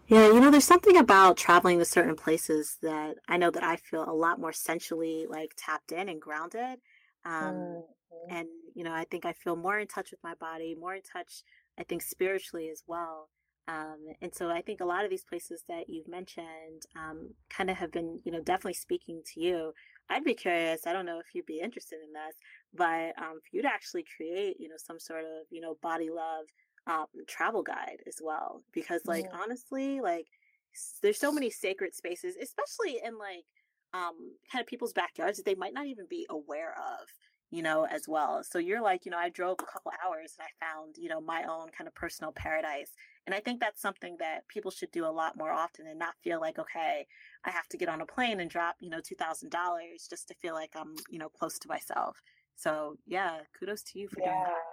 Yeah, 0.06 0.28
you 0.28 0.40
know, 0.40 0.50
there's 0.50 0.64
something 0.64 0.96
about 0.96 1.36
traveling 1.36 1.78
to 1.78 1.84
certain 1.84 2.16
places 2.16 2.78
that 2.80 3.16
I 3.28 3.36
know 3.36 3.50
that 3.50 3.62
I 3.62 3.76
feel 3.76 4.08
a 4.08 4.14
lot 4.14 4.40
more 4.40 4.52
sensually 4.52 5.26
like 5.28 5.52
tapped 5.56 5.92
in 5.92 6.08
and 6.08 6.20
grounded. 6.20 6.78
Um, 7.26 7.54
mm-hmm. 7.54 8.34
And, 8.34 8.48
you 8.74 8.84
know, 8.84 8.92
I 8.92 9.04
think 9.04 9.26
I 9.26 9.34
feel 9.34 9.56
more 9.56 9.78
in 9.78 9.86
touch 9.86 10.10
with 10.10 10.20
my 10.24 10.34
body, 10.34 10.74
more 10.78 10.94
in 10.94 11.02
touch, 11.02 11.42
I 11.78 11.84
think, 11.84 12.02
spiritually 12.02 12.70
as 12.70 12.82
well. 12.86 13.28
Um, 13.68 13.98
and 14.22 14.34
so 14.34 14.48
I 14.48 14.62
think 14.62 14.80
a 14.80 14.86
lot 14.86 15.04
of 15.04 15.10
these 15.10 15.24
places 15.24 15.62
that 15.68 15.88
you've 15.88 16.08
mentioned 16.08 16.86
um, 16.96 17.34
kind 17.50 17.68
of 17.68 17.76
have 17.76 17.92
been, 17.92 18.18
you 18.24 18.32
know, 18.32 18.40
definitely 18.40 18.74
speaking 18.74 19.22
to 19.34 19.40
you. 19.40 19.72
I'd 20.08 20.24
be 20.24 20.34
curious. 20.34 20.86
I 20.86 20.94
don't 20.94 21.04
know 21.04 21.18
if 21.18 21.26
you'd 21.34 21.44
be 21.44 21.60
interested 21.60 21.98
in 22.02 22.12
this, 22.14 22.36
but 22.74 23.12
um, 23.22 23.40
for 23.42 23.50
you 23.52 23.62
to 23.62 23.68
actually 23.68 24.06
create, 24.16 24.56
you 24.58 24.70
know, 24.70 24.76
some 24.78 24.98
sort 24.98 25.24
of, 25.24 25.46
you 25.50 25.60
know, 25.60 25.76
body 25.82 26.08
love 26.08 26.46
um, 26.86 27.06
travel 27.26 27.62
guide 27.62 27.98
as 28.06 28.16
well, 28.22 28.62
because 28.72 29.02
like 29.04 29.26
yeah. 29.26 29.38
honestly, 29.42 30.00
like 30.00 30.26
there's 31.02 31.18
so 31.18 31.30
many 31.30 31.50
sacred 31.50 31.94
spaces, 31.94 32.36
especially 32.40 33.00
in 33.04 33.18
like 33.18 33.44
um, 33.92 34.32
kind 34.50 34.62
of 34.62 34.66
people's 34.66 34.94
backyards 34.94 35.36
that 35.36 35.44
they 35.44 35.54
might 35.54 35.74
not 35.74 35.86
even 35.86 36.06
be 36.08 36.26
aware 36.30 36.72
of 36.72 37.08
you 37.50 37.62
know, 37.62 37.86
as 37.86 38.06
well. 38.06 38.42
So 38.44 38.58
you're 38.58 38.82
like, 38.82 39.04
you 39.04 39.10
know, 39.10 39.18
I 39.18 39.30
drove 39.30 39.58
a 39.60 39.72
couple 39.72 39.92
hours 40.04 40.34
and 40.38 40.46
I 40.46 40.64
found, 40.64 40.96
you 40.98 41.08
know, 41.08 41.20
my 41.20 41.44
own 41.44 41.68
kind 41.76 41.88
of 41.88 41.94
personal 41.94 42.32
paradise. 42.32 42.92
And 43.26 43.34
I 43.34 43.40
think 43.40 43.60
that's 43.60 43.80
something 43.80 44.16
that 44.20 44.46
people 44.48 44.70
should 44.70 44.90
do 44.90 45.06
a 45.06 45.08
lot 45.08 45.36
more 45.36 45.50
often 45.50 45.86
and 45.86 45.98
not 45.98 46.14
feel 46.22 46.40
like, 46.40 46.58
okay, 46.58 47.06
I 47.44 47.50
have 47.50 47.68
to 47.68 47.76
get 47.76 47.88
on 47.88 48.00
a 48.00 48.06
plane 48.06 48.40
and 48.40 48.50
drop, 48.50 48.76
you 48.80 48.90
know, 48.90 49.00
$2,000 49.00 49.48
just 50.08 50.28
to 50.28 50.34
feel 50.34 50.54
like 50.54 50.70
I'm, 50.74 50.94
you 51.10 51.18
know, 51.18 51.28
close 51.28 51.58
to 51.60 51.68
myself. 51.68 52.20
So 52.56 52.96
yeah, 53.06 53.38
kudos 53.58 53.82
to 53.84 53.98
you 53.98 54.08
for 54.08 54.20
yeah. 54.20 54.26
doing 54.26 54.44
that. 54.44 54.67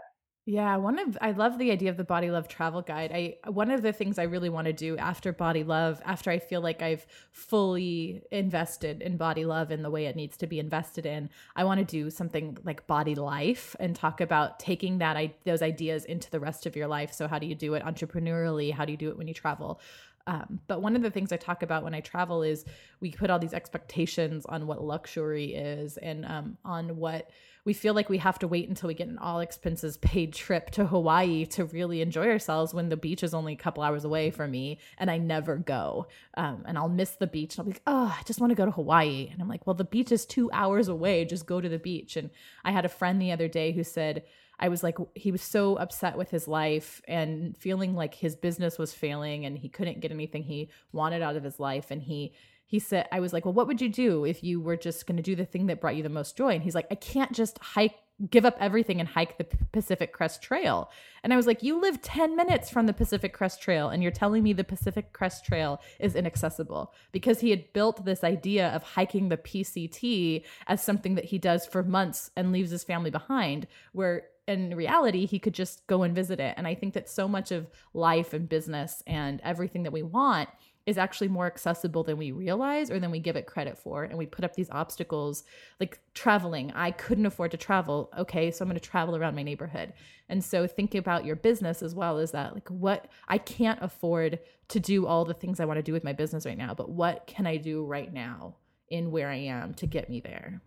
Yeah, 0.47 0.77
one 0.77 0.99
of 0.99 1.17
I 1.21 1.31
love 1.31 1.57
the 1.57 1.71
idea 1.71 1.89
of 1.89 1.97
the 1.97 2.03
body 2.03 2.29
love 2.29 2.47
travel 2.47 2.83
guide. 2.83 3.11
I 3.11 3.37
one 3.49 3.71
of 3.71 3.81
the 3.81 3.91
things 3.91 4.19
I 4.19 4.23
really 4.23 4.49
want 4.49 4.67
to 4.67 4.73
do 4.73 4.95
after 4.95 5.33
bawdy 5.33 5.63
love, 5.63 5.99
after 6.05 6.29
I 6.29 6.37
feel 6.37 6.61
like 6.61 6.83
I've 6.83 7.07
fully 7.31 8.21
invested 8.29 9.01
in 9.01 9.17
bawdy 9.17 9.43
love 9.43 9.71
in 9.71 9.81
the 9.81 9.89
way 9.89 10.05
it 10.05 10.15
needs 10.15 10.37
to 10.37 10.45
be 10.47 10.59
invested 10.59 11.07
in, 11.07 11.31
I 11.55 11.63
want 11.63 11.79
to 11.79 11.83
do 11.85 12.11
something 12.11 12.59
like 12.63 12.85
body 12.85 13.15
life 13.15 13.75
and 13.79 13.95
talk 13.95 14.21
about 14.21 14.59
taking 14.59 14.99
that 14.99 15.17
I, 15.17 15.33
those 15.45 15.63
ideas 15.63 16.05
into 16.05 16.29
the 16.29 16.39
rest 16.39 16.67
of 16.67 16.75
your 16.75 16.87
life. 16.87 17.11
So 17.11 17.27
how 17.27 17.39
do 17.39 17.47
you 17.47 17.55
do 17.55 17.73
it 17.73 17.83
entrepreneurially? 17.83 18.71
How 18.71 18.85
do 18.85 18.91
you 18.91 18.97
do 18.99 19.09
it 19.09 19.17
when 19.17 19.27
you 19.27 19.33
travel? 19.33 19.79
Um, 20.27 20.59
but 20.67 20.81
one 20.81 20.95
of 20.95 21.03
the 21.03 21.11
things 21.11 21.31
I 21.31 21.37
talk 21.37 21.61
about 21.61 21.83
when 21.83 21.93
I 21.93 22.01
travel 22.01 22.41
is 22.41 22.65
we 22.99 23.11
put 23.11 23.29
all 23.29 23.39
these 23.39 23.53
expectations 23.53 24.45
on 24.47 24.65
what 24.65 24.83
luxury 24.83 25.53
is 25.53 25.97
and 25.97 26.25
um, 26.25 26.57
on 26.65 26.97
what 26.97 27.29
we 27.63 27.73
feel 27.73 27.95
like 27.95 28.09
we 28.09 28.19
have 28.19 28.37
to 28.39 28.47
wait 28.47 28.69
until 28.69 28.87
we 28.87 28.93
get 28.93 29.07
an 29.07 29.17
all 29.17 29.39
expenses 29.39 29.97
paid 29.97 30.33
trip 30.33 30.69
to 30.71 30.85
Hawaii 30.85 31.45
to 31.47 31.65
really 31.65 32.01
enjoy 32.01 32.29
ourselves 32.29 32.73
when 32.73 32.89
the 32.89 32.97
beach 32.97 33.23
is 33.23 33.33
only 33.33 33.53
a 33.53 33.57
couple 33.57 33.81
hours 33.83 34.05
away 34.05 34.29
from 34.29 34.51
me 34.51 34.79
and 34.99 35.09
I 35.09 35.17
never 35.17 35.57
go. 35.57 36.07
Um, 36.37 36.63
and 36.67 36.77
I'll 36.77 36.89
miss 36.89 37.11
the 37.11 37.27
beach 37.27 37.55
and 37.55 37.61
I'll 37.61 37.65
be 37.65 37.73
like, 37.73 37.81
oh, 37.87 38.15
I 38.19 38.23
just 38.23 38.39
want 38.39 38.51
to 38.51 38.55
go 38.55 38.65
to 38.65 38.71
Hawaii. 38.71 39.29
And 39.31 39.41
I'm 39.41 39.49
like, 39.49 39.65
well, 39.65 39.73
the 39.73 39.83
beach 39.83 40.11
is 40.11 40.25
two 40.25 40.49
hours 40.53 40.87
away. 40.87 41.25
Just 41.25 41.47
go 41.47 41.59
to 41.59 41.69
the 41.69 41.79
beach. 41.79 42.17
And 42.17 42.29
I 42.63 42.71
had 42.71 42.85
a 42.85 42.89
friend 42.89 43.19
the 43.19 43.31
other 43.31 43.47
day 43.47 43.71
who 43.71 43.83
said, 43.83 44.23
I 44.59 44.69
was 44.69 44.83
like, 44.83 44.97
he 45.15 45.31
was 45.31 45.41
so 45.41 45.75
upset 45.75 46.17
with 46.17 46.31
his 46.31 46.47
life 46.47 47.01
and 47.07 47.57
feeling 47.57 47.95
like 47.95 48.15
his 48.15 48.35
business 48.35 48.77
was 48.77 48.93
failing 48.93 49.45
and 49.45 49.57
he 49.57 49.69
couldn't 49.69 49.99
get 49.99 50.11
anything 50.11 50.43
he 50.43 50.69
wanted 50.91 51.21
out 51.21 51.35
of 51.35 51.43
his 51.43 51.59
life. 51.59 51.91
And 51.91 52.01
he, 52.01 52.33
he 52.65 52.79
said, 52.79 53.07
I 53.11 53.19
was 53.19 53.33
like, 53.33 53.45
well, 53.45 53.53
what 53.53 53.67
would 53.67 53.81
you 53.81 53.89
do 53.89 54.25
if 54.25 54.43
you 54.43 54.59
were 54.59 54.77
just 54.77 55.05
going 55.05 55.17
to 55.17 55.23
do 55.23 55.35
the 55.35 55.45
thing 55.45 55.67
that 55.67 55.81
brought 55.81 55.95
you 55.95 56.03
the 56.03 56.09
most 56.09 56.35
joy? 56.37 56.53
And 56.53 56.63
he's 56.63 56.75
like, 56.75 56.87
I 56.89 56.95
can't 56.95 57.31
just 57.31 57.59
hike, 57.59 57.95
give 58.29 58.45
up 58.45 58.57
everything 58.59 58.99
and 58.99 59.09
hike 59.09 59.37
the 59.37 59.45
Pacific 59.71 60.13
Crest 60.13 60.41
Trail. 60.41 60.89
And 61.23 61.33
I 61.33 61.35
was 61.35 61.47
like, 61.47 61.61
you 61.61 61.79
live 61.79 62.01
10 62.01 62.35
minutes 62.35 62.69
from 62.69 62.85
the 62.85 62.93
Pacific 62.93 63.33
Crest 63.33 63.61
Trail 63.61 63.89
and 63.89 64.01
you're 64.01 64.11
telling 64.11 64.41
me 64.41 64.53
the 64.53 64.63
Pacific 64.63 65.11
Crest 65.11 65.45
Trail 65.45 65.81
is 65.99 66.15
inaccessible 66.15 66.93
because 67.11 67.41
he 67.41 67.49
had 67.49 67.71
built 67.73 68.05
this 68.05 68.23
idea 68.23 68.69
of 68.69 68.83
hiking 68.83 69.29
the 69.29 69.37
PCT 69.37 70.43
as 70.65 70.81
something 70.81 71.15
that 71.15 71.25
he 71.25 71.37
does 71.37 71.65
for 71.65 71.83
months 71.83 72.31
and 72.35 72.51
leaves 72.51 72.71
his 72.71 72.83
family 72.85 73.11
behind, 73.11 73.67
where 73.91 74.23
in 74.47 74.75
reality, 74.75 75.25
he 75.25 75.39
could 75.39 75.53
just 75.53 75.85
go 75.87 76.03
and 76.03 76.13
visit 76.13 76.39
it. 76.39 76.53
And 76.57 76.67
I 76.67 76.75
think 76.75 76.93
that 76.93 77.09
so 77.09 77.27
much 77.27 77.51
of 77.51 77.67
life 77.93 78.33
and 78.33 78.47
business 78.47 79.01
and 79.07 79.41
everything 79.43 79.83
that 79.83 79.93
we 79.93 80.03
want 80.03 80.49
is 80.85 80.99
actually 80.99 81.27
more 81.27 81.47
accessible 81.47 82.03
than 82.03 82.17
we 82.17 82.31
realize 82.31 82.91
or 82.91 82.99
than 82.99 83.09
we 83.09 83.19
give 83.19 83.35
it 83.35 83.47
credit 83.47 83.77
for. 83.77 84.03
And 84.03 84.17
we 84.17 84.27
put 84.27 84.45
up 84.45 84.53
these 84.53 84.69
obstacles 84.69 85.43
like 85.79 85.99
traveling. 86.13 86.71
I 86.75 86.91
couldn't 86.91 87.25
afford 87.25 87.51
to 87.51 87.57
travel. 87.57 88.11
Okay, 88.17 88.51
so 88.51 88.63
I'm 88.63 88.69
going 88.69 88.79
to 88.79 88.87
travel 88.87 89.15
around 89.15 89.35
my 89.35 89.41
neighborhood. 89.41 89.93
And 90.29 90.43
so 90.43 90.67
thinking 90.67 90.99
about 90.99 91.25
your 91.25 91.35
business 91.35 91.81
as 91.81 91.95
well 91.95 92.19
is 92.19 92.31
that 92.31 92.53
like 92.53 92.69
what 92.69 93.07
I 93.27 93.39
can't 93.39 93.81
afford 93.81 94.39
to 94.67 94.79
do 94.79 95.07
all 95.07 95.25
the 95.25 95.33
things 95.33 95.59
I 95.59 95.65
want 95.65 95.77
to 95.77 95.83
do 95.83 95.93
with 95.93 96.03
my 96.03 96.13
business 96.13 96.45
right 96.45 96.57
now, 96.57 96.75
but 96.75 96.89
what 96.89 97.25
can 97.25 97.47
I 97.47 97.57
do 97.57 97.83
right 97.83 98.13
now 98.13 98.57
in 98.89 99.09
where 99.09 99.29
I 99.29 99.37
am 99.37 99.73
to 99.75 99.87
get 99.87 100.07
me 100.07 100.19
there? 100.19 100.61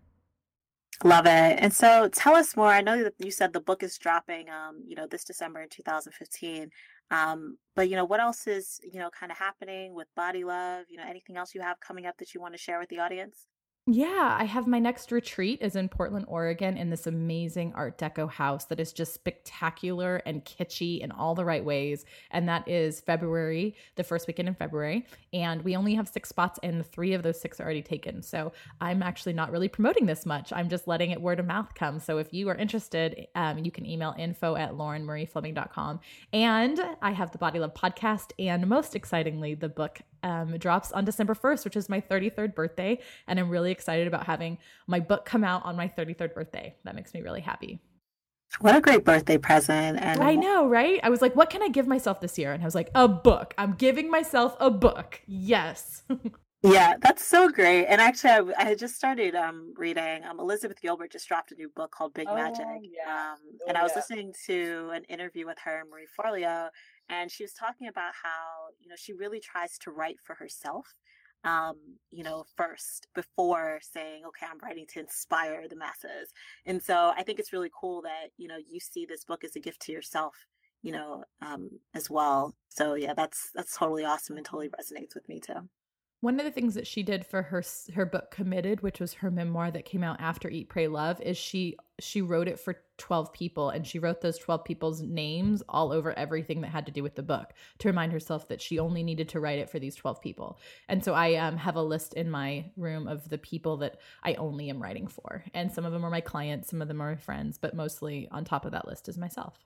Love 1.03 1.25
it. 1.27 1.59
And 1.59 1.73
so 1.73 2.09
tell 2.09 2.35
us 2.35 2.57
more. 2.57 2.67
I 2.67 2.81
know 2.81 3.03
that 3.03 3.13
you 3.19 3.31
said 3.31 3.53
the 3.53 3.61
book 3.61 3.83
is 3.83 3.97
dropping 3.97 4.49
um, 4.49 4.83
you 4.85 4.95
know, 4.95 5.07
this 5.07 5.23
December 5.23 5.61
in 5.61 5.69
2015. 5.69 6.69
Um, 7.11 7.57
but 7.75 7.89
you 7.89 7.95
know, 7.95 8.03
what 8.05 8.19
else 8.19 8.47
is 8.47 8.81
you 8.83 8.99
know 8.99 9.09
kind 9.17 9.31
of 9.31 9.37
happening 9.37 9.93
with 9.93 10.07
Bawdy 10.15 10.43
Love? 10.43 10.85
You 10.89 10.97
know, 10.97 11.05
anything 11.07 11.37
else 11.37 11.55
you 11.55 11.61
have 11.61 11.79
coming 11.79 12.05
up 12.05 12.17
that 12.17 12.33
you 12.33 12.41
want 12.41 12.53
to 12.53 12.59
share 12.59 12.79
with 12.79 12.89
the 12.89 12.99
audience? 12.99 13.47
Yeah, 13.91 14.37
I 14.39 14.43
have 14.43 14.67
my 14.67 14.77
next 14.77 15.11
retreat 15.11 15.63
is 15.63 15.75
in 15.75 15.89
Portland, 15.89 16.25
Oregon 16.27 16.77
in 16.77 16.91
this 16.91 17.07
amazing 17.07 17.73
art 17.73 17.97
deco 17.97 18.29
house 18.29 18.65
that 18.65 18.79
is 18.79 18.93
just 18.93 19.15
spectacular 19.15 20.17
and 20.27 20.45
kitschy 20.45 20.99
in 20.99 21.11
all 21.11 21.33
the 21.33 21.43
right 21.43 21.65
ways 21.65 22.05
and 22.29 22.47
that 22.47 22.67
is 22.67 22.99
February, 22.99 23.75
the 23.95 24.03
first 24.03 24.27
weekend 24.27 24.47
in 24.47 24.53
February, 24.53 25.07
and 25.33 25.63
we 25.63 25.75
only 25.75 25.95
have 25.95 26.07
6 26.07 26.29
spots 26.29 26.59
and 26.61 26.85
3 26.85 27.13
of 27.15 27.23
those 27.23 27.41
6 27.41 27.59
are 27.59 27.63
already 27.63 27.81
taken. 27.81 28.21
So, 28.21 28.51
I'm 28.79 29.01
actually 29.01 29.33
not 29.33 29.51
really 29.51 29.67
promoting 29.67 30.05
this 30.05 30.23
much. 30.23 30.53
I'm 30.53 30.69
just 30.69 30.87
letting 30.87 31.09
it 31.09 31.19
word 31.19 31.39
of 31.39 31.47
mouth 31.47 31.73
come. 31.73 31.99
So, 31.99 32.19
if 32.19 32.31
you 32.31 32.47
are 32.49 32.55
interested, 32.55 33.25
um, 33.33 33.57
you 33.57 33.71
can 33.71 33.87
email 33.87 34.13
info 34.19 34.55
at 34.55 34.73
laurenmariefleming.com. 34.73 35.99
And 36.31 36.79
I 37.01 37.09
have 37.09 37.31
the 37.31 37.39
Bawdy 37.39 37.57
Love 37.57 37.73
podcast 37.73 38.33
and 38.37 38.67
most 38.67 38.95
excitingly, 38.95 39.55
the 39.55 39.69
book 39.69 40.01
um, 40.23 40.57
drops 40.57 40.91
on 40.91 41.05
December 41.05 41.33
1st, 41.35 41.65
which 41.65 41.75
is 41.75 41.89
my 41.89 42.01
33rd 42.01 42.55
birthday. 42.55 42.99
And 43.27 43.39
I'm 43.39 43.49
really 43.49 43.71
excited 43.71 44.07
about 44.07 44.25
having 44.25 44.57
my 44.87 44.99
book 44.99 45.25
come 45.25 45.43
out 45.43 45.65
on 45.65 45.75
my 45.75 45.87
33rd 45.87 46.33
birthday. 46.33 46.75
That 46.83 46.95
makes 46.95 47.13
me 47.13 47.21
really 47.21 47.41
happy. 47.41 47.79
What 48.61 48.75
a 48.75 48.81
great 48.81 49.05
birthday 49.05 49.37
present. 49.37 49.99
And 50.01 50.21
I 50.23 50.35
know, 50.35 50.67
right? 50.67 50.99
I 51.03 51.09
was 51.09 51.21
like, 51.21 51.35
what 51.35 51.49
can 51.51 51.61
I 51.61 51.67
give 51.69 51.87
myself 51.87 52.19
this 52.19 52.37
year? 52.37 52.51
And 52.51 52.63
I 52.63 52.65
was 52.65 52.73
like, 52.75 52.89
a 52.95 53.07
book. 53.07 53.53
I'm 53.57 53.73
giving 53.73 54.09
myself 54.09 54.57
a 54.59 54.71
book. 54.71 55.21
Yes. 55.27 56.01
yeah, 56.63 56.95
that's 56.99 57.23
so 57.23 57.49
great. 57.49 57.85
And 57.85 58.01
actually, 58.01 58.31
I, 58.31 58.41
I 58.57 58.63
had 58.65 58.79
just 58.79 58.95
started 58.95 59.35
um, 59.35 59.73
reading. 59.77 60.23
Um, 60.27 60.39
Elizabeth 60.39 60.81
Gilbert 60.81 61.11
just 61.11 61.27
dropped 61.27 61.51
a 61.51 61.55
new 61.55 61.69
book 61.69 61.91
called 61.91 62.15
Big 62.15 62.27
Oh, 62.27 62.33
Magic. 62.35 62.65
yeah. 62.81 63.31
Um, 63.33 63.37
Oh, 63.61 63.65
and 63.67 63.77
I 63.77 63.83
was 63.83 63.91
yeah. 63.91 63.97
listening 63.99 64.33
to 64.47 64.89
an 64.95 65.03
interview 65.03 65.45
with 65.45 65.59
her 65.63 65.81
and 65.81 65.89
Marie 65.91 66.07
Forleo, 66.19 66.69
and 67.09 67.31
she 67.31 67.43
was 67.43 67.53
talking 67.53 67.87
about 67.87 68.13
how, 68.23 68.73
you 68.79 68.87
know, 68.87 68.95
she 68.97 69.13
really 69.13 69.39
tries 69.39 69.77
to 69.79 69.91
write 69.91 70.17
for 70.23 70.35
herself, 70.35 70.95
um, 71.43 71.75
you 72.11 72.23
know, 72.23 72.45
first 72.55 73.07
before 73.15 73.79
saying, 73.81 74.23
okay, 74.27 74.45
I'm 74.49 74.59
writing 74.59 74.85
to 74.93 74.99
inspire 74.99 75.67
the 75.67 75.75
masses. 75.75 76.31
And 76.65 76.81
so 76.81 77.13
I 77.17 77.23
think 77.23 77.39
it's 77.39 77.53
really 77.53 77.71
cool 77.79 78.01
that, 78.03 78.29
you 78.37 78.47
know, 78.47 78.57
you 78.57 78.79
see 78.79 79.05
this 79.05 79.25
book 79.25 79.43
as 79.43 79.55
a 79.55 79.59
gift 79.59 79.81
to 79.83 79.91
yourself 79.91 80.35
you 80.81 80.91
know 80.91 81.23
um 81.41 81.69
as 81.93 82.09
well 82.09 82.55
so 82.69 82.93
yeah 82.93 83.13
that's 83.13 83.49
that's 83.53 83.77
totally 83.77 84.05
awesome 84.05 84.37
and 84.37 84.45
totally 84.45 84.69
resonates 84.69 85.13
with 85.13 85.27
me 85.27 85.39
too 85.39 85.67
One 86.21 86.37
of 86.37 86.45
the 86.45 86.51
things 86.51 86.75
that 86.75 86.85
she 86.85 87.01
did 87.01 87.25
for 87.25 87.43
her 87.43 87.63
her 87.93 88.05
book 88.05 88.29
Committed, 88.29 88.81
which 88.81 88.99
was 88.99 89.13
her 89.13 89.31
memoir 89.31 89.71
that 89.71 89.85
came 89.85 90.03
out 90.03 90.19
after 90.19 90.49
Eat 90.49 90.67
Pray 90.67 90.87
Love, 90.89 91.21
is 91.21 91.37
she 91.37 91.77
she 91.97 92.21
wrote 92.21 92.49
it 92.49 92.59
for 92.59 92.75
12 92.97 93.31
people 93.31 93.69
and 93.69 93.87
she 93.87 93.99
wrote 93.99 94.19
those 94.19 94.37
12 94.37 94.65
people's 94.65 95.01
names 95.01 95.63
all 95.69 95.93
over 95.93 96.17
everything 96.19 96.59
that 96.61 96.67
had 96.69 96.85
to 96.87 96.91
do 96.91 97.03
with 97.03 97.15
the 97.15 97.23
book 97.23 97.53
to 97.77 97.87
remind 97.87 98.11
herself 98.11 98.49
that 98.49 98.61
she 98.61 98.79
only 98.79 99.01
needed 99.03 99.29
to 99.29 99.39
write 99.39 99.59
it 99.59 99.69
for 99.69 99.79
these 99.79 99.95
12 99.95 100.19
people. 100.21 100.59
And 100.89 101.03
so 101.05 101.13
I 101.13 101.35
um, 101.35 101.55
have 101.55 101.77
a 101.77 101.81
list 101.83 102.13
in 102.15 102.29
my 102.29 102.65
room 102.75 103.07
of 103.07 103.29
the 103.29 103.37
people 103.37 103.77
that 103.77 103.99
I 104.23 104.33
only 104.33 104.69
am 104.69 104.81
writing 104.83 105.07
for. 105.07 105.45
And 105.53 105.71
some 105.71 105.85
of 105.85 105.93
them 105.93 106.03
are 106.05 106.09
my 106.09 106.21
clients, 106.21 106.69
some 106.69 106.81
of 106.81 106.89
them 106.89 107.01
are 107.01 107.11
my 107.11 107.15
friends, 107.15 107.57
but 107.57 107.73
mostly 107.75 108.27
on 108.31 108.43
top 108.43 108.65
of 108.65 108.73
that 108.73 108.87
list 108.87 109.07
is 109.07 109.17
myself. 109.17 109.65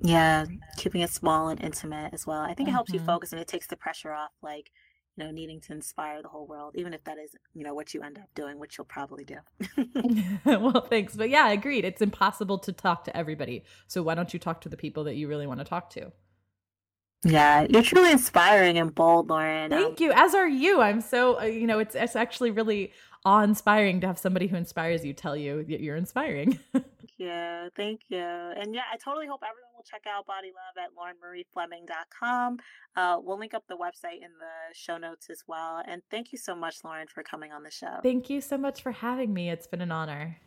yeah 0.00 0.46
keeping 0.76 1.00
it 1.00 1.10
small 1.10 1.48
and 1.48 1.62
intimate 1.62 2.12
as 2.12 2.26
well 2.26 2.40
i 2.40 2.54
think 2.54 2.68
it 2.68 2.72
helps 2.72 2.92
you 2.92 2.98
Mhm. 2.98 3.06
focus 3.06 3.32
and 3.32 3.40
it 3.40 3.46
takes 3.46 3.66
the 3.68 3.76
pressure 3.76 4.12
off 4.12 4.32
like 4.42 4.70
you 5.16 5.24
know 5.24 5.30
needing 5.30 5.60
to 5.60 5.72
inspire 5.72 6.22
the 6.22 6.28
whole 6.28 6.46
world 6.46 6.74
even 6.76 6.94
if 6.94 7.02
that 7.04 7.18
is 7.18 7.34
you 7.54 7.64
know 7.64 7.74
what 7.74 7.92
you 7.92 8.02
end 8.02 8.18
up 8.18 8.28
doing 8.34 8.58
which 8.58 8.78
you'll 8.78 8.84
probably 8.84 9.24
do 9.24 9.36
well, 10.44 10.86
thanks. 10.88 11.16
But 11.16 11.30
yeah, 11.30 11.44
I 11.44 11.52
agreed. 11.52 11.84
It's 11.84 12.02
impossible 12.02 12.58
to 12.58 12.72
talk 12.72 13.04
to 13.04 13.16
everybody. 13.16 13.64
So 13.86 14.02
why 14.02 14.14
don't 14.14 14.32
you 14.32 14.38
talk 14.38 14.60
to 14.62 14.68
the 14.68 14.76
people 14.76 15.04
that 15.04 15.14
you 15.14 15.28
really 15.28 15.46
want 15.46 15.60
to 15.60 15.64
talk 15.64 15.90
to? 15.90 16.12
yeah 17.24 17.64
you're 17.70 17.82
truly 17.84 18.10
inspiring 18.10 18.78
and 18.78 18.92
bold 18.96 19.30
lauren 19.30 19.70
Thank 19.70 20.00
you. 20.00 20.10
As 20.10 20.34
are 20.34 20.48
you. 20.48 20.80
I'm 20.80 21.00
so, 21.00 21.40
uh, 21.40 21.44
you 21.44 21.68
know, 21.68 21.78
it's 21.78 21.94
it's 21.94 22.16
actually 22.16 22.50
really 22.50 22.92
awe-inspiring 23.24 24.00
to 24.00 24.08
have 24.08 24.18
somebody 24.18 24.48
who 24.48 24.56
inspires 24.56 25.04
you 25.04 25.12
tell 25.12 25.36
you 25.36 25.62
that 25.62 25.80
you're 25.80 25.94
inspiring. 25.94 26.58
Thank 26.72 26.84
you. 27.16 27.70
Thank 27.76 28.00
you. 28.08 28.18
And 28.18 28.74
yeah, 28.74 28.82
I 28.92 28.96
totally 28.96 29.28
hope 29.28 29.42
everyone 29.44 29.71
check 29.82 30.02
out 30.06 30.26
Bawdy 30.26 30.48
Love 30.48 30.84
at 30.84 30.90
laurenmariefleming.com. 30.96 32.58
Uh, 32.96 33.18
we'll 33.22 33.38
link 33.38 33.54
up 33.54 33.64
the 33.68 33.76
website 33.76 34.16
in 34.16 34.30
the 34.38 34.74
show 34.74 34.98
notes 34.98 35.28
as 35.30 35.44
well. 35.46 35.82
And 35.86 36.02
thank 36.10 36.32
you 36.32 36.38
so 36.38 36.54
much, 36.54 36.76
Lauren, 36.84 37.08
for 37.08 37.22
coming 37.22 37.52
on 37.52 37.62
the 37.62 37.70
show. 37.70 37.98
Thank 38.02 38.30
you 38.30 38.40
so 38.40 38.56
much 38.56 38.82
for 38.82 38.92
having 38.92 39.32
me. 39.32 39.50
It's 39.50 39.66
been 39.66 39.80
an 39.80 39.92
honor. 39.92 40.38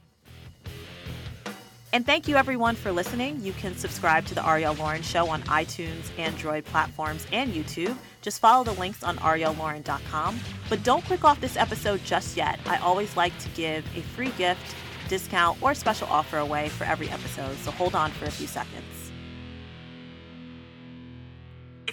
And 1.95 2.05
thank 2.05 2.27
you, 2.27 2.35
everyone, 2.35 2.75
for 2.75 2.91
listening. 2.91 3.39
You 3.41 3.53
can 3.53 3.73
subscribe 3.77 4.25
to 4.25 4.35
the 4.35 4.41
Arielle 4.41 4.77
Loren 4.77 5.01
Show 5.01 5.29
on 5.29 5.41
iTunes, 5.43 6.03
Android 6.17 6.65
platforms, 6.65 7.25
and 7.31 7.53
YouTube. 7.53 7.95
Just 8.21 8.41
follow 8.41 8.65
the 8.65 8.73
links 8.73 9.01
on 9.01 9.15
arielleloren.com. 9.19 10.39
But 10.67 10.83
don't 10.83 11.05
click 11.05 11.23
off 11.23 11.39
this 11.39 11.55
episode 11.55 12.03
just 12.03 12.35
yet. 12.35 12.59
I 12.65 12.79
always 12.79 13.15
like 13.15 13.37
to 13.39 13.49
give 13.49 13.85
a 13.95 14.01
free 14.01 14.31
gift, 14.37 14.75
discount, 15.07 15.61
or 15.61 15.73
special 15.73 16.09
offer 16.09 16.39
away 16.39 16.67
for 16.67 16.83
every 16.83 17.09
episode, 17.09 17.55
so 17.59 17.71
hold 17.71 17.95
on 17.95 18.11
for 18.11 18.25
a 18.25 18.31
few 18.31 18.47
seconds. 18.47 19.04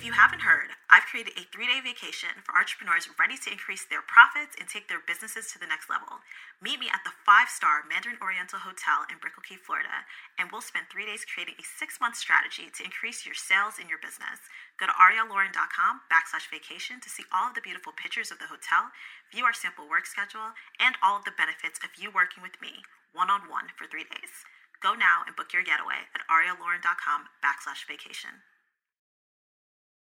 If 0.02 0.10
you 0.10 0.18
haven't 0.18 0.42
heard, 0.42 0.74
I've 0.90 1.06
created 1.06 1.38
a 1.38 1.46
three 1.54 1.70
day 1.70 1.78
vacation 1.78 2.42
for 2.42 2.58
entrepreneurs 2.58 3.06
ready 3.22 3.38
to 3.38 3.54
increase 3.54 3.86
their 3.86 4.02
profits 4.02 4.58
and 4.58 4.66
take 4.66 4.90
their 4.90 4.98
businesses 4.98 5.46
to 5.54 5.62
the 5.62 5.70
next 5.70 5.86
level. 5.86 6.26
Meet 6.58 6.82
me 6.82 6.90
at 6.90 7.06
the 7.06 7.14
five 7.22 7.46
star 7.46 7.86
Mandarin 7.86 8.18
Oriental 8.18 8.58
Hotel 8.66 9.06
in 9.06 9.22
Brickell 9.22 9.46
Key, 9.46 9.62
Florida, 9.62 10.02
and 10.34 10.50
we'll 10.50 10.58
spend 10.58 10.90
three 10.90 11.06
days 11.06 11.22
creating 11.22 11.54
a 11.54 11.62
six 11.62 12.02
month 12.02 12.18
strategy 12.18 12.66
to 12.66 12.82
increase 12.82 13.22
your 13.22 13.38
sales 13.38 13.78
in 13.78 13.86
your 13.86 14.02
business. 14.02 14.42
Go 14.74 14.90
to 14.90 14.98
arielleloren.com 14.98 16.10
backslash 16.10 16.50
vacation 16.50 16.98
to 16.98 17.06
see 17.06 17.22
all 17.30 17.46
of 17.46 17.54
the 17.54 17.62
beautiful 17.62 17.94
pictures 17.94 18.34
of 18.34 18.42
the 18.42 18.50
hotel, 18.50 18.90
view 19.30 19.46
our 19.46 19.54
sample 19.54 19.86
work 19.86 20.10
schedule, 20.10 20.58
and 20.82 20.98
all 20.98 21.14
of 21.14 21.22
the 21.22 21.38
benefits 21.38 21.78
of 21.78 21.94
you 21.94 22.10
working 22.10 22.42
with 22.42 22.58
me 22.58 22.82
one 23.14 23.30
on 23.30 23.46
one 23.46 23.70
for 23.78 23.86
three 23.86 24.02
days. 24.02 24.34
Go 24.82 24.98
now 24.98 25.22
and 25.22 25.38
book 25.38 25.54
your 25.54 25.62
getaway 25.62 26.10
at 26.10 26.26
arielleloren.com 26.26 27.30
backslash 27.38 27.86
vacation. 27.86 28.42